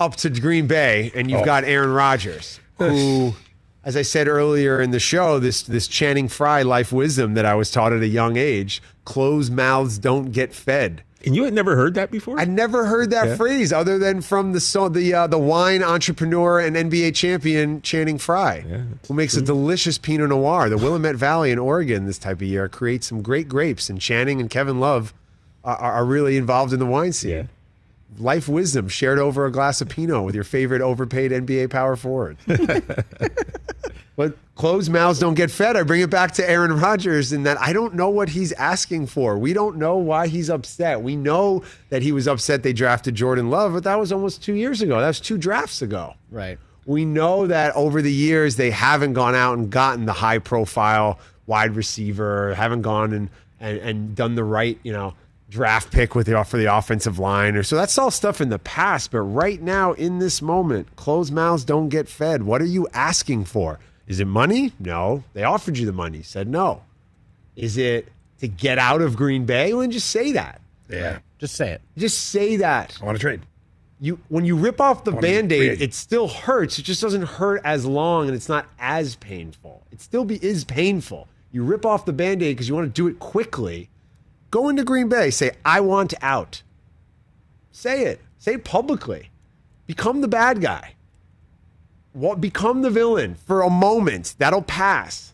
up 0.00 0.16
to 0.16 0.28
Green 0.28 0.66
Bay 0.66 1.12
and 1.14 1.30
you've 1.30 1.42
Oh. 1.42 1.44
got 1.44 1.62
Aaron 1.62 1.92
Rodgers, 1.92 2.58
who. 2.90 3.34
As 3.84 3.96
I 3.96 4.02
said 4.02 4.28
earlier 4.28 4.80
in 4.80 4.92
the 4.92 5.00
show, 5.00 5.40
this 5.40 5.60
this 5.62 5.88
Channing 5.88 6.28
Frye 6.28 6.62
life 6.62 6.92
wisdom 6.92 7.34
that 7.34 7.44
I 7.44 7.56
was 7.56 7.68
taught 7.68 7.92
at 7.92 8.00
a 8.00 8.06
young 8.06 8.36
age: 8.36 8.80
closed 9.04 9.52
mouths 9.52 9.98
don't 9.98 10.30
get 10.30 10.54
fed. 10.54 11.02
And 11.26 11.34
you 11.34 11.42
had 11.44 11.52
never 11.52 11.74
heard 11.74 11.94
that 11.94 12.10
before? 12.12 12.38
I 12.38 12.44
never 12.44 12.84
heard 12.86 13.10
that 13.10 13.26
Yeah. 13.28 13.36
phrase 13.36 13.72
other 13.72 13.98
than 13.98 14.20
from 14.22 14.52
the 14.52 14.60
so, 14.60 14.88
the 14.88 15.12
uh, 15.14 15.26
the 15.26 15.38
wine 15.38 15.82
entrepreneur 15.82 16.60
and 16.60 16.76
NBA 16.76 17.12
champion 17.16 17.82
Channing 17.82 18.18
Frye, 18.18 18.64
Yeah, 18.68 18.82
who 19.08 19.14
makes 19.14 19.36
a 19.36 19.42
delicious 19.42 19.98
Pinot 19.98 20.28
Noir. 20.28 20.68
The 20.68 20.78
Willamette 20.78 21.16
Valley 21.16 21.50
in 21.50 21.58
Oregon 21.58 22.06
this 22.06 22.18
type 22.18 22.36
of 22.36 22.42
year 22.42 22.68
creates 22.68 23.08
some 23.08 23.20
great 23.20 23.48
grapes, 23.48 23.90
and 23.90 24.00
Channing 24.00 24.40
and 24.40 24.48
Kevin 24.48 24.78
Love 24.78 25.12
are, 25.64 25.76
are 25.76 26.04
really 26.04 26.36
involved 26.36 26.72
in 26.72 26.78
the 26.78 26.86
wine 26.86 27.12
scene. 27.12 27.30
yeah. 27.32 27.42
Life 28.18 28.48
wisdom 28.48 28.88
shared 28.88 29.18
over 29.18 29.46
a 29.46 29.52
glass 29.52 29.80
of 29.80 29.88
Pinot 29.88 30.24
with 30.24 30.34
your 30.34 30.44
favorite 30.44 30.82
overpaid 30.82 31.30
NBA 31.30 31.70
power 31.70 31.96
forward. 31.96 32.36
But 34.14 34.36
closed 34.56 34.92
mouths 34.92 35.18
don't 35.18 35.34
get 35.34 35.50
fed. 35.50 35.76
I 35.76 35.82
bring 35.84 36.02
it 36.02 36.10
back 36.10 36.32
to 36.32 36.48
Aaron 36.48 36.78
Rodgers 36.78 37.32
in 37.32 37.44
that 37.44 37.58
I 37.60 37.72
don't 37.72 37.94
know 37.94 38.10
what 38.10 38.28
he's 38.28 38.52
asking 38.52 39.06
for. 39.06 39.38
We 39.38 39.52
don't 39.52 39.76
know 39.76 39.96
why 39.96 40.26
he's 40.28 40.50
upset. 40.50 41.02
We 41.02 41.16
know 41.16 41.64
that 41.88 42.02
he 42.02 42.12
was 42.12 42.28
upset 42.28 42.62
they 42.62 42.74
drafted 42.74 43.14
Jordan 43.14 43.48
Love, 43.48 43.72
but 43.72 43.84
that 43.84 43.98
was 43.98 44.12
almost 44.12 44.42
two 44.42 44.54
years 44.54 44.82
ago. 44.82 45.00
That 45.00 45.08
was 45.08 45.20
two 45.20 45.38
drafts 45.38 45.80
ago. 45.80 46.14
Right. 46.30 46.58
We 46.84 47.04
know 47.04 47.46
that 47.46 47.74
over 47.74 48.02
the 48.02 48.12
years 48.12 48.56
they 48.56 48.70
haven't 48.70 49.14
gone 49.14 49.34
out 49.34 49.56
and 49.56 49.70
gotten 49.70 50.04
the 50.04 50.12
high 50.12 50.38
profile 50.38 51.18
wide 51.46 51.74
receiver, 51.74 52.54
haven't 52.54 52.82
gone 52.82 53.12
and, 53.12 53.30
and, 53.60 53.78
and 53.78 54.14
done 54.14 54.34
the 54.34 54.44
right, 54.44 54.78
you 54.82 54.92
know, 54.92 55.14
draft 55.52 55.92
pick 55.92 56.14
with 56.14 56.26
the 56.26 56.42
for 56.44 56.56
the 56.56 56.74
offensive 56.74 57.18
line 57.18 57.54
or 57.56 57.62
so 57.62 57.76
that's 57.76 57.98
all 57.98 58.10
stuff 58.10 58.40
in 58.40 58.48
the 58.48 58.58
past. 58.58 59.10
But 59.10 59.20
right 59.20 59.60
now, 59.60 59.92
in 59.92 60.18
this 60.18 60.40
moment, 60.40 60.96
closed 60.96 61.32
mouths 61.32 61.64
don't 61.64 61.90
get 61.90 62.08
fed. 62.08 62.42
What 62.42 62.62
are 62.62 62.66
you 62.66 62.88
asking 62.94 63.44
for? 63.44 63.78
Is 64.06 64.18
it 64.18 64.24
money? 64.26 64.72
No. 64.80 65.22
They 65.34 65.44
offered 65.44 65.76
you 65.78 65.86
the 65.86 65.92
money. 65.92 66.22
Said 66.22 66.48
no. 66.48 66.82
Is 67.54 67.76
it 67.76 68.08
to 68.40 68.48
get 68.48 68.78
out 68.78 69.02
of 69.02 69.14
Green 69.16 69.44
Bay? 69.44 69.72
Well, 69.72 69.82
then 69.82 69.90
just 69.90 70.08
say 70.10 70.32
that. 70.32 70.60
yeah. 70.88 71.18
Just 71.38 71.54
say 71.54 71.70
it. 71.72 71.82
Just 71.98 72.28
say 72.30 72.56
that 72.56 72.98
I 73.00 73.04
want 73.04 73.16
to 73.18 73.20
trade. 73.20 73.40
you 74.00 74.18
when 74.28 74.44
you 74.44 74.56
rip 74.56 74.80
off 74.80 75.04
the 75.04 75.10
Wanna 75.10 75.22
band-aid 75.22 75.58
creative. 75.58 75.82
it 75.82 75.92
still 75.92 76.28
hurts 76.28 76.78
it 76.78 76.82
just 76.82 77.02
doesn't 77.02 77.22
hurt 77.22 77.60
as 77.64 77.84
long 77.84 78.26
and 78.28 78.34
it's 78.36 78.48
not 78.48 78.66
as 78.78 79.16
painful 79.16 79.82
it 79.90 80.00
still 80.00 80.24
be 80.24 80.36
is 80.44 80.62
painful 80.64 81.26
you 81.50 81.64
rip 81.64 81.84
off 81.84 82.04
the 82.04 82.12
band-aid 82.12 82.54
because 82.56 82.68
you 82.68 82.74
want 82.76 82.86
to 82.86 82.92
do 83.02 83.08
it 83.08 83.18
quickly 83.18 83.90
go 84.52 84.68
into 84.68 84.84
green 84.84 85.08
bay 85.08 85.30
say 85.30 85.50
i 85.64 85.80
want 85.80 86.14
out 86.22 86.62
say 87.72 88.04
it 88.04 88.20
say 88.38 88.54
it 88.54 88.64
publicly 88.64 89.30
become 89.86 90.20
the 90.20 90.28
bad 90.28 90.60
guy 90.60 90.94
what 92.12 92.40
become 92.40 92.82
the 92.82 92.90
villain 92.90 93.34
for 93.34 93.62
a 93.62 93.70
moment 93.70 94.36
that'll 94.38 94.62
pass 94.62 95.32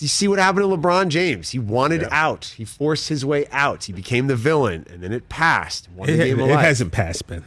you 0.00 0.08
see 0.08 0.26
what 0.26 0.38
happened 0.38 0.62
to 0.70 0.76
LeBron 0.76 1.08
James. 1.08 1.50
He 1.50 1.58
wanted 1.58 2.04
out. 2.10 2.54
He 2.56 2.64
forced 2.64 3.08
his 3.08 3.26
way 3.26 3.46
out. 3.52 3.84
He 3.84 3.92
became 3.92 4.26
the 4.26 4.36
villain, 4.36 4.86
and 4.90 5.02
then 5.02 5.12
it 5.12 5.28
passed. 5.28 5.88
It, 5.98 6.16
game 6.16 6.40
it 6.40 6.48
hasn't 6.48 6.92
passed, 6.92 7.26
Ben. 7.26 7.44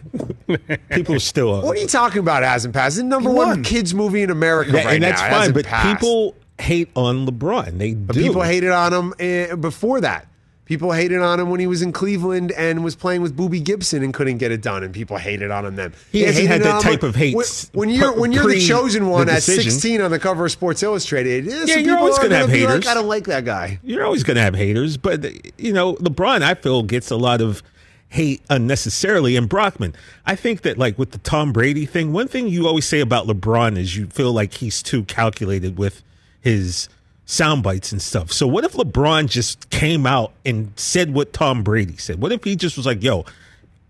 People 0.91 1.15
are 1.15 1.19
still. 1.19 1.61
What 1.63 1.75
are 1.75 1.81
you 1.81 1.87
talking 1.87 2.19
about? 2.19 2.43
It 2.43 2.47
hasn't 2.47 2.73
passed. 2.73 2.97
It's 2.97 3.03
the 3.03 3.03
number 3.03 3.31
one 3.31 3.63
kids 3.63 3.95
movie 3.95 4.21
in 4.21 4.29
America 4.29 4.73
That- 4.73 4.85
right 4.85 4.93
and 4.95 5.03
that's 5.03 5.21
now. 5.21 5.27
It 5.27 5.31
fine, 5.31 5.53
but 5.53 5.65
passed. 5.65 5.99
people 5.99 6.35
hate 6.59 6.89
on 6.95 7.25
LeBron. 7.25 7.77
They 7.79 7.93
But 7.95 8.15
do. 8.15 8.21
people 8.21 8.43
hated 8.43 8.69
on 8.69 8.93
him 8.93 9.13
eh, 9.19 9.55
before 9.55 10.01
that. 10.01 10.27
People 10.65 10.91
hated 10.91 11.21
on 11.21 11.39
him 11.39 11.51
when 11.51 11.59
he 11.59 11.67
was 11.67 11.83
in 11.83 11.91
Cleveland 11.91 12.51
and 12.51 12.83
was 12.83 12.95
playing 12.95 13.21
with 13.21 13.37
Boobie 13.37 13.63
Gibson 13.63 14.03
and 14.03 14.13
couldn't 14.13 14.39
get 14.39 14.51
it 14.51 14.61
done, 14.61 14.83
and 14.83 14.93
people 14.93 15.17
hated 15.17 15.51
on 15.51 15.65
him 15.65 15.75
then. 15.75 15.93
He 16.11 16.23
hasn't 16.23 16.47
had 16.47 16.63
that 16.63 16.81
type 16.81 17.03
of 17.03 17.15
hate 17.15 17.35
When, 17.35 17.45
when 17.73 17.89
you're 17.89 18.19
when 18.19 18.31
you're 18.31 18.47
the 18.47 18.59
chosen 18.59 19.07
one 19.07 19.27
the 19.27 19.33
at 19.33 19.43
16 19.43 20.01
on 20.01 20.09
the 20.09 20.19
cover 20.19 20.45
of 20.45 20.51
Sports 20.51 20.81
Illustrated, 20.81 21.45
Yeah, 21.45 21.77
you're 21.77 21.97
always 21.97 22.17
are 22.17 22.23
gonna 22.23 22.37
have 22.37 22.49
haters. 22.49 22.85
Like, 22.85 22.87
I 22.87 22.93
don't 22.95 23.07
like 23.07 23.25
that 23.25 23.45
guy. 23.45 23.79
You're 23.83 24.03
always 24.03 24.23
going 24.23 24.35
to 24.35 24.41
have 24.41 24.55
haters, 24.55 24.97
but 24.97 25.23
you 25.59 25.71
know, 25.71 25.95
LeBron, 25.95 26.41
I 26.41 26.55
feel 26.55 26.83
gets 26.83 27.11
a 27.11 27.15
lot 27.15 27.41
of 27.41 27.61
hate 28.09 28.41
unnecessarily. 28.49 29.35
And 29.35 29.47
Brockman, 29.47 29.93
I 30.25 30.35
think 30.35 30.61
that 30.61 30.77
like 30.77 30.97
with 30.97 31.11
the 31.11 31.17
Tom 31.19 31.53
Brady 31.53 31.85
thing, 31.85 32.11
one 32.13 32.27
thing 32.27 32.47
you 32.47 32.67
always 32.67 32.85
say 32.85 32.99
about 32.99 33.27
LeBron 33.27 33.77
is 33.77 33.95
you 33.95 34.07
feel 34.07 34.33
like 34.33 34.55
he's 34.55 34.81
too 34.81 35.03
calculated 35.03 35.77
with 35.77 36.01
his 36.41 36.89
sound 37.25 37.63
bites 37.63 37.91
and 37.91 38.01
stuff. 38.01 38.31
So 38.31 38.47
what 38.47 38.63
if 38.63 38.73
LeBron 38.73 39.27
just 39.29 39.69
came 39.69 40.05
out 40.05 40.31
and 40.45 40.71
said 40.75 41.13
what 41.13 41.33
Tom 41.33 41.63
Brady 41.63 41.97
said? 41.97 42.21
What 42.21 42.31
if 42.31 42.43
he 42.43 42.55
just 42.55 42.77
was 42.77 42.85
like, 42.85 43.03
"Yo, 43.03 43.25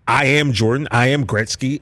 I 0.08 0.26
am 0.26 0.54
Jordan, 0.54 0.88
I 0.92 1.08
am 1.08 1.26
Gretzky, 1.26 1.82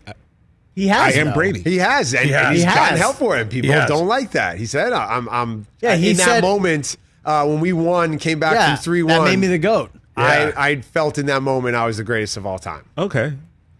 He 0.75 0.87
has. 0.87 1.15
I 1.15 1.19
am 1.19 1.27
though. 1.27 1.33
Brady." 1.33 1.61
He 1.61 1.77
has, 1.77 2.13
and, 2.13 2.25
He 2.25 2.33
and 2.33 2.45
has. 2.47 2.55
he's 2.55 2.63
He 2.65 2.73
gotten 2.73 2.97
help 2.97 3.17
for 3.17 3.37
him. 3.37 3.49
People 3.49 3.71
He 3.79 3.87
don't 3.87 4.07
like 4.07 4.31
that. 4.31 4.57
He 4.57 4.65
said, 4.65 4.93
"I'm, 4.93 5.29
I'm." 5.29 5.67
Yeah, 5.81 5.95
he 5.95 6.11
in 6.11 6.17
that 6.17 6.41
moment 6.41 6.97
uh, 7.25 7.45
when 7.45 7.59
we 7.59 7.71
won, 7.73 8.17
came 8.17 8.39
back 8.39 8.53
Yeah, 8.53 8.75
from 8.75 8.83
three 8.83 9.01
that 9.03 9.19
one. 9.19 9.25
made 9.29 9.39
me 9.39 9.47
the 9.47 9.59
goat. 9.59 9.91
I, 10.15 10.53
I 10.55 10.81
felt 10.81 11.17
in 11.17 11.25
that 11.27 11.41
moment 11.41 11.75
I 11.75 11.85
was 11.87 11.97
the 11.97 12.03
greatest 12.03 12.37
of 12.37 12.45
all 12.45 12.59
time. 12.59 12.85
Okay. 12.97 13.33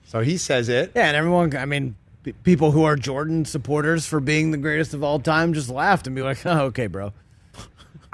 So 0.07 0.21
he 0.21 0.37
says 0.37 0.67
it. 0.69 0.91
Yeah, 0.95 1.07
and 1.07 1.15
everyone. 1.17 1.55
I 1.55 1.65
mean, 1.65 1.95
people 2.43 2.71
who 2.71 2.83
are 2.83 2.95
Jordan 2.95 3.45
supporters 3.45 4.05
for 4.07 4.19
being 4.19 4.51
the 4.51 4.57
greatest 4.57 4.93
of 4.93 5.03
all 5.03 5.19
time 5.19 5.53
just 5.53 5.69
laughed 5.69 6.05
and 6.07 6.15
be 6.15 6.21
like, 6.21 6.39
"Oh, 6.45 6.65
okay, 6.65 6.87
bro." 6.87 7.13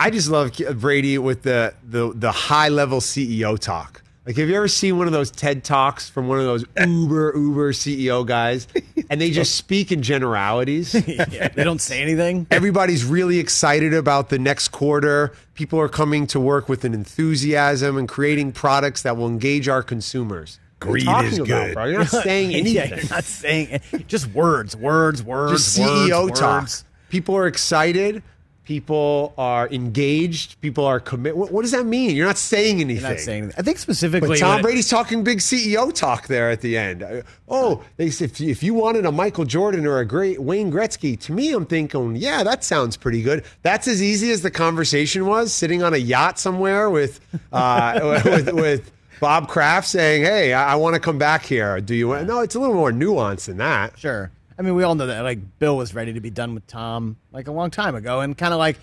I 0.01 0.09
just 0.09 0.29
love 0.29 0.53
Brady 0.75 1.17
with 1.17 1.43
the 1.43 1.73
the 1.83 2.13
the 2.15 2.31
high 2.31 2.69
level 2.69 2.99
CEO 3.01 3.59
talk. 3.59 4.01
Like, 4.25 4.37
have 4.37 4.47
you 4.47 4.55
ever 4.55 4.67
seen 4.67 4.97
one 4.99 5.07
of 5.07 5.13
those 5.13 5.31
TED 5.31 5.63
talks 5.63 6.07
from 6.09 6.27
one 6.27 6.37
of 6.39 6.45
those 6.45 6.63
uber 6.87 7.33
uber 7.35 7.73
CEO 7.73 8.25
guys, 8.25 8.67
and 9.09 9.19
they 9.19 9.31
just 9.31 9.55
speak 9.63 9.91
in 9.91 10.01
generalities? 10.01 10.93
yeah, 11.07 11.47
they 11.49 11.63
don't 11.63 11.81
say 11.81 12.01
anything. 12.01 12.45
Everybody's 12.51 13.03
really 13.03 13.39
excited 13.39 13.93
about 13.93 14.29
the 14.29 14.37
next 14.39 14.69
quarter. 14.69 15.33
People 15.55 15.79
are 15.79 15.89
coming 15.89 16.27
to 16.27 16.39
work 16.39 16.69
with 16.69 16.85
an 16.85 16.93
enthusiasm 16.93 17.97
and 17.97 18.07
creating 18.07 18.51
products 18.51 19.01
that 19.01 19.17
will 19.17 19.27
engage 19.27 19.67
our 19.67 19.81
consumers. 19.83 20.59
What 20.81 20.91
are 20.93 20.97
you 20.97 21.05
Greed 21.05 21.25
is 21.33 21.37
about, 21.39 21.47
good. 21.47 21.73
bro. 21.73 21.85
You're 21.85 21.99
not 21.99 22.07
saying 22.07 22.51
Yeah, 22.51 22.57
anything. 22.83 22.99
you're 22.99 23.09
not 23.09 23.23
saying 23.25 23.81
just 24.07 24.27
words, 24.27 24.77
words, 24.77 25.21
words, 25.23 25.51
Just 25.75 25.77
CEO 25.77 26.25
words, 26.27 26.39
talk. 26.39 26.61
words. 26.61 26.85
People 27.09 27.35
are 27.35 27.47
excited. 27.47 28.21
People 28.69 29.33
are 29.35 29.67
engaged. 29.69 30.61
People 30.61 30.85
are 30.85 30.99
commit. 30.99 31.35
What, 31.35 31.51
what 31.51 31.63
does 31.63 31.71
that 31.71 31.87
mean? 31.87 32.15
You're 32.15 32.27
not 32.27 32.37
saying 32.37 32.81
anything. 32.81 33.01
You're 33.01 33.09
not 33.13 33.19
saying 33.19 33.43
anything. 33.45 33.59
I 33.59 33.63
think 33.63 33.79
specifically. 33.79 34.29
But 34.29 34.37
Tom 34.37 34.59
it- 34.59 34.61
Brady's 34.61 34.87
talking 34.87 35.23
big 35.23 35.39
CEO 35.39 35.91
talk 35.91 36.27
there 36.27 36.51
at 36.51 36.61
the 36.61 36.77
end. 36.77 37.01
Uh, 37.01 37.23
Oh, 37.47 37.83
they 37.97 38.11
said 38.11 38.29
if 38.29 38.39
you, 38.39 38.49
if 38.51 38.61
you 38.61 38.75
wanted 38.75 39.07
a 39.07 39.11
Michael 39.11 39.43
Jordan 39.45 39.87
or 39.87 39.97
a 39.97 40.05
great 40.05 40.39
Wayne 40.39 40.71
Gretzky, 40.71 41.19
to 41.21 41.31
me, 41.31 41.51
I'm 41.51 41.65
thinking, 41.65 42.15
yeah, 42.15 42.43
that 42.43 42.63
sounds 42.63 42.95
pretty 42.95 43.23
good. 43.23 43.43
That's 43.63 43.87
as 43.87 44.03
easy 44.03 44.29
as 44.29 44.43
the 44.43 44.51
conversation 44.51 45.25
was, 45.25 45.51
sitting 45.51 45.81
on 45.81 45.95
a 45.95 45.97
yacht 45.97 46.37
somewhere 46.37 46.91
with 46.91 47.19
uh, 47.51 47.99
with, 48.23 48.53
with 48.53 48.91
Bob 49.19 49.47
Kraft 49.47 49.87
saying, 49.87 50.21
"Hey, 50.25 50.53
I, 50.53 50.73
I 50.73 50.75
want 50.75 50.93
to 50.93 50.99
come 50.99 51.17
back 51.17 51.43
here. 51.43 51.81
Do 51.81 51.95
you 51.95 52.09
want?" 52.09 52.27
No, 52.27 52.41
it's 52.41 52.53
a 52.53 52.59
little 52.59 52.75
more 52.75 52.91
nuanced 52.91 53.47
than 53.47 53.57
that. 53.57 53.97
Sure. 53.97 54.29
I 54.59 54.61
mean, 54.61 54.75
we 54.75 54.83
all 54.83 54.93
know 54.93 55.07
that. 55.07 55.21
Like 55.21 55.39
Bill 55.57 55.77
was 55.77 55.95
ready 55.95 56.13
to 56.13 56.19
be 56.19 56.29
done 56.29 56.53
with 56.53 56.67
Tom 56.67 57.15
like 57.31 57.47
a 57.47 57.51
long 57.51 57.71
time 57.71 57.95
ago, 57.95 58.19
and 58.19 58.37
kind 58.37 58.53
of 58.53 58.59
like 58.59 58.77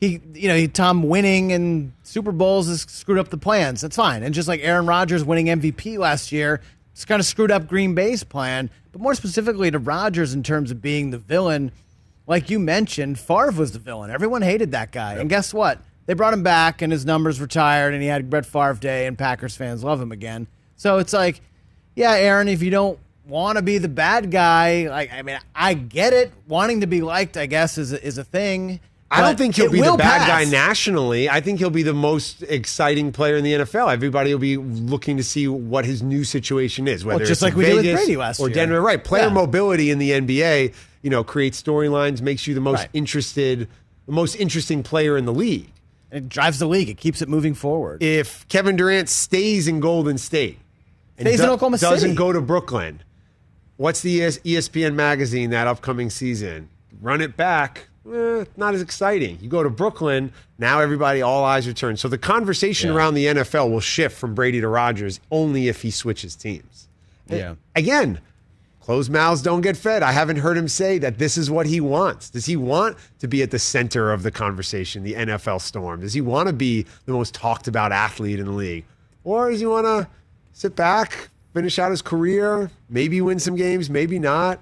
he, 0.00 0.20
you 0.32 0.48
know, 0.48 0.56
he, 0.56 0.68
Tom 0.68 1.02
winning 1.02 1.52
and 1.52 1.92
Super 2.02 2.32
Bowls 2.32 2.66
has 2.66 2.80
screwed 2.80 3.18
up 3.18 3.28
the 3.28 3.36
plans. 3.36 3.82
That's 3.82 3.94
fine. 3.94 4.22
And 4.22 4.34
just 4.34 4.48
like 4.48 4.60
Aaron 4.62 4.86
Rodgers 4.86 5.22
winning 5.22 5.46
MVP 5.46 5.98
last 5.98 6.32
year, 6.32 6.62
it's 6.92 7.04
kind 7.04 7.20
of 7.20 7.26
screwed 7.26 7.50
up 7.50 7.68
Green 7.68 7.94
Bay's 7.94 8.24
plan. 8.24 8.70
But 8.90 9.02
more 9.02 9.14
specifically 9.14 9.70
to 9.70 9.78
Rodgers 9.78 10.32
in 10.32 10.42
terms 10.42 10.70
of 10.70 10.80
being 10.80 11.10
the 11.10 11.18
villain, 11.18 11.72
like 12.26 12.48
you 12.48 12.58
mentioned, 12.58 13.18
Favre 13.18 13.52
was 13.52 13.72
the 13.72 13.78
villain. 13.78 14.10
Everyone 14.10 14.40
hated 14.40 14.72
that 14.72 14.92
guy, 14.92 15.14
and 15.14 15.28
guess 15.28 15.52
what? 15.52 15.78
They 16.06 16.14
brought 16.14 16.32
him 16.32 16.42
back, 16.42 16.82
and 16.82 16.90
his 16.90 17.04
numbers 17.04 17.40
retired, 17.40 17.92
and 17.92 18.02
he 18.02 18.08
had 18.08 18.30
Brett 18.30 18.46
Favre 18.46 18.74
Day, 18.74 19.06
and 19.06 19.16
Packers 19.16 19.56
fans 19.56 19.84
love 19.84 20.00
him 20.00 20.10
again. 20.10 20.46
So 20.76 20.98
it's 20.98 21.12
like, 21.12 21.40
yeah, 21.94 22.12
Aaron, 22.12 22.48
if 22.48 22.62
you 22.62 22.70
don't 22.70 22.98
want 23.26 23.56
to 23.56 23.62
be 23.62 23.78
the 23.78 23.88
bad 23.88 24.30
guy, 24.30 24.88
like 24.88 25.12
I 25.12 25.22
mean, 25.22 25.38
I 25.54 25.74
get 25.74 26.12
it. 26.12 26.32
Wanting 26.48 26.80
to 26.80 26.86
be 26.86 27.00
liked, 27.00 27.36
I 27.36 27.46
guess, 27.46 27.78
is 27.78 27.92
a, 27.92 28.04
is 28.04 28.18
a 28.18 28.24
thing. 28.24 28.80
I 29.10 29.20
don't 29.20 29.36
think 29.36 29.56
he'll 29.56 29.70
be 29.70 29.82
the 29.82 29.94
bad 29.94 30.20
pass. 30.22 30.26
guy 30.28 30.44
nationally. 30.50 31.28
I 31.28 31.42
think 31.42 31.58
he'll 31.58 31.68
be 31.68 31.82
the 31.82 31.92
most 31.92 32.42
exciting 32.44 33.12
player 33.12 33.36
in 33.36 33.44
the 33.44 33.52
NFL. 33.52 33.92
Everybody 33.92 34.32
will 34.32 34.40
be 34.40 34.56
looking 34.56 35.18
to 35.18 35.22
see 35.22 35.46
what 35.46 35.84
his 35.84 36.02
new 36.02 36.24
situation 36.24 36.88
is, 36.88 37.04
whether 37.04 37.18
Well, 37.18 37.26
just 37.26 37.32
it's 37.32 37.42
like 37.42 37.54
we 37.54 37.64
did 37.66 37.74
with 37.74 37.84
Vegas 37.84 38.00
Brady 38.00 38.16
last 38.16 38.40
or 38.40 38.48
year. 38.48 38.54
Denver. 38.54 38.80
Right, 38.80 39.04
player 39.04 39.24
Yeah. 39.24 39.34
mobility 39.34 39.90
in 39.90 39.98
the 39.98 40.12
NBA, 40.12 40.72
you 41.02 41.10
know, 41.10 41.22
creates 41.22 41.62
storylines, 41.62 42.22
makes 42.22 42.46
you 42.46 42.54
the 42.54 42.62
most 42.62 42.78
Right. 42.78 42.88
interested, 42.94 43.68
the 44.06 44.12
most 44.12 44.34
interesting 44.36 44.82
player 44.82 45.18
in 45.18 45.26
the 45.26 45.34
league. 45.34 45.70
It 46.10 46.30
drives 46.30 46.58
the 46.58 46.66
league. 46.66 46.88
It 46.88 46.96
keeps 46.96 47.20
it 47.20 47.28
moving 47.28 47.52
forward. 47.52 48.02
If 48.02 48.48
Kevin 48.48 48.76
Durant 48.76 49.10
stays 49.10 49.68
in 49.68 49.80
Golden 49.80 50.16
State, 50.16 50.58
and 51.18 51.28
Stays 51.28 51.40
in 51.40 51.50
Oklahoma 51.50 51.76
City, 51.76 51.92
doesn't 51.92 52.14
go 52.14 52.32
to 52.32 52.40
Brooklyn, 52.40 53.02
what's 53.82 54.00
the 54.00 54.22
ES- 54.22 54.38
ESPN 54.38 54.94
magazine 54.94 55.50
that 55.50 55.66
upcoming 55.66 56.08
season? 56.08 56.68
Run 57.00 57.20
it 57.20 57.36
back. 57.36 57.88
Eh, 58.10 58.44
not 58.56 58.74
as 58.74 58.80
exciting. 58.80 59.38
You 59.40 59.48
go 59.48 59.62
to 59.64 59.70
Brooklyn, 59.70 60.32
now 60.56 60.80
everybody, 60.80 61.20
all 61.20 61.44
eyes 61.44 61.66
are 61.66 61.72
turned. 61.72 61.98
So 61.98 62.06
the 62.06 62.18
conversation 62.18 62.90
around 62.90 63.14
the 63.14 63.26
NFL 63.26 63.70
will 63.70 63.80
shift 63.80 64.16
from 64.16 64.34
Brady 64.34 64.60
to 64.60 64.68
Rodgers 64.68 65.18
only 65.32 65.66
if 65.66 65.82
he 65.82 65.90
switches 65.90 66.36
teams. 66.36 66.88
Yeah. 67.28 67.54
Again, 67.74 68.20
closed 68.80 69.10
mouths 69.10 69.42
don't 69.42 69.62
get 69.62 69.76
fed. 69.76 70.04
I 70.04 70.12
haven't 70.12 70.36
heard 70.36 70.56
him 70.56 70.68
say 70.68 70.98
that 70.98 71.18
this 71.18 71.36
is 71.36 71.50
what 71.50 71.66
he 71.66 71.80
wants. 71.80 72.30
Does 72.30 72.46
he 72.46 72.54
want 72.56 72.96
to 73.18 73.26
be 73.26 73.42
at 73.42 73.50
the 73.50 73.58
center 73.58 74.12
of 74.12 74.22
the 74.22 74.30
conversation, 74.30 75.02
the 75.02 75.14
NFL 75.14 75.60
storm? 75.60 76.00
Does 76.02 76.12
he 76.12 76.20
want 76.20 76.46
to 76.48 76.52
be 76.52 76.86
the 77.06 77.12
most 77.12 77.34
talked 77.34 77.66
about 77.66 77.90
athlete 77.90 78.38
in 78.38 78.46
the 78.46 78.52
league? 78.52 78.84
Or 79.24 79.50
does 79.50 79.58
he 79.60 79.66
want 79.66 79.86
to 79.86 80.08
sit 80.52 80.76
back, 80.76 81.30
finish 81.54 81.78
out 81.78 81.90
his 81.90 82.02
career, 82.02 82.70
maybe 82.88 83.20
win 83.20 83.38
some 83.38 83.56
games, 83.56 83.88
maybe 83.90 84.18
not? 84.18 84.58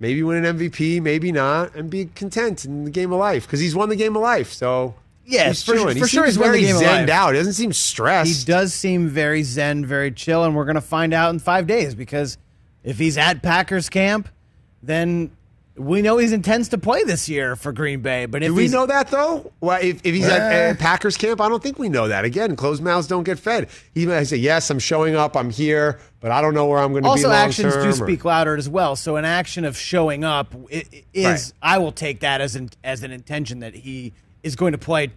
Maybe 0.00 0.22
win 0.22 0.44
an 0.44 0.58
MVP, 0.58 1.02
maybe 1.02 1.32
not, 1.32 1.74
and 1.74 1.90
be 1.90 2.06
content 2.14 2.64
in 2.64 2.84
the 2.84 2.90
game 2.90 3.12
of 3.12 3.18
life 3.18 3.46
because 3.46 3.58
he's 3.60 3.74
won 3.74 3.88
the 3.88 3.96
game 3.96 4.14
of 4.14 4.22
life. 4.22 4.52
So 4.52 4.94
Yeah, 5.24 5.48
he's 5.48 5.64
for, 5.64 5.74
chilling. 5.74 5.98
for 5.98 6.04
he 6.06 6.10
sure 6.10 6.24
he's 6.24 6.36
very 6.36 6.60
game 6.60 6.76
of 6.76 6.82
life. 6.82 7.08
out. 7.10 7.32
He 7.32 7.38
doesn't 7.38 7.54
seem 7.54 7.72
stressed. 7.72 8.38
He 8.40 8.44
does 8.44 8.72
seem 8.72 9.08
very 9.08 9.42
zen, 9.42 9.84
very 9.84 10.12
chill, 10.12 10.44
and 10.44 10.54
we're 10.54 10.64
going 10.66 10.76
to 10.76 10.80
find 10.80 11.12
out 11.12 11.30
in 11.30 11.40
five 11.40 11.66
days 11.66 11.96
because 11.96 12.38
if 12.84 12.98
he's 12.98 13.18
at 13.18 13.42
Packers 13.42 13.88
camp, 13.88 14.28
then 14.84 15.32
we 15.78 16.02
know 16.02 16.18
he 16.18 16.32
intends 16.32 16.68
to 16.70 16.78
play 16.78 17.02
this 17.04 17.28
year 17.28 17.56
for 17.56 17.72
Green 17.72 18.00
Bay. 18.00 18.26
But 18.26 18.42
if 18.42 18.48
Do 18.48 18.54
we 18.54 18.68
know 18.68 18.86
that 18.86 19.08
though? 19.08 19.52
Well, 19.60 19.78
if, 19.80 20.00
if 20.04 20.14
he's 20.14 20.26
Uh. 20.28 20.32
at 20.32 20.78
Packers 20.78 21.16
camp, 21.16 21.40
I 21.40 21.48
don't 21.48 21.62
think 21.62 21.78
we 21.78 21.88
know 21.88 22.08
that. 22.08 22.24
Again, 22.24 22.56
closed 22.56 22.82
mouths 22.82 23.06
don't 23.06 23.22
get 23.24 23.38
fed. 23.38 23.68
He 23.94 24.04
might 24.06 24.24
say, 24.24 24.36
"Yes, 24.36 24.68
I'm 24.70 24.78
showing 24.78 25.14
up. 25.14 25.36
I'm 25.36 25.50
here, 25.50 25.98
but 26.20 26.30
I 26.30 26.40
don't 26.42 26.54
know 26.54 26.66
where 26.66 26.78
I'm 26.78 26.92
going 26.92 27.04
to 27.04 27.06
be." 27.06 27.10
also 27.10 27.30
actions 27.30 27.74
do 27.74 27.88
or- 27.88 27.92
speak 27.92 28.24
louder 28.24 28.56
as 28.56 28.68
well. 28.68 28.96
So 28.96 29.16
an 29.16 29.24
action 29.24 29.64
of 29.64 29.76
showing 29.76 30.24
up 30.24 30.54
i- 30.72 30.84
i- 30.92 31.02
is, 31.14 31.24
Right. 31.24 31.52
I 31.74 31.78
will 31.78 31.92
take 31.92 32.20
that 32.20 32.40
as 32.40 32.56
an 32.56 32.70
as 32.82 33.02
an 33.02 33.10
intention 33.12 33.60
that 33.60 33.74
he 33.74 34.12
is 34.42 34.56
going 34.56 34.72
to 34.72 34.78
play 34.78 35.08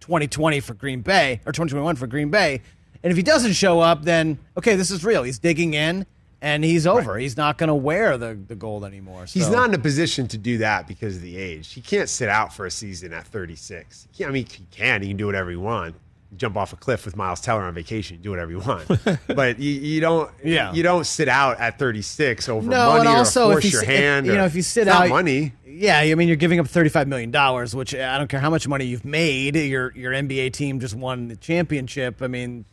2020 0.00 0.60
for 0.60 0.74
Green 0.74 1.00
Bay 1.00 1.40
or 1.46 1.52
2021 1.52 1.96
for 1.96 2.06
Green 2.06 2.30
Bay. 2.30 2.60
And 3.02 3.10
if 3.10 3.16
he 3.16 3.22
doesn't 3.22 3.52
show 3.52 3.80
up, 3.80 4.04
then 4.04 4.38
okay, 4.56 4.74
this 4.76 4.90
is 4.90 5.04
real. 5.04 5.22
He's 5.22 5.38
digging 5.38 5.74
in. 5.74 6.06
And 6.40 6.62
he's 6.62 6.86
over. 6.86 7.18
He's 7.18 7.36
not 7.36 7.58
going 7.58 7.68
to 7.68 7.74
wear 7.74 8.16
the, 8.16 8.34
the 8.46 8.54
gold 8.54 8.84
anymore. 8.84 9.24
He's 9.24 9.50
not 9.50 9.68
in 9.68 9.74
a 9.74 9.78
position 9.78 10.28
to 10.28 10.38
do 10.38 10.58
that 10.58 10.86
because 10.86 11.16
of 11.16 11.22
the 11.22 11.36
age. 11.36 11.72
He 11.72 11.80
can't 11.80 12.08
sit 12.08 12.28
out 12.28 12.52
for 12.54 12.64
a 12.64 12.70
season 12.70 13.12
at 13.12 13.26
36. 13.26 14.06
He 14.12 14.24
I 14.24 14.28
mean, 14.30 14.46
he 14.46 14.64
can. 14.70 15.02
He 15.02 15.08
can 15.08 15.16
do 15.16 15.26
whatever 15.26 15.50
he 15.50 15.56
wants. 15.56 15.98
Jump 16.36 16.56
off 16.58 16.72
a 16.74 16.76
cliff 16.76 17.06
with 17.06 17.16
Miles 17.16 17.40
Teller 17.40 17.62
on 17.62 17.72
vacation. 17.74 18.18
Do 18.20 18.30
whatever 18.30 18.50
you 18.52 18.58
want. 18.60 18.86
but 19.34 19.58
you, 19.58 19.70
you 19.72 20.00
don't. 20.00 20.30
Yeah. 20.44 20.72
You 20.74 20.82
don't 20.82 21.04
sit 21.06 21.26
out 21.26 21.58
at 21.58 21.78
36 21.78 22.48
over 22.50 22.68
No, 22.68 22.88
money 22.88 22.98
and 23.00 23.08
also 23.08 23.50
or 23.50 23.58
if 23.58 23.64
you 23.64 23.70
your 23.70 23.84
hand. 23.84 24.26
you 24.26 24.32
or- 24.32 24.36
know, 24.36 24.44
if 24.44 24.54
you 24.54 24.60
sit 24.62 24.82
it's 24.82 24.90
not 24.94 25.04
out, 25.04 25.08
money. 25.08 25.52
Yeah, 25.66 25.98
I 25.98 26.14
mean, 26.16 26.28
you're 26.28 26.36
giving 26.36 26.58
up 26.60 26.66
thirty-five 26.66 27.06
million 27.06 27.30
dollars, 27.30 27.74
which 27.74 27.94
I 27.94 28.18
don't 28.18 28.26
care 28.26 28.40
how 28.40 28.50
much 28.50 28.66
money 28.66 28.84
you've 28.84 29.04
made. 29.04 29.54
Your 29.54 29.92
your 29.96 30.12
NBA 30.12 30.52
team 30.52 30.80
just 30.80 30.94
won 30.94 31.28
the 31.28 31.36
championship. 31.36 32.20
I 32.20 32.26
mean, 32.26 32.64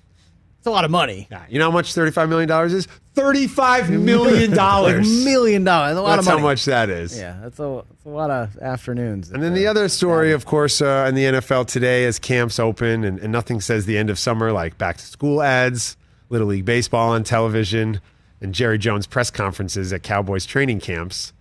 it's 0.58 0.66
a 0.68 0.72
lot 0.72 0.86
of 0.86 0.92
money. 0.92 1.28
Yeah, 1.30 1.44
you 1.48 1.60
know 1.60 1.66
how 1.66 1.72
much 1.72 1.94
$35 1.94 2.30
million 2.30 2.50
is? 2.74 2.88
$35 3.16 3.90
million. 4.00 4.52
Like 4.54 5.02
million 5.24 5.64
dollars. 5.64 5.98
A 5.98 6.02
lot 6.02 6.16
That's 6.18 6.28
of 6.28 6.34
money. 6.34 6.42
how 6.42 6.48
much 6.48 6.66
that 6.66 6.90
is. 6.90 7.18
Yeah, 7.18 7.38
that's 7.42 7.60
a, 7.60 7.84
that's 7.90 8.06
a 8.06 8.10
lot 8.10 8.30
of 8.30 8.58
afternoons. 8.60 9.32
And 9.32 9.42
then 9.42 9.54
the 9.54 9.68
other 9.68 9.90
story, 9.90 10.32
of 10.32 10.46
course, 10.46 10.82
uh, 10.82 11.06
in 11.10 11.16
the 11.16 11.24
NFL 11.24 11.68
today 11.68 12.06
as 12.06 12.20
camps 12.20 12.60
open 12.60 13.04
and, 13.04 13.20
and 13.20 13.32
nothing 13.32 13.62
says 13.62 13.86
the 13.86 13.98
end 13.98 14.10
of 14.10 14.20
summer 14.20 14.52
like 14.52 14.78
back 14.78 14.98
to 14.98 15.06
school 15.06 15.42
ads, 15.42 15.98
Little 16.30 16.48
League 16.48 16.66
Baseball 16.66 17.12
on 17.12 17.24
television, 17.24 18.02
and 18.42 18.54
Jerry 18.54 18.78
Jones 18.78 19.08
press 19.08 19.32
conferences 19.32 19.92
at 19.94 20.04
Cowboys 20.04 20.46
training 20.46 20.80
camps. 20.82 21.34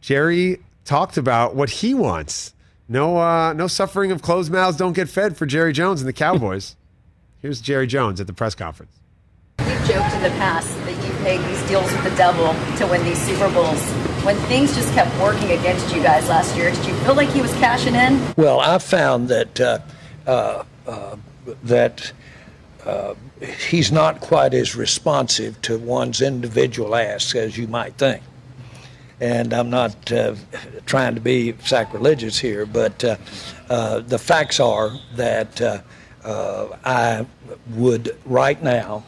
Jerry 0.00 0.58
talked 0.84 1.16
about 1.16 1.54
what 1.54 1.70
he 1.70 1.94
wants. 1.94 2.52
No, 2.88 3.16
uh, 3.16 3.54
no 3.54 3.66
suffering 3.66 4.12
of 4.12 4.20
closed 4.20 4.52
mouths 4.52 4.76
don't 4.76 4.92
get 4.92 5.08
fed 5.08 5.36
for 5.36 5.46
Jerry 5.46 5.72
Jones 5.72 6.02
and 6.02 6.08
the 6.08 6.12
Cowboys. 6.12 6.76
Here's 7.40 7.60
Jerry 7.60 7.86
Jones 7.86 8.20
at 8.20 8.26
the 8.26 8.32
press 8.32 8.54
conference. 8.54 8.92
You've 9.58 9.86
joked 9.86 10.14
in 10.14 10.22
the 10.22 10.30
past 10.30 10.76
that 10.84 11.06
you've 11.06 11.22
made 11.22 11.40
these 11.48 11.62
deals 11.68 11.90
with 11.92 12.04
the 12.04 12.16
devil 12.16 12.54
to 12.78 12.86
win 12.86 13.04
these 13.04 13.20
Super 13.20 13.50
Bowls. 13.52 13.82
When 14.24 14.36
things 14.46 14.74
just 14.74 14.92
kept 14.94 15.14
working 15.20 15.50
against 15.52 15.94
you 15.94 16.02
guys 16.02 16.28
last 16.28 16.56
year, 16.56 16.70
did 16.70 16.84
you 16.86 16.94
feel 16.96 17.14
like 17.14 17.28
he 17.30 17.40
was 17.40 17.52
cashing 17.54 17.94
in? 17.94 18.20
Well, 18.36 18.60
I 18.60 18.78
found 18.78 19.28
that 19.28 19.60
uh, 19.60 19.78
uh, 20.26 20.64
uh, 20.86 21.16
that 21.62 22.12
uh, 22.84 23.14
he's 23.68 23.92
not 23.92 24.20
quite 24.20 24.54
as 24.54 24.74
responsive 24.74 25.60
to 25.62 25.78
one's 25.78 26.20
individual 26.22 26.94
asks 26.94 27.34
as 27.34 27.56
you 27.56 27.66
might 27.66 27.94
think. 27.94 28.22
And 29.20 29.52
I'm 29.52 29.70
not 29.70 30.10
uh, 30.10 30.34
trying 30.86 31.14
to 31.14 31.20
be 31.20 31.54
sacrilegious 31.64 32.38
here, 32.38 32.66
but 32.66 33.04
uh, 33.04 33.16
the 34.00 34.18
facts 34.18 34.60
are 34.60 34.92
that 35.14 35.84
I 36.24 37.26
would 37.70 38.16
right 38.24 38.62
now, 38.62 39.04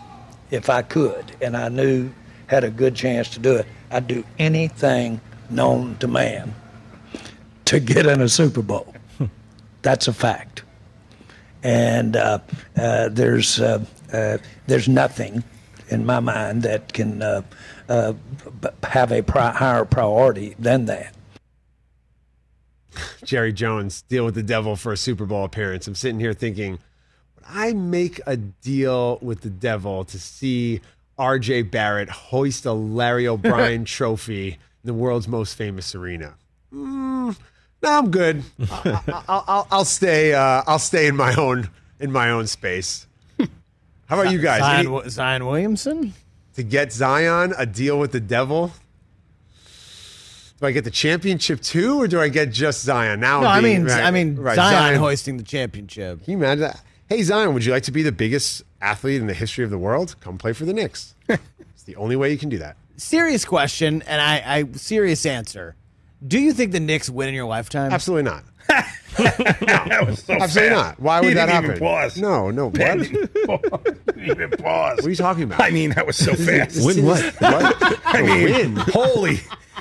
if 0.51 0.71
I 0.71 0.83
could, 0.83 1.25
and 1.41 1.57
I 1.57 1.69
knew 1.69 2.11
had 2.47 2.65
a 2.65 2.71
good 2.71 2.95
chance 2.95 3.31
to 3.31 3.41
do 3.41 3.57
it, 3.57 3.67
I'd 3.91 4.07
do 4.07 4.25
anything 4.39 5.21
known 5.51 5.97
to 5.99 6.09
man 6.09 6.55
to 7.67 7.81
get 7.81 8.07
in 8.07 8.21
a 8.21 8.29
Super 8.29 8.63
Bowl. 8.63 8.95
That's 9.83 10.09
a 10.09 10.13
fact. 10.13 10.63
And 11.63 12.17
uh, 12.17 12.39
uh, 12.77 13.09
there's 13.09 13.61
uh, 13.61 13.85
uh, 14.13 14.39
there's 14.67 14.89
nothing 14.89 15.43
in 15.89 16.07
my 16.07 16.21
mind 16.21 16.63
that 16.63 16.93
can 16.93 17.23
uh, 17.23 17.43
uh, 17.89 18.13
have 18.85 19.13
a 19.13 19.23
pri- 19.23 19.53
higher 19.53 19.85
priority 19.85 20.55
than 20.59 20.87
that. 20.87 21.15
Jerry 23.25 23.53
Jones 23.53 24.03
deal 24.03 24.25
with 24.25 24.35
the 24.35 24.43
devil 24.43 24.77
for 24.77 24.93
a 24.93 24.97
Super 24.97 25.27
Bowl 25.27 25.45
appearance. 25.45 25.87
I'm 25.87 25.95
sitting 25.95 26.21
here 26.21 26.33
thinking, 26.33 26.79
I 27.49 27.73
make 27.73 28.21
a 28.27 28.37
deal 28.37 29.19
with 29.23 29.41
the 29.43 29.51
devil 29.51 30.05
to 30.05 30.19
see 30.19 30.81
RJ 31.19 31.71
Barrett 31.71 32.09
hoist 32.09 32.67
a 32.67 32.73
Larry 32.73 33.27
O'Brien 33.29 33.85
trophy 33.85 34.49
in 34.53 34.59
the 34.85 34.95
world's 34.95 35.29
most 35.29 35.55
famous 35.57 35.95
arena? 35.95 36.35
Mm, 36.73 37.37
no, 37.83 37.89
I'm 37.91 38.11
good. 38.11 38.43
I, 38.71 39.01
I, 39.09 39.23
I'll, 39.29 39.45
I'll, 39.49 39.69
I'll 39.71 39.85
stay. 39.85 40.35
Uh, 40.35 40.63
I'll 40.67 40.79
stay 40.79 41.07
in 41.07 41.17
my 41.17 41.35
own 41.35 41.71
in 42.01 42.13
my 42.13 42.31
own 42.31 42.47
space. 42.47 43.07
How 44.09 44.21
about 44.21 44.31
you 44.33 44.39
guys? 44.39 44.61
Zion, 44.61 44.87
Any- 44.87 45.09
Zion 45.09 45.47
Williamson? 45.47 46.15
to 46.55 46.63
get 46.63 46.93
Zion 46.93 47.53
a 47.59 47.67
deal 47.67 47.99
with 47.99 48.13
the 48.13 48.21
devil? 48.21 48.73
Do 50.61 50.67
I 50.67 50.71
get 50.73 50.85
the 50.85 50.91
championship 50.91 51.61
too, 51.61 52.01
or 52.01 52.09
do 52.09 52.19
I 52.21 52.29
get 52.29 52.51
just 52.51 52.83
Zion? 52.83 53.21
Now, 53.21 53.41
No, 53.43 53.49
I'm 53.49 53.59
I 53.59 53.61
mean, 53.61 53.85
right, 53.85 54.03
I 54.05 54.11
mean, 54.11 54.37
right, 54.37 54.57
Zion, 54.57 54.99
hoisting 54.99 55.37
the 55.37 55.43
championship. 55.43 56.25
Can 56.25 56.31
you 56.33 56.39
imagine 56.39 56.61
that? 56.61 56.81
Hey, 57.09 57.23
Zion, 57.23 57.55
would 57.55 57.65
you 57.65 57.71
like 57.73 57.85
to 57.85 57.93
be 57.93 58.03
the 58.03 58.11
biggest 58.13 58.65
athlete 58.81 59.21
in 59.21 59.29
the 59.29 59.35
history 59.35 59.63
of 59.65 59.71
the 59.71 59.79
world? 59.79 60.17
Come 60.21 60.39
play 60.39 60.53
for 60.53 60.65
the 60.65 60.73
Knicks. 60.73 61.15
it's 61.29 61.85
the 61.85 61.95
only 61.97 62.17
way 62.17 62.33
you 62.33 62.39
can 62.39 62.49
do 62.49 62.59
that. 62.59 62.77
Serious 62.97 63.45
question, 63.45 64.03
and 64.09 64.21
I, 64.21 64.43
I 64.45 64.65
serious 64.73 65.25
answer. 65.25 65.77
Do 66.27 66.41
you 66.41 66.53
think 66.53 66.73
the 66.73 66.81
Knicks 66.81 67.09
win 67.09 67.29
in 67.29 67.35
your 67.35 67.45
lifetime? 67.45 67.93
Absolutely 67.93 68.25
not. 68.25 68.45
that 68.69 70.05
was 70.07 70.19
so 70.19 70.35
fast. 70.35 70.43
Absolutely 70.43 70.75
fast. 70.75 70.99
not. 70.99 71.01
Why 71.01 71.21
would 71.21 71.29
He 71.29 71.35
that 71.35 71.49
happen? 71.49 71.71
Even 71.71 71.81
pause. 71.81 72.17
No, 72.19 72.51
no. 72.51 72.65
What? 72.71 72.75
Ben 72.75 72.99
didn't 72.99 73.47
pause. 73.47 73.61
Didn't 74.07 74.31
even 74.31 74.51
pause. 74.51 74.97
What 74.97 75.07
are 75.07 75.11
you 75.11 75.15
talking 75.17 75.45
about? 75.45 75.61
I 75.61 75.71
mean, 75.71 75.91
that 75.91 76.07
was 76.07 76.17
so 76.17 76.35
fast. 76.35 76.85
Win 76.85 77.05
what? 77.05 77.23
What? 77.39 78.01
I 78.05 78.23
mean, 78.23 78.45
Win. 78.45 78.77
holy. 78.77 79.39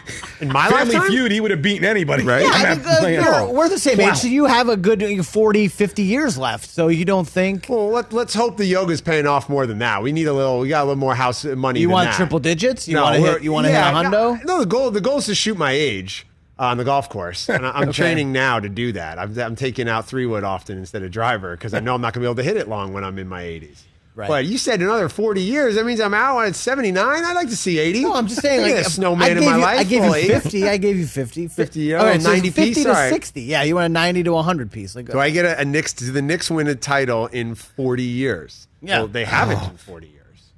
In 0.42 0.50
my 0.52 0.70
Family 0.70 0.94
lifetime? 0.96 1.12
Feud, 1.12 1.32
he 1.32 1.40
would 1.42 1.52
have 1.52 1.62
beaten 1.62 1.86
anybody. 1.86 2.24
Right? 2.24 2.44
Yeah, 2.44 2.50
I'm 2.52 2.66
I 2.66 2.76
not 2.76 2.86
uh, 2.86 3.00
playing- 3.00 3.22
we're, 3.22 3.52
we're 3.54 3.70
the 3.70 3.80
same 3.80 3.98
Wow. 3.98 4.10
age, 4.12 4.18
so 4.18 4.28
you 4.28 4.46
have 4.46 4.70
a 4.70 4.78
good 4.78 5.26
40, 5.26 5.68
50 5.68 6.02
years 6.04 6.38
left. 6.38 6.70
So 6.70 6.88
you 6.90 7.06
don't 7.06 7.28
think 7.28 7.68
Well, 7.70 7.90
let, 7.90 8.12
let's 8.14 8.34
hope 8.34 8.58
the 8.58 8.66
yoga's 8.66 9.02
paying 9.02 9.26
off 9.28 9.50
more 9.50 9.66
than 9.66 9.80
that. 9.80 10.02
We 10.04 10.12
need 10.12 10.26
a 10.28 10.34
little. 10.34 10.60
We 10.60 10.70
got 10.70 10.82
a 10.84 10.86
little 10.86 10.96
more 11.00 11.16
house 11.16 11.44
money. 11.46 11.80
you 11.80 11.88
than 11.88 11.94
want 11.94 12.10
that. 12.10 12.16
triple 12.18 12.40
digits? 12.40 12.88
You 12.88 12.96
No, 12.96 13.04
want 13.04 13.16
to 13.16 13.22
hit? 13.22 13.44
You 13.44 13.52
want 13.52 13.66
to 13.68 13.72
yeah, 13.72 13.96
hit 13.96 14.06
a 14.08 14.10
hundo? 14.10 14.46
No, 14.46 14.60
the 14.60 14.66
goal. 14.66 14.92
The 14.92 15.02
goal 15.02 15.18
is 15.18 15.26
to 15.28 15.36
shoot 15.36 15.58
my 15.58 15.72
age 15.72 16.26
uh, 16.60 16.64
on 16.68 16.78
the 16.78 16.84
golf 16.84 17.10
course, 17.10 17.50
and 17.50 17.66
I- 17.66 17.72
I'm 17.72 17.84
Okay. 17.90 17.94
training 18.04 18.32
now 18.32 18.60
to 18.60 18.70
do 18.70 18.92
that. 18.94 19.18
I'm, 19.20 19.38
I'm 19.40 19.56
taking 19.56 19.88
out 19.90 20.06
three 20.06 20.26
wood 20.26 20.44
often 20.44 20.78
instead 20.78 21.04
of 21.04 21.12
driver 21.12 21.56
because 21.56 21.74
I 21.74 21.80
know 21.80 21.96
I'm 21.96 22.02
not 22.02 22.14
going 22.14 22.22
to 22.24 22.28
be 22.28 22.32
able 22.32 22.36
to 22.36 22.44
hit 22.44 22.58
it 22.58 22.68
long 22.68 22.94
when 22.94 23.04
I'm 23.04 23.18
in 23.20 23.28
my 23.28 23.44
80s. 23.44 23.80
Right. 24.16 24.30
But 24.30 24.46
you 24.46 24.58
said 24.58 24.80
another 24.82 25.10
40 25.10 25.42
years. 25.42 25.76
That 25.76 25.86
means 25.86 26.00
I'm 26.00 26.14
out 26.14 26.40
at 26.46 26.56
79. 26.56 27.06
I'd 27.06 27.34
like 27.34 27.50
to 27.50 27.58
see 27.58 27.78
80. 27.80 28.04
No, 28.04 28.14
I'm 28.14 28.28
just 28.28 28.42
saying. 28.42 28.62
Like 28.62 28.72
at 28.72 28.88
a 28.88 28.90
snowman 28.90 29.24
I 29.24 29.28
in 29.32 29.40
gave 29.40 29.46
my 29.50 29.56
you, 29.58 29.62
life. 29.62 29.80
I 29.80 29.84
gave 29.84 30.02
Well, 30.04 30.18
you 30.18 30.40
fifty. 30.40 30.70
I 30.70 30.78
gave 30.78 30.96
you 30.96 31.06
fifty. 31.06 31.48
50, 31.50 31.94
oh, 31.96 32.00
All 32.00 32.06
right, 32.06 32.22
so 32.22 32.30
90 32.32 32.50
fifty 32.52 32.74
piece? 32.76 32.84
to 32.84 32.90
All 32.90 32.96
right. 32.96 33.10
sixty. 33.12 33.42
Yeah, 33.42 33.64
you 33.64 33.76
want 33.76 33.86
a 33.88 33.90
ninety 33.90 34.24
to 34.24 34.38
hundred 34.42 34.72
piece. 34.72 34.96
Like 34.96 35.08
Do 35.08 35.20
I 35.20 35.32
get 35.32 35.44
a, 35.44 35.60
a 35.60 35.66
Knicks? 35.66 35.92
Do 35.92 36.10
the 36.14 36.22
Knicks 36.22 36.50
win 36.50 36.68
a 36.68 36.76
title 36.76 37.28
in 37.28 37.56
40 37.56 38.04
years? 38.04 38.70
Yeah. 38.82 39.00
Well, 39.00 39.08
they 39.10 39.26
haven't 39.26 39.62
in 39.70 39.76
40 39.78 40.08
years. 40.08 40.52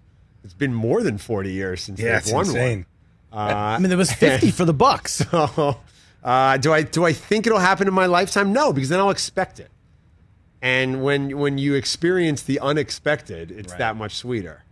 It's 0.43 0.53
been 0.53 0.73
more 0.75 1.01
than 1.01 1.17
40 1.17 1.51
years 1.51 1.81
since 1.81 1.99
Yeah, 1.99 2.19
they've 2.19 2.31
won 2.33 2.45
insane. 2.45 2.85
one. 3.31 3.49
Uh, 3.51 3.55
I 3.55 3.79
mean, 3.79 3.89
there 3.89 3.97
was 3.97 4.11
fifty 4.25 4.51
for 4.51 4.65
the 4.65 4.73
Bucks. 4.73 5.25
So, 5.31 5.77
uh, 6.23 6.57
do 6.57 6.73
I 6.73 6.83
do 6.83 7.05
I 7.05 7.13
think 7.13 7.47
it'll 7.47 7.57
happen 7.59 7.87
in 7.87 7.93
my 7.95 8.05
lifetime? 8.05 8.53
No, 8.53 8.71
because 8.71 8.89
then 8.89 8.99
I'll 8.99 9.09
expect 9.09 9.59
it. 9.59 9.69
And 10.61 11.03
when 11.03 11.37
when 11.37 11.57
you 11.57 11.75
experience 11.75 12.41
the 12.41 12.59
unexpected, 12.59 13.51
it's 13.51 13.73
that 13.75 13.95
much 13.95 14.15
sweeter. 14.15 14.63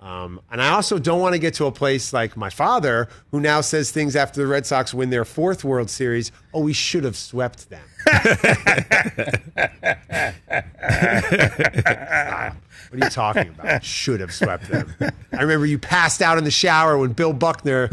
Um, 0.00 0.40
and 0.50 0.60
I 0.60 0.70
also 0.70 0.98
don't 0.98 1.20
want 1.20 1.34
to 1.34 1.38
get 1.38 1.54
to 1.54 1.66
a 1.66 1.72
place 1.72 2.12
like 2.12 2.36
my 2.36 2.50
father, 2.50 3.08
who 3.30 3.40
now 3.40 3.60
says 3.60 3.92
things 3.92 4.16
after 4.16 4.40
the 4.40 4.48
Red 4.48 4.66
Sox 4.66 4.92
win 4.92 5.10
their 5.10 5.24
fourth 5.24 5.62
World 5.62 5.90
Series. 5.90 6.32
Oh, 6.52 6.60
we 6.60 6.72
should 6.72 7.04
have 7.04 7.16
swept 7.16 7.70
them. 7.70 7.84
Stop. 12.92 13.00
What 13.00 13.02
are 13.02 13.06
you 13.06 13.10
talking 13.10 13.48
about? 13.58 13.84
Should 13.84 14.20
have 14.20 14.32
swept 14.32 14.68
them. 14.70 14.94
I 15.32 15.40
remember 15.42 15.66
you 15.66 15.78
passed 15.78 16.20
out 16.22 16.38
in 16.38 16.44
the 16.44 16.50
shower 16.50 16.98
when 16.98 17.12
Bill 17.12 17.32
Buckner 17.32 17.88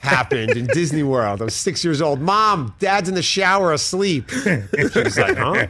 happened 0.00 0.52
in 0.52 0.66
Disney 0.66 1.02
World. 1.02 1.42
I 1.42 1.44
was 1.44 1.54
six 1.54 1.84
years 1.84 2.00
old. 2.00 2.20
Mom, 2.20 2.74
Dad's 2.78 3.08
in 3.08 3.14
the 3.14 3.22
shower 3.22 3.72
asleep. 3.72 4.30
She 4.30 4.62
was 5.02 5.18
like, 5.18 5.36
huh? 5.36 5.66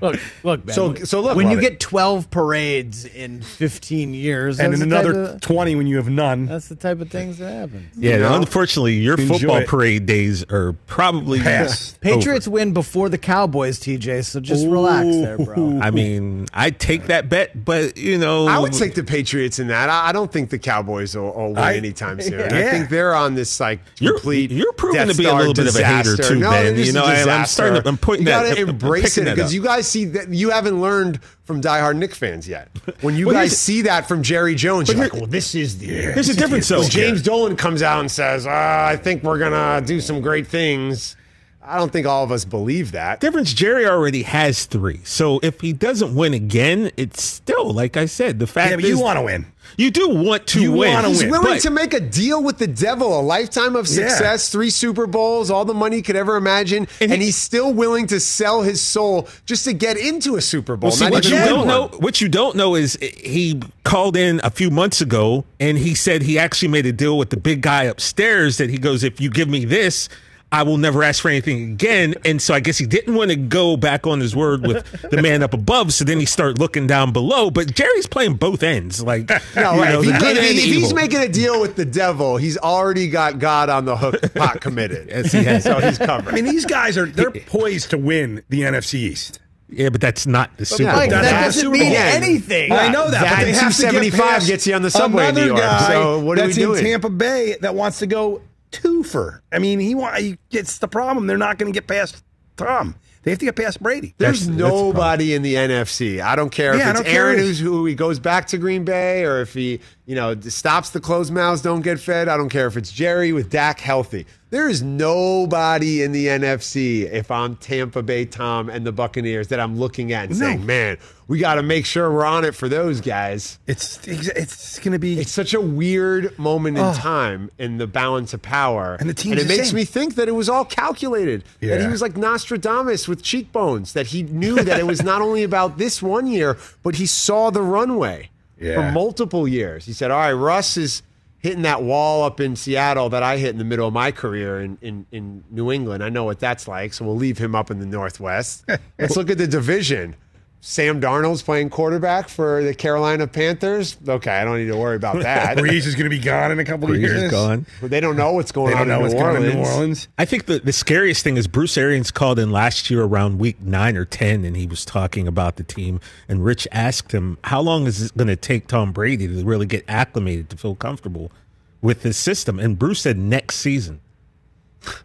Look, 0.00 0.20
look, 0.42 0.66
Ben, 0.66 0.74
So- 0.74 0.94
so 0.94 1.20
look, 1.20 1.36
when 1.36 1.50
you 1.50 1.58
it. 1.58 1.62
get 1.62 1.80
twelve 1.80 2.30
parades 2.30 3.04
in 3.04 3.42
fifteen 3.42 4.14
years, 4.14 4.58
and 4.60 4.72
in 4.74 4.82
another 4.82 5.22
of- 5.34 5.40
20 5.40 5.74
when 5.74 5.86
you 5.86 5.96
have 5.96 6.08
none. 6.08 6.46
that's 6.46 6.68
the 6.68 6.74
type 6.76 7.00
of 7.00 7.10
things 7.10 7.38
that 7.38 7.52
happen. 7.52 7.90
Yeah, 7.96 8.14
You 8.14 8.18
know? 8.20 8.34
unfortunately, 8.36 8.94
your 8.94 9.18
Enjoy 9.20 9.38
football 9.38 9.56
it. 9.58 9.66
parade 9.68 10.06
days 10.06 10.44
are 10.50 10.72
probably 10.86 11.40
Past. 11.40 12.00
Patriots 12.00 12.48
win 12.48 12.72
before 12.72 13.08
the 13.08 13.18
Cowboys, 13.18 13.78
TJ. 13.78 14.22
So 14.24 14.40
just 14.40 14.66
relax 14.66 15.06
there, 15.16 15.38
bro. 15.38 15.78
I 15.82 15.90
mean, 15.90 16.46
I'd 16.70 16.78
take 16.78 17.06
that 17.06 17.28
bet, 17.28 17.64
but 17.64 17.96
you 17.96 18.16
know, 18.16 18.46
I 18.46 18.58
would 18.58 18.72
take 18.72 18.94
the 18.94 19.02
Patriots 19.02 19.58
in 19.58 19.66
that. 19.68 19.88
I, 19.88 20.08
I 20.10 20.12
don't 20.12 20.30
think 20.32 20.50
the 20.50 20.58
Cowboys 20.58 21.16
will, 21.16 21.32
will 21.32 21.48
win 21.48 21.58
I- 21.58 21.74
anytime 21.76 22.20
soon. 22.20 22.40
I 22.40 22.70
think 22.70 22.88
they're 22.88 23.14
on 23.14 23.34
this 23.34 23.58
like 23.58 23.80
You're- 23.98 24.14
complete. 24.18 24.50
you're 24.52 24.72
proving 24.74 25.06
Death 25.06 25.10
to 25.10 25.18
be 25.18 25.24
a 25.24 25.34
little 25.34 25.52
bit 25.54 25.66
of 25.66 25.74
a 25.76 25.84
hater 25.84 26.16
too, 26.16 26.38
no, 26.38 26.50
Ben. 26.50 26.76
You 26.78 26.92
know, 26.92 27.04
I- 27.04 27.22
I'm 27.24 27.46
starting 27.46 27.82
to- 27.82 27.88
I'm 27.88 27.96
putting 27.96 28.24
you 28.26 28.30
that- 28.32 28.48
gotta 28.50 28.60
I'm 28.60 28.68
embrace 28.70 29.18
it 29.18 29.24
because 29.24 29.52
you 29.52 29.62
guys 29.62 29.88
see 29.88 30.04
that 30.06 30.28
you 30.28 30.50
haven't 30.50 30.80
learned 30.80 31.20
from 31.44 31.60
diehard 31.60 31.96
Knick 31.96 32.14
fans 32.14 32.46
yet. 32.46 32.68
When 33.00 33.16
you 33.16 33.26
Well, 33.26 33.34
guys 33.34 33.58
see 33.58 33.82
that 33.82 34.06
from 34.06 34.22
Jerry 34.22 34.54
Jones, 34.54 34.88
you're 34.88 34.98
like, 34.98 35.12
"Well, 35.14 35.26
this 35.26 35.56
is 35.56 35.78
the." 35.78 35.86
There's 35.88 36.28
a 36.28 36.36
difference. 36.36 36.70
When 36.70 36.88
James 36.88 37.22
Dolan 37.22 37.56
comes 37.56 37.82
out 37.82 37.98
and 37.98 38.08
says, 38.10 38.46
uh, 38.46 38.50
"I 38.50 38.96
think 38.96 39.24
we're 39.24 39.38
gonna 39.38 39.84
do 39.84 40.00
some 40.00 40.20
great 40.20 40.46
things," 40.46 41.16
I 41.62 41.76
don't 41.78 41.92
think 41.92 42.06
all 42.06 42.24
of 42.24 42.32
us 42.32 42.44
believe 42.44 42.92
that. 42.92 43.20
difference. 43.20 43.52
Jerry 43.52 43.86
already 43.86 44.22
has 44.22 44.64
three, 44.64 45.00
so 45.04 45.40
if 45.42 45.60
he 45.60 45.72
doesn't 45.72 46.14
win 46.14 46.32
again, 46.34 46.90
it's 46.96 47.22
still 47.22 47.72
like 47.72 47.96
I 47.96 48.06
said. 48.06 48.38
The 48.38 48.46
fact 48.46 48.70
Yeah, 48.70 48.76
but 48.76 48.84
is, 48.86 48.90
you 48.90 48.98
want 48.98 49.18
to 49.18 49.22
win. 49.22 49.44
you 49.76 49.90
do 49.90 50.08
want 50.08 50.46
to 50.48 50.60
You 50.62 50.72
win. 50.72 51.04
He's 51.04 51.20
win, 51.20 51.30
willing 51.30 51.60
to 51.60 51.70
make 51.70 51.92
a 51.92 52.00
deal 52.00 52.42
with 52.42 52.56
the 52.58 52.66
devil, 52.66 53.18
a 53.18 53.20
lifetime 53.20 53.76
of 53.76 53.86
Yeah. 53.86 54.08
success, 54.08 54.48
three 54.48 54.70
Super 54.70 55.06
Bowls, 55.06 55.50
all 55.50 55.66
the 55.66 55.74
money 55.74 55.96
he 55.96 56.02
could 56.02 56.16
ever 56.16 56.36
imagine, 56.36 56.88
and, 56.98 57.12
And 57.12 57.20
he- 57.20 57.26
he's 57.26 57.36
still 57.36 57.72
willing 57.74 58.06
to 58.06 58.18
sell 58.20 58.62
his 58.62 58.80
soul 58.80 59.28
just 59.44 59.64
to 59.66 59.74
get 59.74 59.98
into 59.98 60.36
a 60.36 60.40
Super 60.40 60.76
Bowl. 60.76 60.88
Well, 60.88 60.96
see, 60.96 61.10
what 61.10 61.24
you 61.26 61.36
don't 61.36 61.58
one. 61.58 61.68
know, 61.68 61.90
what 61.98 62.22
you 62.22 62.28
don't 62.30 62.56
know 62.56 62.74
is 62.74 62.96
he 63.00 63.60
called 63.84 64.16
in 64.16 64.40
a 64.42 64.50
few 64.50 64.70
months 64.70 65.02
ago 65.02 65.44
and 65.60 65.76
he 65.76 65.94
said 65.94 66.22
he 66.22 66.38
actually 66.38 66.68
made 66.68 66.86
a 66.86 66.92
deal 66.92 67.18
with 67.18 67.28
the 67.30 67.36
big 67.36 67.60
guy 67.60 67.84
upstairs 67.84 68.56
that 68.56 68.70
he 68.70 68.78
goes, 68.78 69.04
if 69.04 69.20
you 69.20 69.28
give 69.28 69.48
me 69.48 69.66
this, 69.66 70.08
I 70.52 70.64
will 70.64 70.78
never 70.78 71.04
ask 71.04 71.22
for 71.22 71.28
anything 71.28 71.72
again. 71.72 72.14
And 72.24 72.42
so 72.42 72.54
I 72.54 72.60
guess 72.60 72.76
he 72.76 72.84
didn't 72.84 73.14
want 73.14 73.30
to 73.30 73.36
go 73.36 73.76
back 73.76 74.04
on 74.06 74.18
his 74.18 74.34
word 74.34 74.66
with 74.66 74.84
the 75.08 75.22
man 75.22 75.44
up 75.44 75.54
above. 75.54 75.92
So 75.92 76.04
then 76.04 76.18
he 76.18 76.26
started 76.26 76.58
looking 76.58 76.88
down 76.88 77.12
below. 77.12 77.50
But 77.52 77.72
Jerry's 77.72 78.08
playing 78.08 78.34
both 78.34 78.62
ends, 78.64 79.00
like 79.02 79.28
No, 79.28 79.74
you 79.74 79.80
right. 79.80 79.92
know, 79.92 80.00
if, 80.00 80.06
the 80.06 80.12
he- 80.14 80.18
good 80.18 80.36
if 80.36 80.42
he- 80.42 80.48
and 80.50 80.58
if 80.58 80.64
he's 80.64 80.92
making 80.94 81.20
a 81.20 81.28
deal 81.28 81.60
with 81.60 81.76
the 81.76 81.84
devil, 81.84 82.36
he's 82.36 82.58
already 82.58 83.08
got 83.08 83.38
God 83.38 83.68
on 83.68 83.84
the 83.84 83.96
hook, 83.96 84.34
pot 84.34 84.60
committed. 84.60 85.08
Yes, 85.08 85.30
he 85.30 85.44
has. 85.44 85.62
So 85.62 85.78
he's 85.78 85.98
covered. 85.98 86.32
I 86.32 86.34
mean, 86.34 86.44
these 86.46 86.66
guys 86.66 86.98
are 86.98 87.06
they're 87.06 87.30
poised 87.46 87.90
to 87.90 87.98
win 87.98 88.42
the 88.48 88.62
NFC 88.62 88.94
East. 88.94 89.38
yeah, 89.68 89.88
but 89.88 90.00
that's 90.00 90.26
not 90.26 90.56
the 90.56 90.66
Super 90.66 90.82
yeah, 90.82 90.90
Bowl. 90.90 90.98
Like, 91.00 91.10
that 91.10 91.22
not 91.32 91.44
doesn't 91.44 91.70
mean 91.70 91.82
Bowl. 91.92 91.96
anything. 91.96 92.72
I 92.72 92.88
know 92.88 93.08
that, 93.08 93.20
That 93.22 93.36
but 93.38 93.44
they 93.44 93.50
and 93.50 93.56
have 93.60 93.76
to 93.76 93.82
get 93.82 93.90
275 93.92 94.20
past 94.20 94.46
gets 94.48 94.66
you 94.66 94.74
on 94.74 94.82
the 94.82 94.90
subway 94.90 95.28
in 95.28 95.28
another 95.30 95.40
New 95.42 95.46
York. 95.52 95.60
Guy 95.60 95.88
So 95.92 96.18
what 96.18 96.38
are 96.38 96.42
we 96.42 96.46
that's 96.48 96.56
doing? 96.58 96.78
in 96.80 96.84
Tampa 96.86 97.08
Bay 97.10 97.56
that 97.60 97.76
wants 97.76 98.00
to 98.00 98.08
go 98.08 98.42
twofer. 98.72 99.40
I 99.52 99.58
mean, 99.58 99.80
he 99.80 99.94
want. 99.94 100.38
It's 100.50 100.78
the 100.78 100.88
problem. 100.88 101.26
They're 101.26 101.36
not 101.38 101.58
going 101.58 101.72
to 101.72 101.76
get 101.76 101.86
past 101.86 102.22
Tom. 102.56 102.96
They 103.22 103.30
have 103.32 103.38
to 103.40 103.44
get 103.44 103.56
past 103.56 103.82
Brady. 103.82 104.14
There's 104.16 104.46
That's- 104.46 104.58
that's 104.58 104.70
the 104.70 104.76
nobody 104.82 105.34
in 105.34 105.42
the 105.42 105.54
NFC. 105.54 106.22
I 106.22 106.36
don't 106.36 106.48
care 106.50 106.74
Yeah, 106.74 106.84
if 106.84 106.96
it's 106.96 107.00
don't 107.00 107.12
care 107.12 107.26
Aaron 107.26 107.38
who's 107.38 107.58
who 107.58 107.84
he 107.84 107.94
goes 107.94 108.18
back 108.18 108.46
to 108.48 108.58
Green 108.58 108.82
Bay 108.84 109.24
or 109.26 109.42
if 109.42 109.52
he, 109.52 109.80
you 110.06 110.14
know, 110.14 110.34
stops 110.40 110.88
the 110.90 111.00
closed 111.00 111.30
mouths 111.30 111.60
don't 111.60 111.82
get 111.82 112.00
fed. 112.00 112.28
I 112.28 112.38
don't 112.38 112.48
care 112.48 112.66
if 112.66 112.78
it's 112.78 112.90
Jerry 112.90 113.32
with 113.32 113.50
Dak 113.50 113.78
healthy. 113.78 114.24
There 114.50 114.68
is 114.68 114.82
nobody 114.82 116.02
in 116.02 116.10
the 116.10 116.26
NFC 116.26 117.08
if 117.10 117.30
I'm 117.30 117.54
Tampa 117.56 118.02
Bay 118.02 118.24
Tom 118.24 118.68
and 118.68 118.84
the 118.84 118.90
Buccaneers 118.90 119.46
that 119.48 119.60
I'm 119.60 119.78
looking 119.78 120.12
at 120.12 120.28
and 120.28 120.38
No. 120.40 120.46
saying, 120.46 120.66
"Man, 120.66 120.96
we 121.28 121.38
got 121.38 121.54
to 121.54 121.62
make 121.62 121.86
sure 121.86 122.12
we're 122.12 122.24
on 122.24 122.44
it 122.44 122.56
for 122.56 122.68
those 122.68 123.00
guys." 123.00 123.58
It's 123.68 124.00
it's 124.08 124.80
going 124.80 124.90
to 124.92 124.98
be. 124.98 125.20
It's 125.20 125.30
such 125.30 125.54
a 125.54 125.60
weird 125.60 126.36
moment 126.36 126.78
in 126.78 126.94
time 126.94 127.50
in 127.58 127.78
the 127.78 127.86
balance 127.86 128.34
of 128.34 128.42
power. 128.42 128.96
And 128.98 129.08
the 129.08 129.14
team's 129.14 129.40
And 129.40 129.40
it 129.42 129.48
makes 129.56 129.68
same. 129.68 129.76
me 129.76 129.84
think 129.84 130.16
that 130.16 130.26
it 130.28 130.32
was 130.34 130.48
all 130.48 130.64
calculated. 130.64 131.44
That 131.60 131.80
he 131.80 131.86
was 131.86 132.02
like 132.02 132.16
Nostradamus 132.16 133.06
with 133.06 133.22
cheekbones, 133.22 133.92
that 133.92 134.08
he 134.08 134.24
knew 134.24 134.56
that 134.56 134.80
it 134.80 134.86
was 134.86 135.02
not 135.02 135.22
only 135.28 135.44
about 135.44 135.78
this 135.78 136.02
one 136.02 136.26
year, 136.26 136.56
but 136.82 136.96
he 136.96 137.06
saw 137.06 137.50
the 137.50 137.62
runway 137.62 138.30
for 138.58 138.90
multiple 138.90 139.46
years. 139.46 139.86
He 139.86 139.92
said, 139.92 140.10
All 140.10 140.18
right, 140.18 140.32
Russ 140.32 140.76
is 140.76 141.02
hitting 141.40 141.62
that 141.62 141.82
wall 141.82 142.22
up 142.22 142.38
in 142.38 142.54
Seattle 142.54 143.08
that 143.10 143.22
I 143.22 143.38
hit 143.38 143.50
in 143.50 143.58
the 143.58 143.64
middle 143.64 143.88
of 143.88 143.94
my 143.94 144.12
career 144.12 144.60
in, 144.60 144.78
in, 144.80 145.06
in 145.10 145.44
New 145.50 145.72
England. 145.72 146.04
I 146.04 146.10
know 146.10 146.24
what 146.24 146.38
that's 146.38 146.68
like, 146.68 146.92
so 146.92 147.04
we'll 147.04 147.16
leave 147.16 147.38
him 147.38 147.54
up 147.54 147.70
in 147.70 147.80
the 147.80 147.86
Northwest. 147.86 148.64
Let's 148.98 149.16
look 149.16 149.30
at 149.30 149.38
the 149.38 149.46
division. 149.46 150.16
Sam 150.62 151.00
Darnold's 151.00 151.42
playing 151.42 151.70
quarterback 151.70 152.28
for 152.28 152.62
the 152.62 152.74
Carolina 152.74 153.26
Panthers. 153.26 153.96
Okay, 154.06 154.30
I 154.30 154.44
don't 154.44 154.58
need 154.58 154.66
to 154.66 154.76
worry 154.76 154.96
about 154.96 155.22
that. 155.22 155.56
Brees 155.56 155.86
is 155.86 155.94
going 155.94 156.04
to 156.04 156.10
be 156.14 156.18
gone 156.18 156.52
in 156.52 156.58
a 156.58 156.64
couple 156.66 156.90
of 156.90 157.00
years. 157.00 157.22
is 157.22 157.30
gone. 157.30 157.64
But 157.80 157.88
they 157.90 157.98
don't 158.00 158.14
know 158.16 158.32
what's 158.32 158.52
going 158.52 158.68
They 158.72 158.72
don't 158.74 158.82
on 158.82 158.88
know 158.88 158.96
in 158.96 159.02
what's 159.02 159.14
New 159.14 159.20
going 159.20 159.36
on 159.36 159.42
Orleans. 159.42 159.54
in 159.54 159.62
New 159.62 159.68
Orleans. 159.68 160.08
I 160.18 160.26
think 160.26 160.44
the, 160.46 160.58
the 160.58 160.72
scariest 160.72 161.24
thing 161.24 161.38
is 161.38 161.46
Bruce 161.48 161.78
Arians 161.78 162.10
called 162.10 162.38
in 162.38 162.50
last 162.52 162.90
year 162.90 163.02
around 163.02 163.38
week 163.38 163.62
nine 163.62 163.96
or 163.96 164.04
10, 164.04 164.44
and 164.44 164.54
he 164.54 164.66
was 164.66 164.84
talking 164.84 165.26
about 165.26 165.56
the 165.56 165.64
team. 165.64 165.98
And 166.28 166.44
Rich 166.44 166.68
asked 166.72 167.12
him, 167.12 167.38
How 167.44 167.62
long 167.62 167.86
is 167.86 168.02
it 168.02 168.16
going 168.16 168.28
to 168.28 168.36
take 168.36 168.66
Tom 168.66 168.92
Brady 168.92 169.26
to 169.28 169.42
really 169.44 169.66
get 169.66 169.84
acclimated, 169.88 170.50
to 170.50 170.58
feel 170.58 170.74
comfortable 170.74 171.32
with 171.80 172.02
this 172.02 172.18
system? 172.18 172.58
And 172.60 172.78
Bruce 172.78 173.00
said 173.00 173.16
next 173.16 173.56
season. 173.56 174.00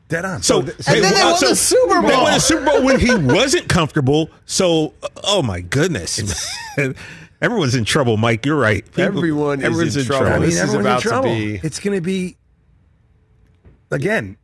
Dead 0.07 0.23
on. 0.25 0.41
So, 0.43 0.61
th- 0.61 0.75
And 0.87 1.03
then 1.03 1.13
they 1.13 1.23
won 1.23 1.39
the 1.41 1.55
Super 1.55 1.87
They 1.95 1.99
won 1.99 2.09
Bowl. 2.11 2.27
a 2.27 2.39
Super 2.39 2.65
Bowl 2.65 2.83
when 2.83 2.99
he 2.99 3.13
wasn't 3.15 3.67
comfortable. 3.67 4.29
So, 4.45 4.93
uh, 5.03 5.07
oh 5.23 5.41
my 5.41 5.61
goodness. 5.61 6.47
Everyone's 7.41 7.75
in 7.75 7.83
trouble, 7.85 8.15
Mike. 8.17 8.45
You're 8.45 8.59
right. 8.59 8.85
People- 8.85 9.03
Everyone 9.03 9.59
is 9.59 9.65
everyone's 9.65 9.97
in 9.97 10.05
trouble. 10.05 10.27
I 10.27 10.39
mean, 10.39 10.49
This 10.49 10.61
is 10.63 10.73
about 10.73 11.01
to 11.01 11.21
be- 11.23 11.59
It's 11.63 11.79
going 11.79 11.95
to 11.97 12.01
be 12.01 12.37
again, 13.91 14.37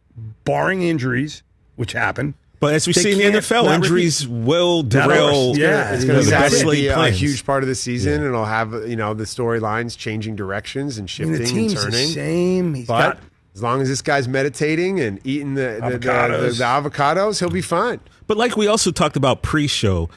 barring 0.43 0.81
injuries, 0.81 1.43
which 1.75 1.93
happen. 1.93 2.35
But 2.59 2.75
as 2.75 2.85
we 2.85 2.93
see 2.93 3.11
in 3.13 3.33
the 3.33 3.39
NFL, 3.39 3.65
not 3.65 3.75
injuries 3.75 4.27
will 4.27 4.83
derail 4.83 5.57
Yeah, 5.57 5.93
it's 5.95 6.05
going 6.05 6.17
know, 6.29 6.47
to 6.49 6.59
be 6.59 6.63
laid 6.63 6.87
a, 6.89 7.01
a 7.05 7.09
huge 7.09 7.43
part 7.43 7.63
of 7.63 7.69
the 7.69 7.73
season, 7.73 8.13
and 8.13 8.23
it'll 8.25 8.45
have 8.45 8.73
you 8.87 8.95
know 8.95 9.15
the 9.15 9.23
storylines 9.23 9.97
changing 9.97 10.35
directions 10.35 10.99
and 10.99 11.05
I 11.05 11.07
shifting 11.07 11.31
mean, 11.33 11.41
the 11.41 11.47
team's 11.49 11.73
and 11.83 11.91
the 11.93 11.97
turning. 11.97 12.09
same. 12.11 12.73
He's 12.75 12.85
But 12.87 13.13
got 13.15 13.19
as 13.53 13.61
long 13.61 13.81
as 13.81 13.89
this 13.89 14.01
guy's 14.01 14.27
meditating 14.27 14.99
and 14.99 15.19
eating 15.25 15.55
the 15.55 15.79
the, 15.81 15.89
the, 15.91 15.97
the, 15.97 16.63
Avocados. 16.63 17.39
he'll 17.39 17.49
be 17.49 17.61
fine. 17.61 17.99
But 18.27 18.37
like 18.37 18.55
we 18.55 18.67
also 18.67 18.91
talked 18.91 19.17
about 19.17 19.41
pre-show, 19.41 20.09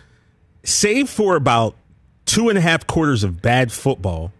save 0.63 1.11
for 1.11 1.37
about 1.37 1.75
two 2.27 2.49
and 2.49 2.57
a 2.57 2.61
half 2.61 2.87
quarters 2.87 3.25
of 3.25 3.43
bad 3.43 3.73
football, 3.73 4.33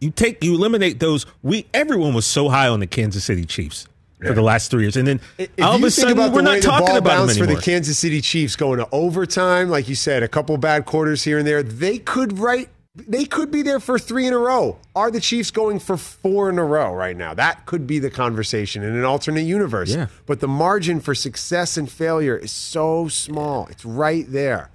you 0.00 0.10
take 0.10 0.42
you 0.42 0.54
eliminate 0.54 1.00
those. 1.00 1.26
We 1.42 1.66
everyone 1.74 2.14
was 2.14 2.26
so 2.26 2.48
high 2.48 2.68
on 2.68 2.80
the 2.80 2.86
Kansas 2.86 3.24
City 3.24 3.44
Chiefs 3.44 3.86
for 4.18 4.34
the 4.34 4.42
last 4.42 4.70
three 4.70 4.82
years, 4.82 4.96
and 4.96 5.08
then 5.08 5.20
If 5.38 5.48
all 5.62 5.76
of 5.76 5.82
a 5.82 5.90
sudden 5.90 6.12
about 6.12 6.32
we're 6.32 6.42
not 6.42 6.56
the 6.56 6.60
talking 6.62 6.86
ball 6.88 6.96
about 6.96 7.18
them 7.18 7.26
bounced 7.26 7.38
for 7.38 7.46
the 7.46 7.56
Kansas 7.56 7.98
City 7.98 8.20
Chiefs 8.20 8.54
going 8.54 8.78
to 8.78 8.88
overtime, 8.92 9.70
like 9.70 9.88
you 9.88 9.94
said, 9.94 10.22
a 10.22 10.28
couple 10.28 10.56
bad 10.58 10.84
quarters 10.84 11.24
here 11.24 11.38
and 11.38 11.46
there, 11.46 11.62
they 11.62 11.98
could 11.98 12.38
right. 12.38 12.68
They 12.96 13.24
could 13.24 13.52
be 13.52 13.62
there 13.62 13.78
for 13.78 13.98
three 14.00 14.26
in 14.26 14.32
a 14.32 14.38
row. 14.38 14.78
Are 14.96 15.12
the 15.12 15.20
Chiefs 15.20 15.52
going 15.52 15.78
for 15.78 15.96
four 15.96 16.50
in 16.50 16.58
a 16.58 16.64
row 16.64 16.92
right 16.92 17.16
now? 17.16 17.34
That 17.34 17.64
could 17.64 17.86
be 17.86 18.00
the 18.00 18.10
conversation 18.10 18.82
in 18.82 18.96
an 18.96 19.04
alternate 19.04 19.42
universe. 19.42 19.94
Yeah. 19.94 20.08
But 20.26 20.40
the 20.40 20.48
margin 20.48 20.98
for 21.00 21.14
success 21.14 21.76
and 21.76 21.88
failure 21.90 22.36
is 22.36 22.50
so 22.50 23.06
small. 23.06 23.68
It's 23.68 23.84
right 23.84 24.24
there. 24.28 24.70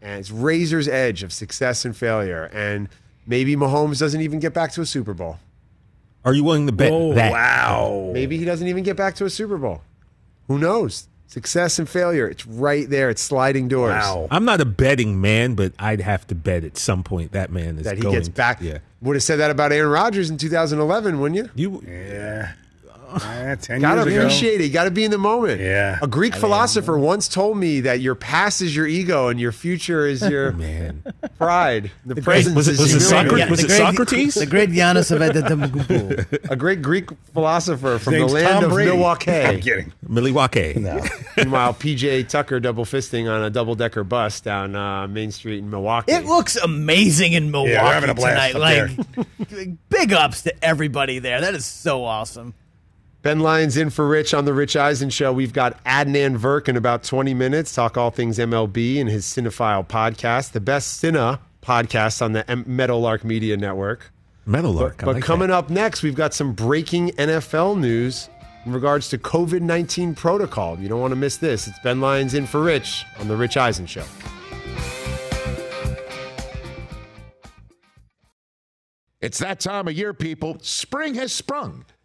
And 0.00 0.20
it's 0.20 0.30
razor's 0.30 0.86
edge 0.86 1.24
of 1.24 1.32
success 1.32 1.84
and 1.84 1.96
failure. 1.96 2.44
And 2.52 2.88
maybe 3.26 3.56
Mahomes 3.56 3.98
doesn't 3.98 4.20
even 4.20 4.38
get 4.38 4.54
back 4.54 4.70
to 4.72 4.80
a 4.82 4.86
Super 4.86 5.12
Bowl. 5.12 5.38
Are 6.24 6.32
you 6.34 6.44
willing 6.44 6.66
to 6.66 6.72
bet 6.72 6.92
Oh 6.92 7.14
that? 7.14 7.32
wow! 7.32 8.10
Maybe 8.12 8.38
he 8.38 8.44
doesn't 8.44 8.68
even 8.68 8.84
get 8.84 8.96
back 8.96 9.14
to 9.16 9.24
a 9.24 9.30
Super 9.30 9.56
Bowl. 9.58 9.82
Who 10.48 10.58
knows? 10.58 11.08
Success 11.30 11.78
and 11.78 11.88
failure. 11.88 12.26
It's 12.28 12.44
right 12.44 12.90
there. 12.90 13.08
It's 13.08 13.22
sliding 13.22 13.68
doors. 13.68 13.92
Wow. 13.92 14.26
I'm 14.32 14.44
not 14.44 14.60
a 14.60 14.64
betting 14.64 15.20
man, 15.20 15.54
but 15.54 15.72
I'd 15.78 16.00
have 16.00 16.26
to 16.26 16.34
bet 16.34 16.64
at 16.64 16.76
some 16.76 17.04
point 17.04 17.30
that 17.32 17.52
man 17.52 17.78
is 17.78 17.84
That 17.84 17.96
he 17.98 18.02
going, 18.02 18.16
gets 18.16 18.28
back. 18.28 18.60
Yeah, 18.60 18.78
Would 19.00 19.14
have 19.14 19.22
said 19.22 19.36
that 19.36 19.48
about 19.48 19.70
Aaron 19.70 19.90
Rodgers 19.92 20.28
in 20.28 20.38
2011, 20.38 21.20
wouldn't 21.20 21.36
you? 21.38 21.50
you. 21.54 21.84
Yeah. 21.86 22.52
Yeah, 23.18 23.54
ten 23.56 23.80
Gotta 23.80 24.02
years 24.02 24.06
ago. 24.14 24.20
appreciate 24.26 24.60
it. 24.60 24.64
You 24.64 24.70
gotta 24.72 24.90
be 24.90 25.04
in 25.04 25.10
the 25.10 25.18
moment. 25.18 25.60
Yeah. 25.60 25.98
A 26.02 26.06
Greek 26.06 26.34
philosopher 26.34 26.98
once 26.98 27.28
told 27.28 27.56
me 27.58 27.80
that 27.80 28.00
your 28.00 28.14
past 28.14 28.62
is 28.62 28.74
your 28.76 28.86
ego 28.86 29.28
and 29.28 29.40
your 29.40 29.52
future 29.52 30.06
is 30.06 30.22
your 30.22 30.52
Man, 30.60 31.02
pride. 31.38 31.90
The, 32.06 32.16
present 32.22 32.54
was 32.56 32.68
it- 32.68 32.72
is 32.72 32.78
was 32.80 32.94
it 32.94 33.00
humility. 33.08 33.28
Socrates? 33.30 33.50
Was 33.50 33.60
the 33.60 33.64
it 33.64 33.68
great, 33.68 33.78
Socrates? 33.78 34.34
The 34.34 34.46
great 34.46 34.70
Giannis 34.70 35.10
of 35.10 35.20
Antetokounmpo. 35.20 36.50
A 36.50 36.56
great 36.56 36.82
Greek 36.82 37.10
philosopher 37.32 37.98
from 37.98 38.14
the 38.14 38.26
land 38.26 38.48
Tom 38.48 38.64
of 38.64 38.70
Brady. 38.70 38.90
I'm 38.90 38.96
Milwaukee. 38.96 39.60
kidding. 39.60 39.92
Milwaukee. 40.08 40.74
No. 40.78 41.00
Meanwhile, 41.36 41.74
PJ 41.74 42.28
Tucker 42.28 42.60
double 42.60 42.84
fisting 42.84 43.30
on 43.30 43.42
a 43.42 43.50
double 43.50 43.74
decker 43.74 44.04
bus 44.04 44.40
down 44.40 44.76
uh, 44.76 45.06
Main 45.08 45.30
Street 45.32 45.58
in 45.58 45.70
Milwaukee. 45.70 46.12
It 46.12 46.24
looks 46.26 46.56
amazing 46.56 47.32
in 47.32 47.50
Milwaukee 47.50 47.72
they're 47.74 47.92
having 47.92 48.10
a 48.10 48.14
blast 48.14 48.52
tonight. 48.52 48.94
up 48.98 49.26
Like, 49.48 49.68
big 49.88 50.12
ups 50.12 50.42
to 50.42 50.64
everybody 50.64 51.18
there. 51.18 51.40
That 51.40 51.54
is 51.54 51.64
so 51.64 52.04
awesome. 52.04 52.54
Ben 53.22 53.40
Lyons 53.40 53.76
in 53.76 53.90
for 53.90 54.08
Rich 54.08 54.32
on 54.32 54.46
the 54.46 54.54
Rich 54.54 54.76
Eisen 54.76 55.10
Show. 55.10 55.30
We've 55.32 55.52
got 55.52 55.82
Adnan 55.84 56.38
Virk 56.38 56.68
in 56.68 56.76
about 56.76 57.02
20 57.02 57.34
minutes. 57.34 57.74
Talk 57.74 57.98
all 57.98 58.10
things 58.10 58.38
MLB 58.38 58.98
and 58.98 59.10
his 59.10 59.26
Cinephile 59.26 59.86
podcast, 59.86 60.52
the 60.52 60.60
best 60.60 61.02
Cine 61.02 61.38
podcast 61.60 62.22
on 62.22 62.32
the 62.32 62.50
M- 62.50 62.64
Meadowlark 62.66 63.22
Media 63.22 63.58
Network. 63.58 64.10
Meadowlark. 64.46 65.02
But, 65.04 65.14
but 65.14 65.22
coming 65.22 65.50
up 65.50 65.68
next, 65.68 66.02
we've 66.02 66.14
got 66.14 66.32
some 66.32 66.54
breaking 66.54 67.10
NFL 67.10 67.78
news 67.78 68.30
in 68.64 68.72
regards 68.72 69.10
to 69.10 69.18
COVID 69.18 69.60
19 69.60 70.14
protocol. 70.14 70.78
You 70.78 70.88
don't 70.88 71.00
want 71.00 71.12
to 71.12 71.16
miss 71.16 71.36
this. 71.36 71.68
It's 71.68 71.78
Ben 71.80 72.00
Lyons 72.00 72.32
in 72.32 72.46
for 72.46 72.62
Rich 72.62 73.04
on 73.18 73.28
the 73.28 73.36
Rich 73.36 73.58
Eisen 73.58 73.84
Show. 73.84 74.04
It's 79.20 79.38
that 79.40 79.60
time 79.60 79.86
of 79.88 79.92
year, 79.94 80.14
people. 80.14 80.56
Spring 80.62 81.14
has 81.16 81.32
sprung, 81.34 81.84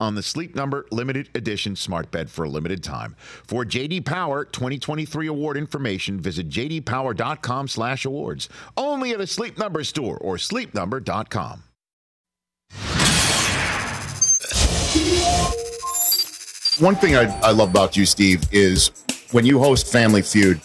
on 0.00 0.14
the 0.14 0.22
Sleep 0.22 0.54
Number 0.54 0.86
limited 0.90 1.30
edition 1.34 1.76
smart 1.76 2.10
bed 2.10 2.30
for 2.30 2.44
a 2.44 2.48
limited 2.48 2.82
time. 2.82 3.14
For 3.18 3.64
JD 3.64 4.04
Power 4.04 4.44
2023 4.44 5.26
award 5.26 5.56
information, 5.56 6.20
visit 6.20 6.48
jdpower.com/awards. 6.48 8.48
Only 8.76 9.10
at 9.12 9.20
a 9.20 9.26
Sleep 9.26 9.58
Number 9.58 9.84
store 9.84 10.18
or 10.18 10.36
sleepnumber.com. 10.36 11.64
One 16.80 16.96
thing 16.96 17.14
I, 17.14 17.32
I 17.40 17.52
love 17.52 17.70
about 17.70 17.96
you, 17.96 18.04
Steve, 18.04 18.42
is 18.50 18.90
when 19.30 19.46
you 19.46 19.60
host 19.60 19.92
Family 19.92 20.22
Feud, 20.22 20.60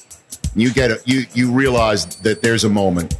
you 0.55 0.73
get 0.73 0.89
a, 0.89 0.99
you 1.05 1.25
you 1.33 1.51
realize 1.51 2.07
that 2.17 2.41
there's 2.41 2.63
a 2.63 2.69
moment 2.69 3.15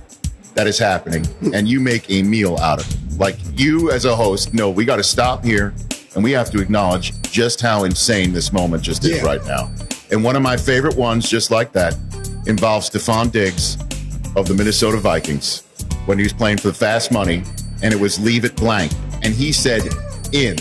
that 0.56 0.66
is 0.66 0.80
happening, 0.80 1.24
and 1.54 1.68
you 1.68 1.80
make 1.80 2.10
a 2.10 2.24
meal 2.24 2.58
out 2.58 2.80
of 2.80 2.92
it. 2.92 3.20
Like 3.20 3.38
you 3.56 3.92
as 3.92 4.06
a 4.06 4.16
host, 4.16 4.56
no, 4.56 4.72
we 4.72 4.86
got 4.86 4.96
to 4.96 5.04
stop 5.04 5.44
here, 5.44 5.76
and 6.16 6.24
we 6.24 6.32
have 6.32 6.50
to 6.52 6.60
acknowledge 6.62 7.14
just 7.24 7.62
how 7.62 7.84
insane 7.84 8.34
this 8.34 8.52
moment 8.52 8.84
just 8.84 9.04
is 9.06 9.18
Yeah. 9.18 9.24
right 9.24 9.46
now. 9.46 9.70
And 10.12 10.24
one 10.24 10.36
of 10.36 10.42
my 10.42 10.58
favorite 10.58 10.96
ones, 10.96 11.30
just 11.30 11.52
like 11.52 11.72
that, 11.74 11.96
involves 12.48 12.90
Stefon 12.90 13.32
Diggs 13.32 13.78
of 14.36 14.48
the 14.48 14.54
Minnesota 14.54 14.98
Vikings 14.98 15.64
when 16.06 16.18
he 16.18 16.24
was 16.24 16.34
playing 16.34 16.58
for 16.58 16.70
the 16.70 16.74
fast 16.74 17.12
money, 17.12 17.44
and 17.84 17.94
it 17.94 18.00
was 18.00 18.20
leave 18.20 18.44
it 18.46 18.56
blank, 18.56 18.92
and 19.22 19.34
he 19.34 19.52
said 19.52 19.84
in, 20.34 20.56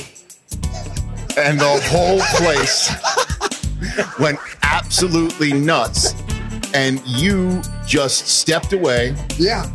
and 1.37 1.59
the 1.61 1.81
whole 1.91 2.21
place 2.37 2.91
went 4.21 4.39
absolutely 4.63 5.53
nuts, 5.53 6.15
and 6.75 7.01
you 7.07 7.63
just 7.87 8.27
stepped 8.29 8.73
away, 8.73 9.15
yeah, 9.39 9.67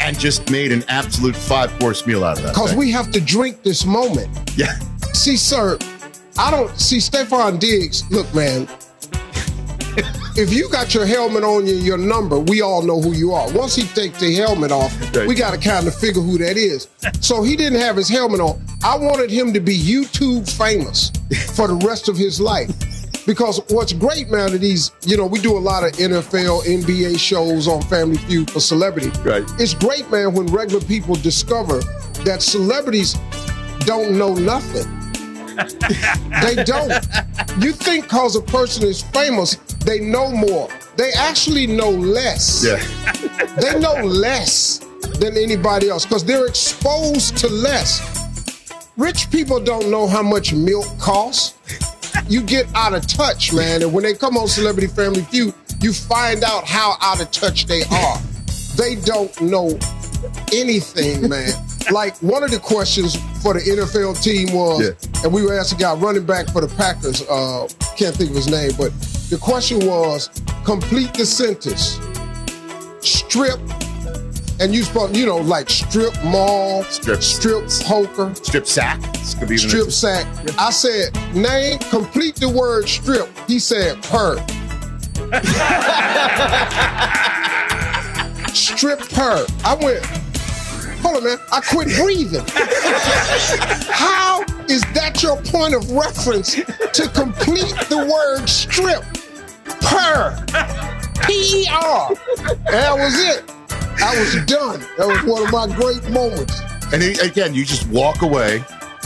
and 0.00 0.18
just 0.18 0.50
made 0.50 0.72
an 0.72 0.84
absolute 0.88 1.36
five 1.36 1.70
course 1.78 2.06
meal 2.06 2.24
out 2.24 2.36
of 2.38 2.44
that. 2.44 2.54
Because 2.54 2.74
we 2.74 2.90
have 2.90 3.10
to 3.12 3.20
drink 3.20 3.62
this 3.62 3.84
moment. 3.86 4.28
Yeah. 4.56 4.78
See, 5.22 5.36
sir, 5.36 5.78
I 6.36 6.50
don't 6.50 6.76
see 6.80 6.96
Stefon 6.96 7.60
Diggs. 7.60 8.02
Look, 8.10 8.34
man. 8.34 8.66
If 10.34 10.52
you 10.52 10.68
got 10.68 10.94
your 10.94 11.06
helmet 11.06 11.44
on 11.44 11.64
you, 11.64 11.74
your 11.74 11.96
number, 11.96 12.40
we 12.40 12.60
all 12.60 12.82
know 12.82 13.00
who 13.00 13.12
you 13.12 13.32
are. 13.32 13.48
Once 13.52 13.76
he 13.76 13.84
takes 13.84 14.18
the 14.18 14.34
helmet 14.34 14.72
off, 14.72 14.92
we 15.28 15.36
got 15.36 15.52
to 15.52 15.60
kind 15.60 15.86
of 15.86 15.94
figure 15.94 16.20
who 16.20 16.38
that 16.38 16.56
is. 16.56 16.88
So 17.20 17.44
he 17.44 17.54
didn't 17.54 17.78
have 17.78 17.94
his 17.94 18.08
helmet 18.08 18.40
on. 18.40 18.60
I 18.82 18.98
wanted 18.98 19.30
him 19.30 19.52
to 19.52 19.60
be 19.60 19.78
YouTube 19.78 20.50
famous 20.50 21.12
for 21.54 21.68
the 21.68 21.76
rest 21.86 22.08
of 22.08 22.16
his 22.16 22.40
life. 22.40 22.72
Because 23.24 23.60
what's 23.70 23.92
great, 23.92 24.28
man, 24.28 24.52
are 24.52 24.58
these, 24.58 24.90
you 25.02 25.16
know, 25.16 25.26
we 25.26 25.38
do 25.38 25.56
a 25.56 25.60
lot 25.60 25.84
of 25.84 25.92
NFL, 25.92 26.64
NBA 26.64 27.16
shows 27.16 27.68
on 27.68 27.80
Family 27.82 28.18
Feud 28.18 28.50
for 28.50 28.58
celebrity. 28.58 29.10
Right. 29.20 29.44
It's 29.60 29.74
great, 29.74 30.10
man, 30.10 30.34
when 30.34 30.46
regular 30.46 30.84
people 30.84 31.14
discover 31.14 31.78
that 32.24 32.42
celebrities 32.42 33.16
don't 33.86 34.18
know 34.18 34.34
nothing. 34.34 35.01
They 36.42 36.62
don't. 36.64 36.92
You 37.58 37.72
think 37.72 38.04
because 38.04 38.36
a 38.36 38.42
person 38.42 38.86
is 38.86 39.02
famous, 39.02 39.56
they 39.84 40.00
know 40.00 40.30
more. 40.30 40.68
They 40.96 41.12
actually 41.12 41.66
know 41.66 41.90
less. 41.90 42.64
Yeah. 42.64 42.78
They 43.60 43.78
know 43.78 43.94
less 44.04 44.78
than 45.18 45.36
anybody 45.36 45.88
else 45.88 46.04
because 46.04 46.24
they're 46.24 46.46
exposed 46.46 47.36
to 47.38 47.48
less. 47.48 48.00
Rich 48.96 49.30
people 49.30 49.58
don't 49.58 49.90
know 49.90 50.06
how 50.06 50.22
much 50.22 50.52
milk 50.52 50.86
costs. 50.98 51.54
You 52.28 52.42
get 52.42 52.66
out 52.74 52.94
of 52.94 53.06
touch, 53.06 53.52
man. 53.52 53.82
And 53.82 53.92
when 53.92 54.04
they 54.04 54.14
come 54.14 54.36
on 54.36 54.48
Celebrity 54.48 54.88
Family 54.88 55.22
Feud, 55.22 55.54
you 55.80 55.92
find 55.92 56.44
out 56.44 56.64
how 56.64 56.96
out 57.00 57.20
of 57.20 57.30
touch 57.30 57.66
they 57.66 57.82
are. 57.84 58.18
They 58.76 58.96
don't 58.96 59.38
know 59.40 59.78
anything, 60.52 61.28
man. 61.28 61.52
Like 61.90 62.16
one 62.18 62.42
of 62.42 62.50
the 62.50 62.58
questions 62.58 63.16
for 63.42 63.54
the 63.54 63.60
NFL 63.60 64.22
team 64.22 64.54
was, 64.54 64.94
and 65.24 65.32
we 65.32 65.42
were 65.42 65.58
asking 65.58 65.78
a 65.78 65.82
guy 65.82 65.94
running 65.94 66.24
back 66.24 66.48
for 66.48 66.60
the 66.60 66.72
Packers, 66.76 67.22
uh, 67.28 67.68
can't 67.96 68.14
think 68.14 68.30
of 68.30 68.36
his 68.36 68.48
name, 68.48 68.72
but 68.78 68.92
the 69.30 69.38
question 69.40 69.84
was 69.86 70.30
complete 70.64 71.12
the 71.14 71.26
sentence. 71.26 71.98
Strip, 73.00 73.58
and 74.60 74.74
you 74.74 74.82
supposed, 74.82 75.16
you 75.16 75.26
know, 75.26 75.38
like 75.38 75.68
strip 75.68 76.12
mall, 76.24 76.84
strip, 76.84 77.22
strip 77.22 77.64
poker, 77.84 78.32
strip 78.34 78.66
sack, 78.66 79.00
This 79.14 79.34
could 79.34 79.48
be 79.48 79.56
even 79.56 79.68
strip 79.68 79.90
sack. 79.90 80.26
I 80.58 80.70
said, 80.70 81.14
name, 81.34 81.78
complete 81.78 82.36
the 82.36 82.48
word 82.48 82.88
strip. 82.88 83.28
He 83.48 83.58
said, 83.58 84.00
per. 84.02 84.36
strip 88.54 89.00
per. 89.10 89.46
I 89.64 89.74
went, 89.80 90.04
hold 91.02 91.16
on, 91.16 91.24
man. 91.24 91.38
I 91.52 91.60
quit 91.60 91.88
breathing. 91.98 92.44
How 93.90 94.42
is 94.68 94.82
that 94.94 95.22
your 95.22 95.36
point 95.42 95.74
of 95.74 95.90
reference 95.90 96.54
to 96.54 97.08
complete 97.14 97.74
the 97.88 98.08
word 98.10 98.46
strip? 98.48 99.02
Per. 99.80 100.36
P 101.26 101.62
E 101.62 101.68
R. 101.70 102.14
That 102.70 102.94
was 102.96 103.18
it. 103.20 103.50
I 104.02 104.18
was 104.18 104.34
done. 104.46 104.80
That 104.98 105.06
was 105.06 105.22
one 105.24 105.42
of 105.42 105.52
my 105.52 105.66
great 105.76 106.08
moments. 106.10 106.60
And 106.92 107.02
again, 107.20 107.54
you 107.54 107.64
just 107.64 107.88
walk 107.88 108.22
away, 108.22 108.64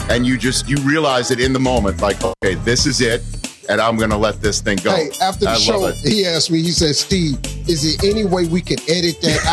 and 0.09 0.25
you 0.25 0.37
just 0.37 0.67
you 0.67 0.77
realize 0.77 1.31
it 1.31 1.39
in 1.39 1.53
the 1.53 1.59
moment, 1.59 2.01
like, 2.01 2.23
okay, 2.23 2.55
this 2.55 2.85
is 2.85 3.01
it, 3.01 3.21
and 3.69 3.79
I'm 3.79 3.97
gonna 3.97 4.17
let 4.17 4.41
this 4.41 4.61
thing 4.61 4.77
go. 4.83 4.95
Hey, 4.95 5.09
after 5.21 5.45
the 5.45 5.51
I 5.51 5.55
show, 5.55 5.91
he 6.03 6.25
asked 6.25 6.51
me, 6.51 6.61
he 6.61 6.71
said, 6.71 6.95
Steve, 6.95 7.37
is 7.67 7.83
there 7.83 8.09
any 8.11 8.25
way 8.25 8.45
we 8.47 8.61
can 8.61 8.79
edit 8.89 9.21
that 9.21 9.45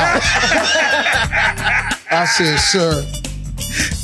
out? 1.84 1.90
I 2.15 2.27
said, 2.27 2.59
sir, 2.59 3.05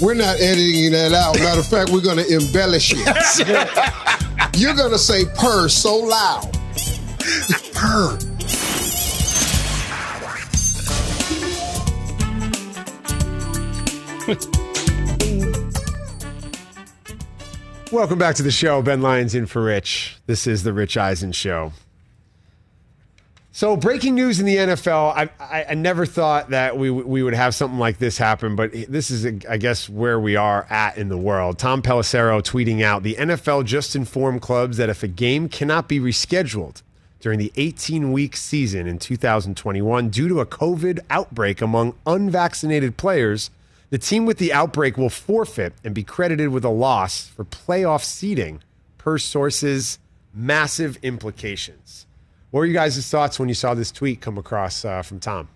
we're 0.05 0.15
not 0.15 0.41
editing 0.41 0.91
that 0.91 1.13
out. 1.13 1.39
Matter 1.39 1.61
of 1.61 1.67
fact, 1.67 1.91
we're 1.91 2.01
going 2.01 2.17
to 2.17 2.27
embellish 2.27 2.93
it. 2.93 4.59
You're 4.59 4.75
going 4.75 4.91
to 4.91 4.99
say 4.99 5.27
purr 5.39 5.69
so 5.69 5.97
loud. 5.97 6.53
Purr. 7.73 8.19
Welcome 17.93 18.19
back 18.19 18.35
to 18.37 18.43
the 18.43 18.51
show. 18.51 18.83
Ben 18.83 19.03
Lyons 19.03 19.37
in 19.37 19.47
for 19.47 19.63
Rich. 19.63 20.17
This 20.27 20.49
is 20.49 20.65
the 20.65 20.73
Rich 20.73 20.97
Eisen 20.97 21.31
Show. 21.31 21.73
So, 23.53 23.77
breaking 23.77 24.15
news 24.15 24.39
in 24.39 24.47
the 24.47 24.57
NFL. 24.57 25.13
I, 25.17 25.29
I, 25.41 25.65
I 25.71 25.75
never 25.75 26.07
thought 26.07 26.51
that 26.51 26.79
we 26.79 26.89
we 26.89 27.23
would 27.23 27.35
have 27.35 27.53
something 27.53 27.81
like 27.81 27.99
this 27.99 28.17
happen, 28.17 28.55
but 28.55 28.71
this 28.89 29.11
is, 29.11 29.27
I 29.49 29.57
guess, 29.57 29.89
where 29.89 30.21
we 30.21 30.37
are 30.37 30.69
at 30.71 30.97
in 30.97 31.09
the 31.09 31.19
world. 31.19 31.59
Tom 31.59 31.83
Pelissero 31.83 32.41
tweeting 32.43 32.83
out: 32.83 33.03
The 33.03 33.17
NFL 33.17 33.65
just 33.65 33.97
informed 33.97 34.41
clubs 34.41 34.77
that 34.77 34.89
if 34.89 35.03
a 35.03 35.09
game 35.09 35.49
cannot 35.49 35.89
be 35.89 35.99
rescheduled 35.99 36.83
during 37.19 37.41
the 37.41 37.53
18 37.57 38.13
week 38.13 38.37
season 38.37 38.87
in 38.87 39.01
2021 39.01 40.11
due 40.11 40.29
to 40.29 40.41
a 40.41 40.47
COVID 40.47 41.01
outbreak 41.11 41.61
among 41.61 41.95
unvaccinated 42.07 42.97
players, 42.97 43.51
the 43.91 43.99
team 43.99 44.27
with 44.27 44.39
the 44.39 44.53
outbreak 44.53 44.97
will 44.97 45.11
forfeit 45.11 45.73
and 45.83 45.93
be 45.93 46.05
credited 46.05 46.51
with 46.51 46.65
a 46.65 46.71
loss 46.71 47.27
for 47.27 47.45
playoff 47.45 48.05
seeding, 48.05 48.63
per 48.97 49.19
sources. 49.19 49.99
Massive 50.33 50.97
implications. 51.03 52.07
What 52.51 52.61
were 52.61 52.67
you 52.67 52.73
guys' 52.75 53.09
thoughts 53.09 53.39
when 53.39 53.49
you 53.49 53.55
saw 53.55 53.75
this 53.75 53.93
tweet 53.93 54.21
come 54.21 54.37
across 54.37 54.85
uh, 54.85 55.03
from 55.03 55.21
Tom? 55.21 55.49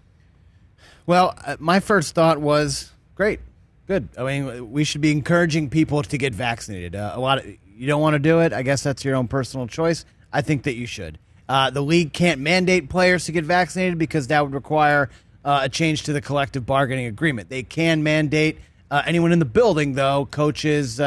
Well, 1.07 1.35
uh, 1.45 1.57
my 1.59 1.81
first 1.81 2.15
thought 2.15 2.41
was 2.41 2.93
great, 3.17 3.41
good. 3.89 4.09
I 4.17 4.23
mean, 4.23 4.71
we 4.71 4.85
should 4.85 5.01
be 5.01 5.11
encouraging 5.11 5.71
people 5.71 6.03
to 6.05 6.17
get 6.17 6.33
vaccinated. 6.33 6.95
Uh, 6.95 7.13
a 7.15 7.21
lot 7.21 7.39
of 7.39 7.47
you 7.47 7.89
don't 7.89 8.01
want 8.01 8.15
to 8.15 8.21
do 8.21 8.39
it. 8.41 8.53
I 8.53 8.63
guess 8.63 8.83
that's 8.85 9.05
your 9.05 9.17
own 9.17 9.27
personal 9.27 9.67
choice. 9.67 10.05
I 10.33 10.41
think 10.41 10.63
that 10.63 10.75
you 10.75 10.87
should. 10.87 11.19
Uh, 11.49 11.71
the 11.71 11.83
league 11.83 12.13
can't 12.13 12.41
mandate 12.41 12.89
players 12.89 13.25
to 13.25 13.33
get 13.33 13.45
vaccinated 13.45 13.99
because 13.99 14.29
that 14.29 14.43
would 14.43 14.55
require 14.55 15.11
uh, 15.45 15.63
a 15.65 15.69
change 15.69 16.05
to 16.05 16.13
the 16.13 16.21
collective 16.21 16.65
bargaining 16.65 17.07
agreement. 17.07 17.49
They 17.49 17.65
can 17.65 18.03
mandate 18.03 18.59
uh, 18.91 19.03
anyone 19.05 19.33
in 19.33 19.41
the 19.41 19.45
building, 19.45 19.95
though, 19.95 20.27
coaches, 20.31 21.01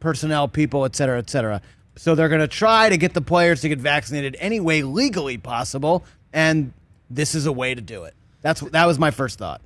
personnel, 0.00 0.48
people, 0.48 0.84
et 0.86 0.96
cetera, 0.96 1.18
et 1.18 1.30
cetera. 1.30 1.60
So 1.96 2.14
they're 2.14 2.28
going 2.28 2.40
to 2.40 2.48
try 2.48 2.88
to 2.88 2.96
get 2.96 3.14
the 3.14 3.20
players 3.20 3.60
to 3.62 3.68
get 3.68 3.78
vaccinated 3.78 4.36
any 4.38 4.60
way 4.60 4.82
legally 4.82 5.38
possible, 5.38 6.04
and 6.32 6.72
this 7.10 7.34
is 7.34 7.46
a 7.46 7.52
way 7.52 7.74
to 7.74 7.80
do 7.80 8.04
it. 8.04 8.14
That's 8.40 8.60
that 8.60 8.86
was 8.86 8.98
my 8.98 9.10
first 9.10 9.38
thought. 9.38 9.60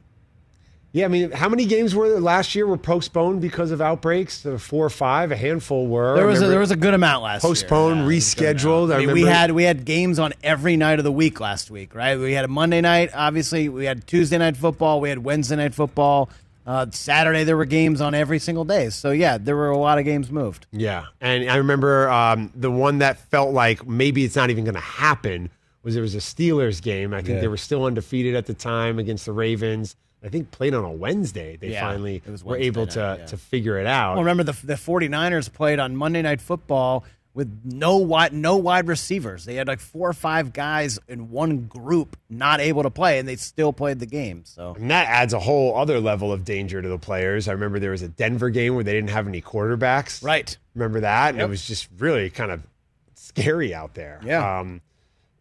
Yeah, 0.97 1.05
I 1.05 1.09
mean, 1.09 1.31
how 1.31 1.51
many 1.51 1.66
games 1.66 1.95
were 1.95 2.09
there 2.09 2.20
last 2.20 2.55
year 2.55 2.66
were 2.66 2.79
postponed 2.79 3.43
because 3.43 3.70
of 3.70 3.83
outbreaks? 3.83 4.47
Uh, 4.47 4.57
four 4.57 4.87
or 4.87 4.89
five. 4.89 5.31
A 5.31 5.37
handful 5.37 5.87
were. 5.87 6.14
There 6.14 6.27
was 6.27 6.41
a, 6.41 6.47
there 6.47 6.59
was 6.59 6.70
a 6.70 6.77
good 6.77 6.95
amount 6.95 7.22
last 7.22 7.45
year. 7.45 7.51
postponed, 7.51 8.09
rescheduled. 8.09 8.91
I, 8.91 8.97
I 8.97 8.99
mean, 9.01 9.09
remember 9.09 9.12
we 9.12 9.22
had 9.22 9.51
we 9.53 9.64
had 9.64 9.85
games 9.85 10.18
on 10.18 10.33
every 10.43 10.77
night 10.79 10.99
of 10.99 11.05
the 11.05 11.12
week 11.12 11.39
last 11.39 11.70
week, 11.70 11.95
right? 11.95 12.18
We 12.18 12.33
had 12.33 12.47
a 12.47 12.49
Monday 12.49 12.81
night, 12.81 13.11
obviously. 13.12 13.68
We 13.68 13.85
had 13.85 14.07
Tuesday 14.07 14.39
night 14.39 14.57
football. 14.57 15.03
We 15.03 15.11
had 15.11 15.18
Wednesday 15.18 15.57
night 15.57 15.74
football. 15.74 16.31
Uh, 16.67 16.87
Saturday 16.91 17.45
there 17.45 17.57
were 17.57 17.64
games 17.64 18.01
on 18.01 18.12
every 18.14 18.39
single 18.41 18.64
day. 18.64 18.91
So 18.91 19.12
yeah, 19.12 19.39
there 19.39 19.55
were 19.57 19.71
a 19.71 19.79
lot 19.79 19.99
of 19.99 20.05
games 20.05 20.31
moved. 20.33 20.67
Yeah, 20.73 21.05
and 21.21 21.49
I 21.49 21.57
remember 21.57 22.11
um, 22.11 22.51
the 22.57 22.71
one 22.71 22.99
that 22.99 23.19
felt 23.19 23.53
like 23.55 23.87
maybe 23.87 24.25
it's 24.25 24.35
not 24.37 24.51
even 24.51 24.64
going 24.64 24.75
to 24.75 24.81
happen 24.81 25.51
was 25.85 25.95
there 25.95 26.03
was 26.03 26.17
a 26.17 26.19
Steelers 26.19 26.83
game. 26.83 27.14
I 27.14 27.19
think 27.19 27.37
Yeah. 27.37 27.41
they 27.43 27.49
were 27.49 27.57
still 27.57 27.85
undefeated 27.85 28.35
at 28.35 28.47
the 28.47 28.55
time 28.55 28.99
against 28.99 29.27
the 29.27 29.33
Ravens. 29.33 29.95
I 30.25 30.29
think 30.29 30.51
played 30.51 30.75
on 30.75 30.83
a 30.85 30.91
Wednesday. 30.91 31.57
They 31.57 31.71
Yeah, 31.73 31.83
finally 31.83 32.21
it 32.27 32.31
was 32.31 32.43
were 32.43 32.57
able 32.57 32.87
night, 32.87 32.91
to 32.95 33.17
yeah. 33.21 33.27
to 33.27 33.37
figure 33.37 33.79
it 33.79 33.87
out. 33.87 34.14
Well, 34.14 34.25
remember 34.25 34.43
the 34.43 34.67
the 34.67 34.75
49ers 34.75 35.53
played 35.53 35.79
on 35.79 35.95
Monday 35.97 36.23
night 36.23 36.41
football 36.41 37.05
with 37.37 37.61
no 37.64 37.99
wide 37.99 38.32
no 38.32 38.57
wide 38.57 38.89
receivers. 38.89 39.45
They 39.45 39.57
had 39.57 39.68
like 39.68 39.78
four 39.78 40.09
or 40.09 40.14
five 40.14 40.55
guys 40.55 40.99
in 41.07 41.30
one 41.30 41.66
group 41.66 42.16
not 42.30 42.61
able 42.61 42.82
to 42.82 42.91
play, 42.91 43.18
and 43.18 43.28
they 43.28 43.37
still 43.37 43.74
played 43.74 44.01
the 44.01 44.07
game. 44.07 44.45
So 44.47 44.74
And 44.74 44.91
that 44.91 45.07
adds 45.07 45.34
a 45.34 45.39
whole 45.39 45.76
other 45.76 46.01
level 46.01 46.32
of 46.32 46.45
danger 46.45 46.80
to 46.80 46.89
the 46.89 46.99
players. 46.99 47.47
I 47.47 47.53
remember 47.53 47.78
there 47.78 47.91
was 47.91 48.01
a 48.01 48.09
Denver 48.09 48.49
game 48.49 48.74
where 48.74 48.84
they 48.84 48.95
didn't 48.95 49.11
have 49.11 49.28
any 49.28 49.43
quarterbacks. 49.43 50.24
Right. 50.24 50.57
Remember 50.74 51.01
that? 51.01 51.34
And 51.34 51.43
it 51.43 51.49
was 51.49 51.66
just 51.66 51.89
really 51.99 52.30
kind 52.30 52.51
of 52.51 52.66
scary 53.14 53.74
out 53.74 53.93
there. 53.93 54.18
Yeah. 54.24 54.61
Um, 54.61 54.80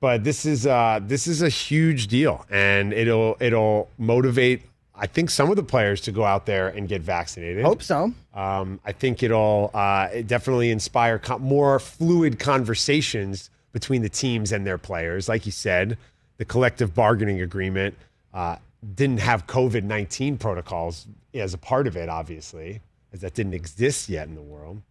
but 0.02 0.26
this 0.26 0.46
is 0.46 0.68
uh, 0.68 1.00
this 1.02 1.28
is 1.28 1.42
a 1.42 1.50
huge 1.50 2.08
deal, 2.08 2.46
and 2.50 2.92
it'll 2.92 3.38
it'll 3.40 3.90
motivate. 3.98 4.64
I 4.98 5.08
think 5.08 5.30
some 5.30 5.50
of 5.50 5.56
the 5.56 5.64
players 5.64 6.02
to 6.02 6.12
go 6.12 6.24
out 6.24 6.46
there 6.46 6.70
and 6.70 6.88
get 6.88 7.02
vaccinated. 7.02 7.64
Hope 7.64 7.84
so. 7.84 8.14
Um, 8.34 8.80
I 8.86 8.92
think 8.92 9.24
it'll 9.24 9.72
uh, 9.74 10.10
it 10.14 10.28
definitely 10.28 10.72
inspire 10.72 11.20
co- 11.20 11.40
more 11.40 11.80
fluid 11.80 12.40
conversations 12.40 13.50
between 13.74 14.02
the 14.02 14.10
teams 14.10 14.52
and 14.52 14.66
their 14.66 14.78
players. 14.78 15.28
Like 15.28 15.46
you 15.46 15.52
said, 15.52 15.98
the 16.38 16.46
collective 16.46 16.94
bargaining 16.94 17.42
agreement 17.42 17.96
uh, 18.34 18.58
didn't 18.94 19.20
have 19.20 19.48
COVID 19.48 19.84
19 19.84 20.38
protocols 20.38 21.08
as 21.34 21.54
a 21.54 21.58
part 21.58 21.88
of 21.88 21.98
it, 21.98 22.08
obviously, 22.08 22.82
as 23.12 23.22
that 23.22 23.34
didn't 23.34 23.54
exist 23.54 24.10
yet 24.10 24.28
in 24.28 24.36
the 24.36 24.42
world. 24.42 24.82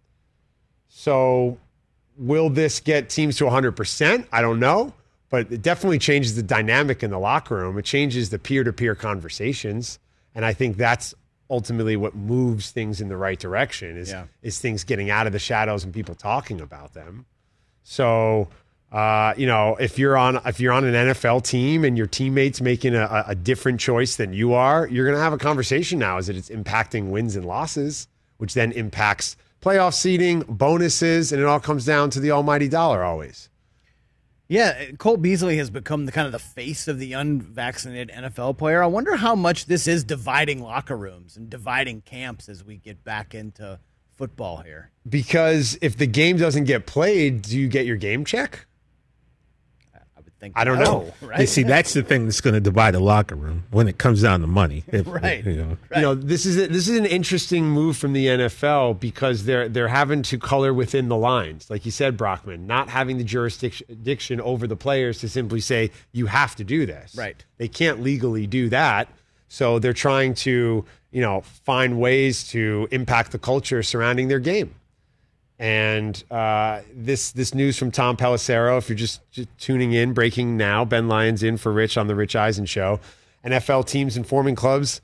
So, 0.89 1.59
will 2.17 2.51
this 2.51 2.81
get 2.81 3.09
teams 3.09 3.37
to 3.39 3.45
100%? 3.45 4.27
I 4.31 4.43
don't 4.43 4.61
know, 4.61 4.93
but 5.35 5.51
it 5.53 5.63
definitely 5.63 5.99
changes 5.99 6.37
the 6.37 6.43
dynamic 6.45 7.03
in 7.03 7.11
the 7.11 7.19
locker 7.19 7.57
room. 7.57 7.77
It 7.77 7.85
changes 7.85 8.31
the 8.31 8.39
peer 8.39 8.63
to 8.63 8.73
peer 8.73 8.95
conversations. 8.95 9.99
And 10.33 10.45
I 10.45 10.53
think 10.53 10.77
that's 10.77 11.13
ultimately 11.51 11.97
what 11.97 12.15
moves 12.15 12.71
things 12.71 13.01
in 13.01 13.09
the 13.09 13.17
right 13.17 13.39
direction 13.39 13.97
is, 13.97 14.11
Yeah. 14.11 14.25
is 14.43 14.61
things 14.61 14.85
getting 14.85 15.11
out 15.11 15.27
of 15.27 15.33
the 15.33 15.39
shadows 15.41 15.83
and 15.85 15.93
people 15.93 16.15
talking 16.15 16.61
about 16.61 16.95
them. 16.95 17.27
So, 17.83 18.49
uh, 18.93 19.35
you 19.37 19.47
know, 19.47 19.77
if 19.81 19.99
you're 19.99 20.17
on 20.17 20.41
if 20.47 20.61
you're 20.61 20.73
on 20.73 20.85
an 20.85 20.95
NFL 20.95 21.41
team 21.43 21.85
and 21.85 21.99
your 21.99 22.07
teammates 22.07 22.61
making 22.61 22.95
a, 22.95 23.03
a- 23.05 23.25
a 23.31 23.35
different 23.35 23.81
choice 23.81 24.15
than 24.17 24.33
you 24.33 24.55
are, 24.55 24.87
you're 24.87 25.05
going 25.05 25.17
to 25.17 25.23
have 25.23 25.33
a 25.33 25.39
conversation 25.39 25.99
now. 25.99 26.19
Is 26.19 26.29
that 26.29 26.37
it's 26.37 26.49
impacting 26.49 27.11
wins 27.11 27.35
and 27.35 27.45
losses, 27.45 28.07
which 28.37 28.55
then 28.55 28.71
impacts 28.73 29.37
playoff 29.61 29.95
seeding, 29.95 30.45
bonuses, 30.49 31.33
and 31.33 31.41
it 31.43 31.47
all 31.47 31.59
comes 31.61 31.85
down 31.85 32.11
to 32.11 32.21
the 32.21 32.31
almighty 32.31 32.69
dollar 32.69 33.03
always. 33.03 33.49
Yeah, 34.55 34.93
Cole 34.99 35.17
Beasley 35.17 35.57
has 35.57 35.69
become 35.69 36.07
the 36.07 36.13
kind 36.13 36.27
of 36.27 36.33
the 36.33 36.39
face 36.39 36.87
of 36.87 37.01
the 37.01 37.13
unvaccinated 37.13 38.15
NFL 38.15 38.57
player. 38.57 38.85
I 38.85 38.87
wonder 38.87 39.17
how 39.17 39.35
much 39.35 39.67
this 39.67 39.89
is 39.89 40.05
dividing 40.05 40.63
locker 40.63 40.97
rooms 40.97 41.37
and 41.37 41.51
dividing 41.51 42.03
camps 42.03 42.49
as 42.49 42.63
we 42.63 42.77
get 42.77 43.03
back 43.03 43.35
into 43.35 43.81
football 44.17 44.59
here. 44.59 44.93
Because 45.09 45.77
if 45.83 45.97
the 45.97 46.07
game 46.07 46.37
doesn't 46.37 46.65
get 46.67 46.87
played, 46.87 47.43
do 47.43 47.59
you 47.59 47.67
get 47.67 47.85
your 47.85 47.97
game 47.97 48.25
check? 48.25 48.67
Think 50.45 50.59
I 50.59 50.65
don't 50.65 50.79
no, 50.79 50.85
know. 50.85 51.15
right? 51.27 51.41
You 51.41 51.47
see, 51.47 51.63
that's 51.63 51.95
the 51.95 52.03
thing 52.03 52.27
that's 52.27 52.43
going 52.43 52.53
to 52.53 52.61
divide 52.61 52.93
the 52.93 53.01
locker 53.01 53.35
room 53.35 53.65
when 53.71 53.89
it 53.89 53.97
comes 53.97 54.21
down 54.21 54.43
to 54.43 54.47
money. 54.47 54.85
If- 54.93 55.07
Right. 55.07 55.43
You 55.43 55.57
know. 55.57 55.77
You 55.97 56.03
know, 56.03 56.15
this 56.15 56.45
is 56.45 56.59
a, 56.59 56.67
this 56.67 56.87
is 56.87 56.99
an 56.99 57.07
interesting 57.07 57.65
move 57.65 57.97
from 57.97 58.13
the 58.13 58.27
NFL 58.27 59.01
because 59.01 59.47
they're 59.47 59.71
they're 59.71 59.89
having 59.89 60.23
to 60.25 60.39
color 60.39 60.75
within 60.75 61.09
the 61.09 61.17
lines, 61.17 61.71
like 61.71 61.87
you 61.87 61.91
said, 61.91 62.19
Brockman, 62.19 62.67
not 62.67 62.91
having 62.91 63.17
the 63.17 63.25
jurisdiction 63.25 64.41
over 64.43 64.67
the 64.67 64.77
players 64.77 65.21
to 65.21 65.31
simply 65.31 65.61
say 65.61 65.91
you 66.13 66.27
have 66.27 66.55
to 66.57 66.65
do 66.65 66.85
this. 66.85 67.15
Right. 67.17 67.43
They 67.57 67.69
can't 67.69 68.03
legally 68.03 68.47
do 68.47 68.69
that, 68.69 69.09
so 69.49 69.79
they're 69.79 69.95
trying 69.95 70.35
to 70.35 70.85
you 71.11 71.21
know 71.23 71.41
find 71.41 71.99
ways 71.99 72.47
to 72.49 72.87
impact 72.91 73.33
the 73.33 73.39
culture 73.39 73.83
surrounding 73.83 74.29
their 74.29 74.41
game. 74.41 74.75
And 75.59 76.23
uh, 76.31 76.81
this 76.93 77.31
this 77.33 77.55
news 77.55 77.79
from 77.79 77.91
Tom 77.91 78.17
Pelissero, 78.17 78.77
if 78.79 78.89
you're 78.89 78.97
just, 78.97 79.21
just 79.31 79.49
tuning 79.59 79.93
in, 79.93 80.13
breaking 80.13 80.57
now, 80.57 80.85
Ben 80.85 81.07
Lyons 81.07 81.43
in 81.43 81.57
for 81.57 81.73
Rich 81.73 81.97
on 81.97 82.09
the 82.09 82.15
Rich 82.15 82.35
Eisen 82.35 82.67
show. 82.67 82.99
NFL 83.45 83.87
teams 83.87 84.17
informing 84.17 84.57
clubs 84.57 85.01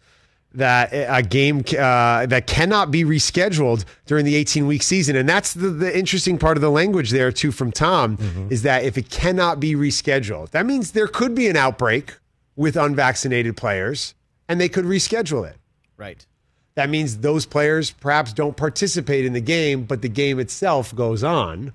that 0.52 0.90
a 0.92 1.22
game 1.22 1.58
uh, 1.78 2.26
that 2.26 2.46
cannot 2.46 2.90
be 2.90 3.04
rescheduled 3.04 3.84
during 4.06 4.24
the 4.24 4.34
18 4.34 4.66
week 4.66 4.82
season, 4.82 5.14
and 5.14 5.28
that's 5.28 5.54
the, 5.54 5.68
the 5.68 5.96
interesting 5.96 6.38
part 6.38 6.56
of 6.56 6.60
the 6.60 6.70
language 6.70 7.10
there 7.10 7.30
too 7.30 7.52
from 7.52 7.70
Tom 7.70 8.18
is 8.50 8.62
that 8.62 8.82
if 8.82 8.98
it 8.98 9.10
cannot 9.10 9.60
be 9.60 9.74
rescheduled, 9.74 10.50
that 10.50 10.66
means 10.66 10.90
there 10.90 11.06
could 11.06 11.34
be 11.34 11.46
an 11.48 11.56
outbreak 11.56 12.14
with 12.56 12.76
unvaccinated 12.76 13.56
players, 13.56 14.14
and 14.48 14.60
they 14.60 14.68
could 14.68 14.84
reschedule 14.84 15.48
it. 15.48 15.56
Right. 15.96 16.26
That 16.74 16.90
means 16.90 17.18
those 17.18 17.46
players 17.46 17.90
perhaps 17.90 18.32
don't 18.32 18.56
participate 18.56 19.24
in 19.24 19.32
the 19.32 19.40
game, 19.40 19.84
but 19.84 20.02
the 20.02 20.08
game 20.08 20.38
itself 20.38 20.94
goes 20.94 21.24
on. 21.24 21.72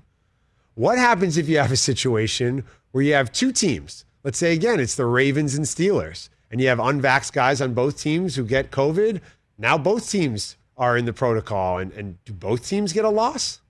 What 0.74 0.98
happens 0.98 1.38
if 1.38 1.48
you 1.48 1.58
have 1.58 1.72
a 1.72 1.78
situation 1.78 2.64
where 2.92 3.04
you 3.04 3.14
have 3.14 3.32
two 3.32 3.52
teams? 3.52 4.06
Let's 4.24 4.38
say 4.38 4.54
again, 4.54 4.80
it's 4.80 4.96
the 4.96 5.06
Ravens 5.06 5.56
and 5.56 5.66
Steelers, 5.66 6.30
and 6.50 6.60
you 6.60 6.68
have 6.68 6.80
unvaxxed 6.80 7.34
guys 7.34 7.62
on 7.62 7.74
both 7.74 8.00
teams 8.00 8.36
who 8.36 8.46
get 8.46 8.72
COVID. 8.72 9.22
Now 9.58 9.78
both 9.78 10.10
teams 10.10 10.58
are 10.78 10.98
in 10.98 11.06
the 11.06 11.14
protocol, 11.14 11.78
and, 11.78 11.94
and 11.94 12.24
do 12.26 12.34
both 12.34 12.68
teams 12.68 12.92
get 12.92 13.06
a 13.06 13.10
loss 13.10 13.62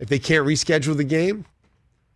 if 0.00 0.08
they 0.08 0.18
can't 0.18 0.46
reschedule 0.46 0.96
the 0.96 1.04
game? 1.04 1.44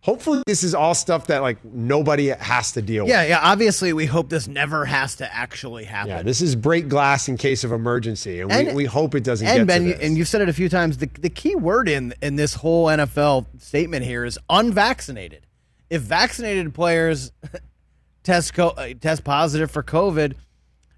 Hopefully, 0.05 0.43
this 0.45 0.61
is 0.61 0.75
all 0.75 0.93
stuff 0.93 1.25
that 1.27 1.41
like 1.41 1.65
nobody 1.65 2.27
has 2.27 2.73
to 2.73 2.81
deal 2.83 3.05
with. 3.05 3.09
Yeah, 3.09 3.25
yeah. 3.25 3.39
Obviously, 3.41 3.91
we 3.91 4.05
hope 4.05 4.29
this 4.29 4.47
never 4.47 4.85
has 4.85 5.15
to 5.15 5.35
actually 5.35 5.83
happen. 5.83 6.09
Yeah, 6.11 6.21
this 6.21 6.41
is 6.43 6.55
break 6.55 6.87
glass 6.87 7.27
in 7.27 7.37
case 7.37 7.63
of 7.63 7.71
emergency, 7.71 8.39
and, 8.41 8.51
And- 8.51 8.67
we, 8.67 8.73
we 8.75 8.85
hope 8.85 9.15
it 9.15 9.23
doesn't 9.23 9.47
and 9.47 9.61
get 9.61 9.67
Ben, 9.67 9.97
and 9.99 10.15
you've 10.15 10.27
said 10.27 10.41
it 10.41 10.49
a 10.49 10.53
few 10.53 10.69
times. 10.69 10.97
The 10.99 11.09
the 11.19 11.29
key 11.31 11.55
word 11.55 11.89
in 11.89 12.13
in 12.21 12.35
this 12.35 12.53
whole 12.53 12.85
NFL 12.85 13.47
statement 13.59 14.05
here 14.05 14.23
is 14.25 14.37
unvaccinated. 14.47 15.47
If 15.89 16.03
vaccinated 16.03 16.71
players 16.75 17.31
test 18.23 18.53
co- 18.53 18.75
uh, 18.77 18.93
test 19.01 19.23
positive 19.23 19.71
for 19.71 19.81
COVID, 19.81 20.35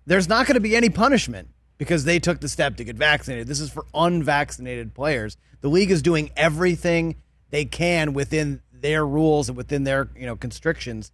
there's 0.05 0.27
not 0.27 0.47
going 0.47 0.55
to 0.55 0.59
be 0.59 0.75
any 0.75 0.89
punishment 0.89 1.47
because 1.77 2.03
they 2.03 2.19
took 2.19 2.41
the 2.41 2.49
step 2.49 2.75
to 2.75 2.83
get 2.83 2.97
vaccinated. 2.97 3.47
This 3.47 3.61
is 3.61 3.69
for 3.71 3.85
unvaccinated 3.93 4.93
players. 4.93 5.37
The 5.61 5.69
league 5.69 5.91
is 5.91 6.01
doing 6.01 6.29
everything 6.35 7.15
they 7.49 7.63
can 7.63 8.11
within 8.11 8.61
their 8.81 9.05
rules 9.05 9.49
and 9.49 9.57
within 9.57 9.83
their 9.83 10.09
you 10.15 10.25
know 10.25 10.35
constrictions 10.35 11.11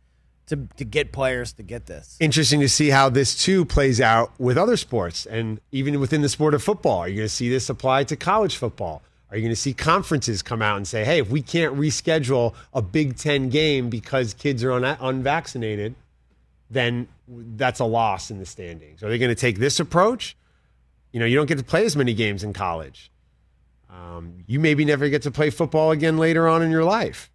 to 0.48 0.68
to 0.78 0.86
get 0.86 1.12
players 1.12 1.54
to 1.54 1.64
get 1.64 1.86
this. 1.86 2.18
Interesting 2.20 2.60
to 2.60 2.70
see 2.70 2.90
how 2.90 3.10
this 3.10 3.42
too 3.42 3.66
plays 3.66 4.02
out 4.02 4.32
with 4.40 4.58
other 4.58 4.78
sports 4.78 5.26
and 5.26 5.60
even 5.72 6.00
within 6.00 6.22
the 6.22 6.30
sport 6.30 6.54
of 6.54 6.64
football. 6.64 7.00
Are 7.00 7.08
you 7.08 7.18
going 7.18 7.28
to 7.28 7.34
see 7.34 7.50
this 7.50 7.70
apply 7.70 8.04
to 8.06 8.16
college 8.16 8.58
football? 8.58 9.02
Are 9.30 9.38
you 9.38 9.42
going 9.42 9.56
to 9.56 9.60
see 9.60 9.74
conferences 9.74 10.44
come 10.44 10.62
out 10.62 10.78
and 10.78 10.88
say, 10.88 11.04
hey, 11.04 11.18
if 11.18 11.32
we 11.32 11.42
can't 11.42 11.76
reschedule 11.76 12.54
a 12.72 12.84
Big 12.84 13.18
Ten 13.18 13.50
game 13.50 13.90
because 13.90 14.36
kids 14.36 14.64
are 14.64 14.74
un- 14.74 14.98
unvaccinated, 15.00 15.96
then 16.70 17.08
that's 17.28 17.80
a 17.80 17.86
loss 17.86 18.30
in 18.30 18.38
the 18.38 18.46
standings? 18.46 19.02
Are 19.02 19.10
they 19.10 19.18
going 19.18 19.32
to 19.32 19.36
take 19.36 19.58
this 19.58 19.80
approach? 19.80 20.38
You 21.12 21.20
know, 21.20 21.26
you 21.26 21.36
don't 21.36 21.48
get 21.48 21.58
to 21.58 21.64
play 21.64 21.84
as 21.84 21.96
many 21.96 22.14
games 22.14 22.44
in 22.44 22.54
college. 22.54 23.10
Um, 23.90 24.44
you 24.46 24.60
maybe 24.60 24.86
never 24.86 25.10
get 25.10 25.24
to 25.24 25.32
play 25.32 25.50
football 25.50 25.90
again 25.90 26.18
later 26.18 26.48
on 26.48 26.62
in 26.62 26.70
your 26.70 26.84
life. 26.84 27.32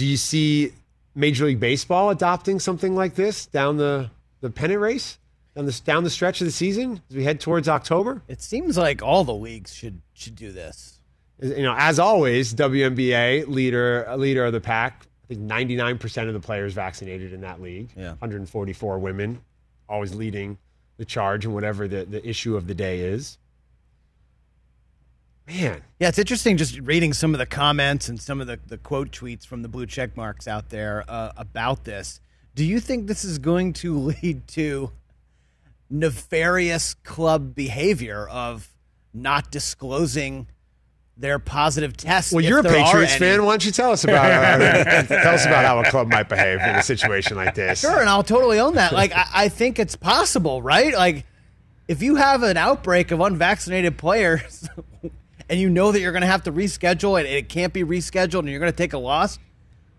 Do 0.00 0.06
you 0.06 0.16
see 0.16 0.72
Major 1.14 1.44
League 1.44 1.60
Baseball 1.60 2.08
adopting 2.08 2.58
something 2.58 2.96
like 2.96 3.16
this 3.16 3.44
down 3.44 3.76
the, 3.76 4.10
the 4.40 4.48
pennant 4.48 4.80
race, 4.80 5.18
down 5.54 5.66
the, 5.66 5.78
down 5.84 6.04
the 6.04 6.10
stretch 6.10 6.40
of 6.40 6.46
the 6.46 6.52
season 6.52 7.02
as 7.10 7.16
we 7.16 7.22
head 7.22 7.38
towards 7.38 7.68
October? 7.68 8.22
It 8.26 8.40
seems 8.40 8.78
like 8.78 9.02
all 9.02 9.24
the 9.24 9.34
leagues 9.34 9.74
should 9.74 10.00
should 10.14 10.36
do 10.36 10.52
this. 10.52 11.00
You 11.42 11.62
know, 11.62 11.74
as 11.76 11.98
always, 11.98 12.54
WNBA 12.54 13.48
leader 13.48 14.10
leader 14.16 14.46
of 14.46 14.54
the 14.54 14.60
pack. 14.62 15.06
I 15.24 15.34
think 15.34 15.42
99% 15.42 16.28
of 16.28 16.32
the 16.32 16.40
players 16.40 16.72
vaccinated 16.72 17.34
in 17.34 17.42
that 17.42 17.60
league. 17.60 17.90
Yeah. 17.94 18.12
144 18.12 18.98
women, 19.00 19.42
always 19.86 20.14
leading 20.14 20.56
the 20.96 21.04
charge 21.04 21.44
in 21.44 21.52
whatever 21.52 21.86
the, 21.86 22.06
the 22.06 22.26
issue 22.26 22.56
of 22.56 22.66
the 22.66 22.74
day 22.74 23.00
is. 23.00 23.36
Man, 25.50 25.82
Yeah, 25.98 26.08
it's 26.08 26.18
interesting 26.18 26.56
just 26.56 26.78
reading 26.80 27.12
some 27.12 27.34
of 27.34 27.38
the 27.38 27.46
comments 27.46 28.08
and 28.08 28.20
some 28.20 28.40
of 28.40 28.46
the, 28.46 28.58
the 28.66 28.78
quote 28.78 29.10
tweets 29.10 29.46
from 29.46 29.62
the 29.62 29.68
blue 29.68 29.86
check 29.86 30.16
marks 30.16 30.46
out 30.46 30.70
there 30.70 31.04
uh, 31.08 31.32
about 31.36 31.84
this. 31.84 32.20
Do 32.54 32.64
you 32.64 32.80
think 32.80 33.06
this 33.06 33.24
is 33.24 33.38
going 33.38 33.72
to 33.74 33.98
lead 34.22 34.46
to 34.48 34.92
nefarious 35.88 36.94
club 36.94 37.54
behavior 37.54 38.28
of 38.28 38.68
not 39.12 39.50
disclosing 39.50 40.46
their 41.16 41.38
positive 41.38 41.96
tests? 41.96 42.32
well, 42.32 42.44
you're 42.44 42.60
a 42.60 42.62
Patriots 42.62 43.16
fan. 43.16 43.44
Why 43.44 43.52
don't 43.52 43.64
you 43.64 43.72
tell 43.72 43.90
us 43.90 44.04
about 44.04 44.30
uh, 44.30 45.02
tell 45.02 45.34
us 45.34 45.46
about 45.46 45.64
how 45.64 45.80
a 45.80 45.90
club 45.90 46.08
might 46.08 46.28
behave 46.28 46.60
in 46.60 46.76
a 46.76 46.82
situation 46.82 47.36
like 47.36 47.54
this? 47.54 47.80
Sure, 47.80 48.00
and 48.00 48.08
I'll 48.08 48.22
totally 48.22 48.60
own 48.60 48.74
that. 48.74 48.92
Like, 48.92 49.12
I, 49.12 49.26
I 49.34 49.48
think 49.48 49.78
it's 49.78 49.96
possible, 49.96 50.62
right? 50.62 50.94
Like, 50.94 51.26
if 51.88 52.02
you 52.02 52.14
have 52.14 52.44
an 52.44 52.56
outbreak 52.56 53.10
of 53.10 53.20
unvaccinated 53.20 53.98
players 53.98 54.68
and 55.50 55.58
you 55.60 55.68
know 55.68 55.90
that 55.90 56.00
you're 56.00 56.12
going 56.12 56.22
to 56.22 56.28
have 56.28 56.44
to 56.44 56.52
reschedule 56.52 57.20
it 57.20 57.26
and 57.26 57.34
it 57.34 57.48
can't 57.48 57.72
be 57.72 57.82
rescheduled 57.82 58.38
and 58.38 58.48
you're 58.48 58.60
going 58.60 58.72
to 58.72 58.76
take 58.76 58.92
a 58.92 58.98
loss, 58.98 59.38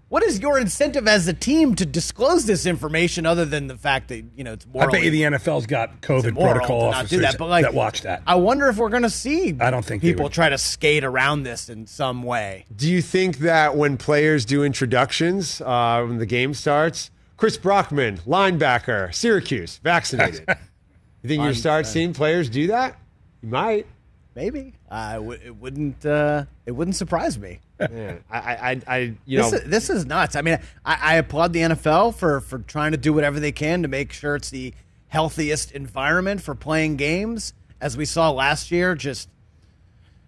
what 0.08 0.24
is 0.24 0.40
your 0.40 0.58
incentive 0.58 1.08
as 1.08 1.28
a 1.28 1.34
team 1.34 1.76
to 1.76 1.86
disclose 1.86 2.46
this 2.46 2.66
information 2.66 3.26
other 3.26 3.44
than 3.46 3.68
the 3.68 3.78
fact 3.78 4.08
that, 4.08 4.24
you 4.36 4.46
know, 4.46 4.54
it's 4.54 4.66
I 4.78 4.86
bet 4.88 5.04
you 5.04 5.12
the 5.12 5.24
NFL's 5.24 5.66
got 5.66 6.02
COVID 6.02 6.30
immoral 6.30 6.54
protocol 6.54 6.80
to 6.80 6.86
not 6.86 6.96
officers 6.96 7.10
do 7.10 7.20
that, 7.20 7.38
but 7.38 7.48
like, 7.48 7.74
watch 7.74 8.02
that. 8.02 8.24
I 8.26 8.36
wonder 8.36 8.70
if 8.70 8.78
we're 8.78 8.90
going 8.90 9.04
to 9.04 9.10
see 9.10 9.56
I 9.60 9.70
don't 9.72 9.86
think 9.86 10.02
people 10.02 10.30
try 10.30 10.48
to 10.48 10.58
skate 10.58 11.04
around 11.04 11.44
this 11.44 11.70
in 11.70 11.86
some 11.86 12.24
way. 12.24 12.66
Do 12.74 12.90
you 12.90 13.02
think 13.02 13.40
that 13.40 13.76
when 13.76 13.98
players 13.98 14.46
do 14.46 14.64
introductions, 14.64 15.60
uh, 15.62 16.06
when 16.08 16.18
the 16.18 16.26
game 16.26 16.54
starts, 16.54 17.12
Chris 17.36 17.58
Brockman, 17.58 18.20
linebacker, 18.20 19.14
Syracuse, 19.14 19.78
vaccinated? 19.84 20.46
you 21.24 21.28
think 21.28 21.44
you 21.44 21.54
start 21.54 21.88
seeing 21.88 22.14
players 22.14 22.50
do 22.50 22.68
that? 22.68 22.98
You 23.42 23.50
might. 23.50 23.86
Maybe. 24.34 24.76
Uh, 24.92 25.12
it 25.14 25.20
w- 25.20 25.40
it 25.46 25.56
wouldn't. 25.56 26.06
Uh, 26.06 26.44
it 26.66 26.72
wouldn't 26.74 26.98
surprise 26.98 27.40
me. 27.40 27.60
Man, 27.80 28.22
I, 28.30 28.38
I, 28.38 28.82
I, 28.88 28.98
you 29.26 29.38
know, 29.40 29.50
this, 29.50 29.62
is, 29.62 29.70
this 29.70 29.90
is 29.90 30.06
nuts. 30.06 30.36
I 30.36 30.42
mean, 30.42 30.60
I, 30.84 30.98
I 31.02 31.16
applaud 31.16 31.54
the 31.54 31.62
NFL 31.62 32.16
for 32.16 32.42
for 32.42 32.60
trying 32.60 32.92
to 32.92 32.98
do 32.98 33.14
whatever 33.14 33.40
they 33.40 33.54
can 33.54 33.84
to 33.84 33.88
make 33.88 34.12
sure 34.12 34.36
it's 34.36 34.50
the 34.50 34.74
healthiest 35.08 35.72
environment 35.72 36.42
for 36.42 36.56
playing 36.56 36.98
games. 36.98 37.54
As 37.80 37.96
we 37.96 38.04
saw 38.04 38.32
last 38.32 38.70
year, 38.70 38.94
just 38.94 39.30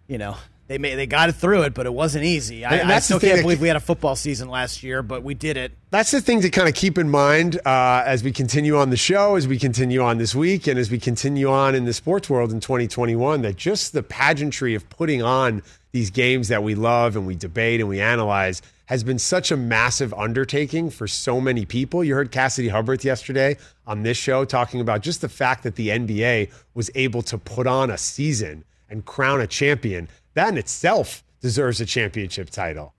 you 0.07 0.17
know, 0.17 0.37
they 0.73 0.79
may, 0.79 0.95
they 0.95 1.05
got 1.05 1.29
it 1.29 1.33
through 1.33 1.61
it, 1.61 1.75
but 1.75 1.85
it 1.85 1.93
wasn't 1.93 2.25
easy. 2.25 2.65
I, 2.65 2.95
I 2.95 2.97
still 2.97 3.19
can't 3.19 3.35
that- 3.35 3.41
believe 3.43 3.61
we 3.61 3.67
had 3.67 3.77
a 3.77 3.79
football 3.79 4.15
season 4.15 4.49
last 4.49 4.81
year, 4.81 5.03
but 5.03 5.21
we 5.21 5.35
did 5.35 5.55
it. 5.55 5.71
that's 5.91 6.09
the 6.09 6.19
thing 6.19 6.41
to 6.41 6.49
kind 6.49 6.67
of 6.67 6.73
keep 6.73 6.97
in 6.97 7.11
mind 7.11 7.57
uh, 7.63 8.01
as 8.07 8.23
we 8.23 8.31
continue 8.31 8.75
on 8.75 8.89
the 8.89 8.97
show, 8.97 9.35
as 9.35 9.47
we 9.47 9.59
continue 9.59 10.01
on 10.01 10.17
this 10.17 10.33
week, 10.33 10.65
and 10.65 10.79
as 10.79 10.89
we 10.89 10.97
continue 10.97 11.47
on 11.47 11.75
in 11.75 11.85
the 11.85 11.93
sports 11.93 12.27
world 12.27 12.51
in 12.51 12.59
2021. 12.59 13.43
That 13.43 13.55
just 13.55 13.93
the 13.93 14.01
pageantry 14.01 14.73
of 14.73 14.89
putting 14.89 15.21
on 15.21 15.61
these 15.91 16.09
games 16.09 16.47
that 16.47 16.63
we 16.63 16.73
love 16.73 17.15
and 17.15 17.27
we 17.27 17.35
debate 17.35 17.79
and 17.79 17.87
we 17.87 18.01
analyze 18.01 18.63
has 18.87 19.03
been 19.03 19.19
such 19.19 19.51
a 19.51 19.55
massive 19.55 20.11
undertaking 20.15 20.89
for 20.89 21.07
so 21.07 21.39
many 21.39 21.65
people. 21.65 22.03
You 22.03 22.15
heard 22.15 22.31
Cassidy 22.31 22.69
Hubbarth 22.69 23.03
yesterday 23.03 23.57
on 23.85 24.01
this 24.01 24.17
show 24.17 24.43
talking 24.43 24.81
about 24.81 25.01
just 25.01 25.21
the 25.21 25.29
fact 25.29 25.61
that 25.61 25.75
the 25.75 25.89
NBA 25.89 26.51
was 26.73 26.89
able 26.95 27.21
to 27.21 27.37
put 27.37 27.67
on 27.67 27.91
a 27.91 27.97
season 27.99 28.63
and 28.93 29.03
crown 29.03 29.41
a 29.41 29.47
champion. 29.47 30.07
That 30.33 30.49
in 30.49 30.57
itself 30.57 31.23
deserves 31.41 31.81
a 31.81 31.85
championship 31.85 32.49
title. 32.49 32.93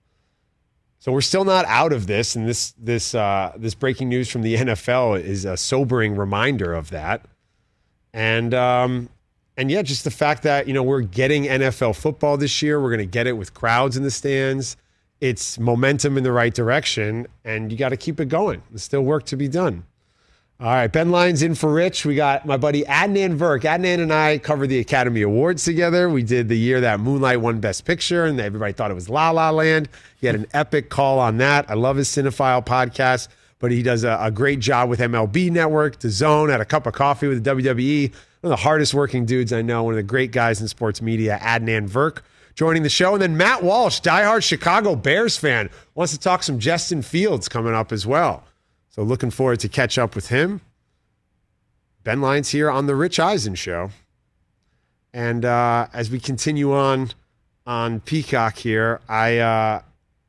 So 0.98 1.12
we're 1.12 1.20
still 1.20 1.44
not 1.44 1.66
out 1.66 1.92
of 1.92 2.06
this, 2.06 2.34
and 2.34 2.48
this 2.48 2.72
this 2.78 3.14
uh, 3.14 3.52
this 3.56 3.74
breaking 3.74 4.08
news 4.08 4.30
from 4.30 4.42
the 4.42 4.54
NFL 4.56 5.20
is 5.22 5.44
a 5.44 5.56
sobering 5.56 6.16
reminder 6.16 6.72
of 6.72 6.90
that. 6.90 7.26
And 8.14 8.54
um, 8.54 9.10
and 9.56 9.70
yeah, 9.70 9.82
just 9.82 10.04
the 10.04 10.10
fact 10.10 10.42
that 10.44 10.66
you 10.66 10.72
know 10.72 10.82
we're 10.82 11.02
getting 11.02 11.44
NFL 11.44 11.96
football 11.96 12.36
this 12.36 12.62
year, 12.62 12.80
we're 12.80 12.88
going 12.88 12.98
to 12.98 13.06
get 13.06 13.26
it 13.26 13.34
with 13.34 13.52
crowds 13.52 13.96
in 13.96 14.02
the 14.02 14.10
stands. 14.10 14.76
It's 15.20 15.58
momentum 15.58 16.16
in 16.16 16.24
the 16.24 16.32
right 16.32 16.54
direction, 16.54 17.26
and 17.44 17.70
you 17.70 17.78
got 17.78 17.90
to 17.90 17.96
keep 17.96 18.18
it 18.20 18.30
going. 18.30 18.62
There's 18.70 18.82
still 18.82 19.02
work 19.02 19.24
to 19.26 19.36
be 19.36 19.48
done. 19.48 19.84
All 20.64 20.70
right, 20.70 20.90
Ben 20.90 21.10
Lyons 21.10 21.42
in 21.42 21.54
for 21.54 21.70
Rich. 21.70 22.06
We 22.06 22.14
got 22.14 22.46
my 22.46 22.56
buddy 22.56 22.84
Adnan 22.84 23.36
Virk. 23.36 23.64
Adnan 23.64 24.00
and 24.00 24.10
I 24.10 24.38
covered 24.38 24.68
the 24.68 24.78
Academy 24.78 25.20
Awards 25.20 25.62
together. 25.62 26.08
We 26.08 26.22
did 26.22 26.48
the 26.48 26.56
year 26.56 26.80
that 26.80 27.00
Moonlight 27.00 27.42
won 27.42 27.60
Best 27.60 27.84
Picture, 27.84 28.24
and 28.24 28.40
everybody 28.40 28.72
thought 28.72 28.90
it 28.90 28.94
was 28.94 29.10
La 29.10 29.28
La 29.28 29.50
Land. 29.50 29.90
He 30.16 30.26
had 30.26 30.34
an 30.36 30.46
epic 30.54 30.88
call 30.88 31.18
on 31.18 31.36
that. 31.36 31.70
I 31.70 31.74
love 31.74 31.98
his 31.98 32.08
Cinephile 32.08 32.64
podcast, 32.64 33.28
but 33.58 33.72
he 33.72 33.82
does 33.82 34.04
a, 34.04 34.16
a 34.18 34.30
great 34.30 34.60
job 34.60 34.88
with 34.88 35.00
MLB 35.00 35.50
Network, 35.50 35.98
The 35.98 36.08
Zone, 36.08 36.48
had 36.48 36.62
a 36.62 36.64
cup 36.64 36.86
of 36.86 36.94
coffee 36.94 37.28
with 37.28 37.44
the 37.44 37.50
WWE. 37.50 38.10
One 38.10 38.18
of 38.44 38.48
the 38.48 38.62
hardest 38.62 38.94
working 38.94 39.26
dudes 39.26 39.52
I 39.52 39.60
know, 39.60 39.82
one 39.82 39.92
of 39.92 39.96
the 39.96 40.02
great 40.02 40.32
guys 40.32 40.62
in 40.62 40.68
sports 40.68 41.02
media, 41.02 41.38
Adnan 41.42 41.90
Virk 41.90 42.22
joining 42.54 42.84
the 42.84 42.88
show. 42.88 43.12
And 43.12 43.20
then 43.20 43.36
Matt 43.36 43.62
Walsh, 43.62 44.00
diehard 44.00 44.42
Chicago 44.42 44.96
Bears 44.96 45.36
fan, 45.36 45.68
wants 45.94 46.14
to 46.14 46.18
talk 46.18 46.42
some 46.42 46.58
Justin 46.58 47.02
Fields 47.02 47.50
coming 47.50 47.74
up 47.74 47.92
as 47.92 48.06
well. 48.06 48.44
So 48.94 49.02
looking 49.02 49.32
forward 49.32 49.58
to 49.58 49.68
catch 49.68 49.98
up 49.98 50.14
with 50.14 50.28
him. 50.28 50.60
Ben 52.04 52.20
Lyons 52.20 52.50
here 52.50 52.70
on 52.70 52.86
the 52.86 52.94
Rich 52.94 53.18
Eisen 53.18 53.56
Show. 53.56 53.90
And 55.12 55.44
uh, 55.44 55.88
as 55.92 56.12
we 56.12 56.20
continue 56.20 56.72
on 56.72 57.10
on 57.66 57.98
Peacock 57.98 58.56
here, 58.56 59.00
I, 59.08 59.38
uh, 59.38 59.82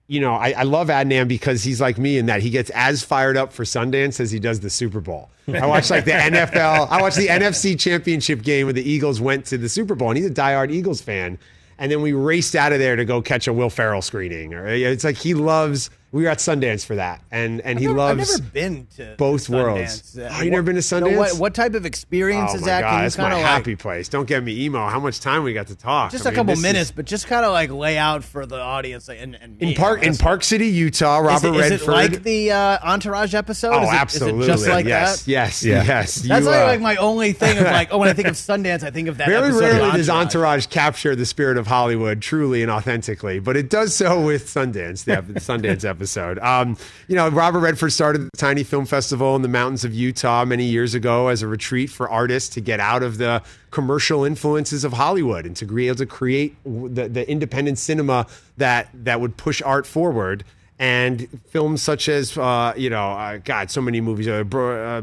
you 0.07 0.20
know, 0.20 0.34
I, 0.34 0.51
I 0.57 0.63
love 0.63 0.88
Adnan 0.88 1.28
because 1.28 1.63
he's 1.63 1.80
like 1.80 1.99
me 1.99 2.18
in 2.18 2.26
that 2.26 2.41
he 2.41 2.49
gets 2.49 2.72
as 2.72 3.03
fired 3.03 3.38
up 3.38 3.53
for 3.53 3.66
Sundance 3.66 4.20
as 4.20 4.32
he 4.32 4.39
does 4.39 4.61
the 4.61 4.72
Super 4.72 4.99
Bowl. 4.99 5.30
I 5.47 5.68
watched 5.68 5.91
like 5.91 6.05
the 6.05 6.11
NFL, 6.13 6.88
I 6.89 6.99
watched 7.03 7.18
the 7.18 7.28
NFC 7.28 7.80
Championship 7.80 8.41
game 8.41 8.66
where 8.66 8.74
the 8.74 8.89
Eagles 8.89 9.22
went 9.22 9.45
to 9.47 9.59
the 9.59 9.70
Super 9.70 9.93
Bowl, 9.93 10.09
and 10.09 10.18
he's 10.18 10.26
a 10.26 10.34
diehard 10.34 10.72
Eagles 10.72 11.01
fan. 11.01 11.38
And 11.78 11.91
then 11.91 12.01
we 12.01 12.13
raced 12.13 12.55
out 12.55 12.74
of 12.74 12.80
there 12.80 12.95
to 12.95 13.05
go 13.05 13.22
catch 13.22 13.47
a 13.47 13.53
Will 13.53 13.70
Ferrell 13.70 14.01
screening. 14.01 14.55
Or 14.55 14.66
it's 14.68 15.03
like 15.03 15.18
he 15.18 15.36
loves. 15.36 15.91
We 16.16 16.24
were 16.24 16.30
at 16.30 16.38
Sundance 16.38 16.86
for 16.86 16.95
that, 16.95 17.20
and 17.30 17.59
and 17.59 17.78
he 17.78 17.88
I've 17.88 17.95
loves. 17.97 18.39
never 18.39 18.49
been 18.51 18.88
to 18.95 19.16
both 19.18 19.47
Sundance. 19.47 19.53
worlds. 19.53 20.18
Uh, 20.18 20.30
Oh, 20.32 20.41
you 20.43 20.49
never 20.49 20.63
been 20.63 20.76
to 20.76 20.82
so 20.82 21.01
Sundance? 21.01 21.18
what, 21.18 21.34
what 21.38 21.53
type 21.53 21.74
of 21.74 21.86
experience 21.86 22.51
oh 22.53 22.55
is 22.55 22.61
my 22.61 22.68
that? 22.68 22.82
God, 22.82 22.89
Can 22.91 22.99
you 23.01 23.05
it's 23.07 23.18
my 23.18 23.24
kinda, 23.26 23.36
like- 23.38 23.45
happy 23.45 23.76
place. 23.76 24.07
Don't 24.07 24.26
get 24.26 24.41
me 24.41 24.61
emo. 24.63 24.88
How 24.88 25.01
much 25.01 25.20
time 25.20 25.43
we 25.43 25.51
got 25.53 25.68
to 25.68 25.76
talk? 25.76 26.11
just 26.11 26.26
I 26.26 26.30
a 26.30 26.32
mean, 26.32 26.36
couple 26.38 26.51
this 26.53 26.59
is- 26.59 26.63
minutes, 26.63 26.91
but 26.91 27.03
just 27.03 27.28
kind 27.28 27.43
of 27.43 27.51
like 27.51 27.70
lay 27.70 27.97
out 27.97 28.24
for 28.24 28.45
the 28.45 28.57
audience 28.59 29.09
like, 29.09 29.20
and, 29.20 29.36
and 29.36 29.61
in 29.61 29.74
Park 29.76 30.03
in. 30.03 30.16
Park 30.16 30.43
City, 30.45 30.68
Utah. 30.68 31.20
Is 31.20 31.28
Robert 31.43 31.47
it- 31.59 31.66
is 31.66 31.72
Redford. 31.72 31.89
it 31.89 31.91
like 31.91 32.24
the 32.24 32.51
uh, 32.53 32.78
Entourage 32.93 33.34
episode? 33.34 33.74
Oh, 33.74 33.84
is 33.84 33.89
it, 33.89 33.93
absolutely. 33.93 34.39
Is 34.43 34.47
it 34.47 34.51
just 34.53 34.68
like 34.70 34.86
yes, 34.86 35.24
that? 35.24 35.30
yes, 35.32 35.63
Yeah. 35.66 35.84
yes. 35.84 36.16
That's 36.16 36.45
You, 36.45 36.49
like, 36.49 36.61
uh, 36.61 36.66
like 36.68 36.80
my 36.80 36.95
only 36.95 37.34
thing 37.34 37.57
of 37.57 37.66
like, 37.66 37.89
oh, 37.91 37.97
when 37.97 38.07
I 38.07 38.13
think 38.13 38.30
of 38.30 38.36
Sundance, 38.36 38.84
I 38.84 38.91
think 38.91 39.09
of 39.09 39.18
that. 39.18 39.28
Very 39.28 39.47
episode 39.49 39.59
rarely 39.59 39.91
does 39.97 40.09
Entourage. 40.09 40.26
Entourage 40.26 40.66
capture 40.68 41.13
the 41.13 41.26
spirit 41.26 41.57
of 41.57 41.68
Hollywood 41.68 42.22
truly 42.22 42.61
and 42.61 42.72
authentically, 42.72 43.39
but 43.39 43.57
it 43.57 43.70
does 43.70 43.93
so 43.93 44.22
with 44.22 44.45
Sundance, 44.47 45.03
the 45.03 45.11
Sundance 45.41 45.84
episode. 45.84 46.05
Um, 46.39 46.78
you 47.08 47.16
know, 47.16 47.30
Robert 47.30 47.60
Redford 47.60 47.91
started 47.91 48.22
the 48.22 48.38
Tiny 48.38 48.64
Film 48.64 48.86
Festival 48.86 49.36
in 49.36 49.41
the 49.41 49.47
mountains 49.47 49.84
of 49.84 49.93
Utah 49.93 50.45
many 50.45 50.66
years 50.66 50.93
ago 50.93 51.28
as 51.28 51.41
a 51.41 51.47
retreat 51.47 51.89
for 51.89 52.10
artists 52.10 52.49
to 52.56 52.62
get 52.62 52.80
out 52.80 53.03
of 53.03 53.18
the 53.18 53.41
commercial 53.72 54.24
influences 54.24 54.84
of 54.84 54.93
Hollywood 54.93 55.45
and 55.45 55.56
to 55.58 55.66
be 55.66 55.88
able 55.88 55.97
to 55.97 56.06
create 56.06 56.56
the, 56.64 57.10
the 57.10 57.30
independent 57.30 57.78
cinema 57.78 58.28
that 58.58 58.89
that 58.93 59.20
would 59.22 59.38
push 59.38 59.62
art 59.62 59.86
forward. 59.86 60.43
And 60.78 61.41
films 61.47 61.82
such 61.82 62.10
as, 62.10 62.38
uh, 62.38 62.74
you 62.76 62.89
know, 62.89 63.12
uh, 63.12 63.38
God, 63.38 63.72
so 63.72 63.82
many 63.82 64.01
movies, 64.01 64.28
uh, 64.28 64.43
uh, 64.53 65.01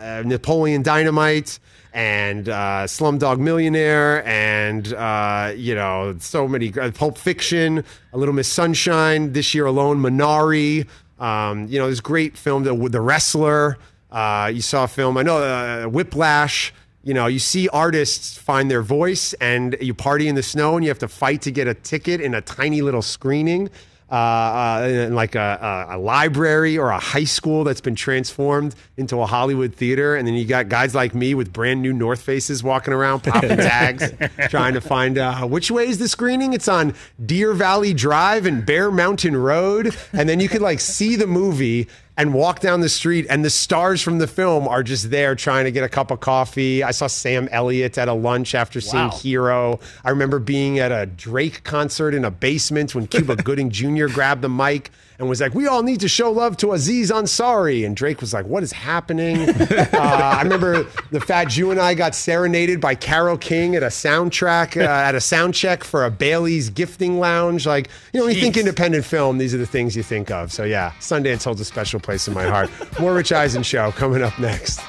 uh, 0.00 0.22
Napoleon 0.26 0.82
Dynamite 0.82 1.58
and 1.92 2.48
uh, 2.48 2.84
Slumdog 2.86 3.38
Millionaire 3.38 4.26
and 4.26 4.92
uh, 4.94 5.52
you 5.56 5.74
know 5.74 6.16
so 6.18 6.46
many 6.46 6.72
uh, 6.78 6.90
Pulp 6.92 7.18
Fiction, 7.18 7.84
A 8.12 8.18
Little 8.18 8.34
Miss 8.34 8.48
Sunshine. 8.48 9.32
This 9.32 9.54
year 9.54 9.66
alone, 9.66 9.98
Minari. 9.98 10.86
Um, 11.18 11.66
you 11.66 11.78
know, 11.78 11.90
this 11.90 12.00
great 12.00 12.36
film, 12.36 12.62
The, 12.64 12.74
the 12.88 13.00
Wrestler. 13.00 13.78
Uh, 14.10 14.50
you 14.54 14.62
saw 14.62 14.84
a 14.84 14.88
film, 14.88 15.18
I 15.18 15.22
know, 15.22 15.38
uh, 15.38 15.88
Whiplash. 15.88 16.72
You 17.02 17.14
know, 17.14 17.26
you 17.26 17.38
see 17.38 17.68
artists 17.68 18.36
find 18.36 18.70
their 18.70 18.82
voice, 18.82 19.32
and 19.34 19.76
you 19.80 19.94
party 19.94 20.28
in 20.28 20.34
the 20.34 20.42
snow, 20.42 20.76
and 20.76 20.84
you 20.84 20.90
have 20.90 20.98
to 21.00 21.08
fight 21.08 21.42
to 21.42 21.50
get 21.50 21.66
a 21.66 21.74
ticket 21.74 22.20
in 22.20 22.34
a 22.34 22.40
tiny 22.40 22.82
little 22.82 23.02
screening 23.02 23.70
uh, 24.10 24.14
uh, 24.14 24.88
in 24.88 25.14
like 25.14 25.34
a, 25.34 25.86
a, 25.90 25.96
a 25.96 25.98
library 25.98 26.78
or 26.78 26.90
a 26.90 26.98
high 26.98 27.24
school 27.24 27.64
that's 27.64 27.80
been 27.80 27.94
transformed 27.94 28.74
into 28.96 29.20
a 29.20 29.26
Hollywood 29.26 29.74
theater. 29.74 30.16
And 30.16 30.26
then 30.26 30.34
you 30.34 30.46
got 30.46 30.68
guys 30.68 30.94
like 30.94 31.14
me 31.14 31.34
with 31.34 31.52
brand 31.52 31.82
new 31.82 31.92
North 31.92 32.22
Faces 32.22 32.62
walking 32.62 32.94
around 32.94 33.20
popping 33.24 33.56
tags, 33.56 34.12
trying 34.48 34.74
to 34.74 34.80
find 34.80 35.18
uh, 35.18 35.46
which 35.46 35.70
way 35.70 35.88
is 35.88 35.98
the 35.98 36.08
screening. 36.08 36.54
It's 36.54 36.68
on 36.68 36.94
Deer 37.24 37.52
Valley 37.52 37.92
Drive 37.92 38.46
and 38.46 38.64
Bear 38.64 38.90
Mountain 38.90 39.36
Road. 39.36 39.94
And 40.12 40.28
then 40.28 40.40
you 40.40 40.48
could 40.48 40.62
like 40.62 40.80
see 40.80 41.16
the 41.16 41.26
movie 41.26 41.86
and 42.18 42.34
walk 42.34 42.58
down 42.58 42.80
the 42.80 42.88
street, 42.88 43.26
and 43.30 43.44
the 43.44 43.48
stars 43.50 44.02
from 44.02 44.18
the 44.18 44.26
film 44.26 44.66
are 44.66 44.82
just 44.82 45.10
there 45.10 45.36
trying 45.36 45.64
to 45.64 45.70
get 45.70 45.84
a 45.84 45.88
cup 45.88 46.10
of 46.10 46.18
coffee. 46.18 46.82
I 46.82 46.90
saw 46.90 47.06
Sam 47.06 47.48
Elliott 47.52 47.96
at 47.96 48.08
a 48.08 48.12
lunch 48.12 48.56
after 48.56 48.80
seeing 48.80 49.04
Wow. 49.04 49.10
Hero. 49.10 49.80
I 50.04 50.10
remember 50.10 50.40
being 50.40 50.80
at 50.80 50.90
a 50.90 51.06
Drake 51.06 51.62
concert 51.62 52.14
in 52.14 52.24
a 52.24 52.30
basement 52.30 52.92
when 52.94 53.06
Cuba 53.06 53.36
Gooding 53.44 53.70
Jr. 53.70 54.08
grabbed 54.08 54.42
the 54.42 54.48
mic 54.48 54.90
and 55.18 55.28
was 55.28 55.40
like, 55.40 55.54
"We 55.54 55.66
all 55.66 55.82
need 55.82 56.00
to 56.00 56.08
show 56.08 56.30
love 56.30 56.56
to 56.58 56.72
Aziz 56.72 57.10
Ansari," 57.10 57.84
and 57.84 57.96
Drake 57.96 58.20
was 58.20 58.32
like, 58.32 58.46
"What 58.46 58.62
is 58.62 58.72
happening?" 58.72 59.48
uh, 59.48 59.88
I 59.92 60.42
remember 60.42 60.86
the 61.10 61.20
Fat 61.20 61.46
Jew 61.46 61.70
and 61.70 61.80
I 61.80 61.94
got 61.94 62.14
serenaded 62.14 62.80
by 62.80 62.94
Carole 62.94 63.38
King 63.38 63.74
at 63.74 63.82
a 63.82 63.86
soundtrack 63.86 64.76
uh, 64.76 64.88
at 64.88 65.14
a 65.14 65.20
sound 65.20 65.54
check 65.54 65.84
for 65.84 66.04
a 66.04 66.10
Bailey's 66.10 66.70
gifting 66.70 67.18
lounge. 67.18 67.66
Like, 67.66 67.88
you 68.12 68.20
know, 68.20 68.26
when 68.26 68.34
you 68.34 68.40
think 68.40 68.56
independent 68.56 69.04
film, 69.04 69.38
these 69.38 69.54
are 69.54 69.58
the 69.58 69.66
things 69.66 69.96
you 69.96 70.02
think 70.02 70.30
of. 70.30 70.52
So 70.52 70.64
yeah, 70.64 70.92
Sundance 71.00 71.44
holds 71.44 71.60
a 71.60 71.64
special 71.64 72.00
place 72.00 72.28
in 72.28 72.34
my 72.34 72.44
heart. 72.44 72.70
More 73.00 73.14
Rich 73.14 73.32
Eisen 73.32 73.62
show 73.62 73.90
coming 73.92 74.22
up 74.22 74.38
next. 74.38 74.80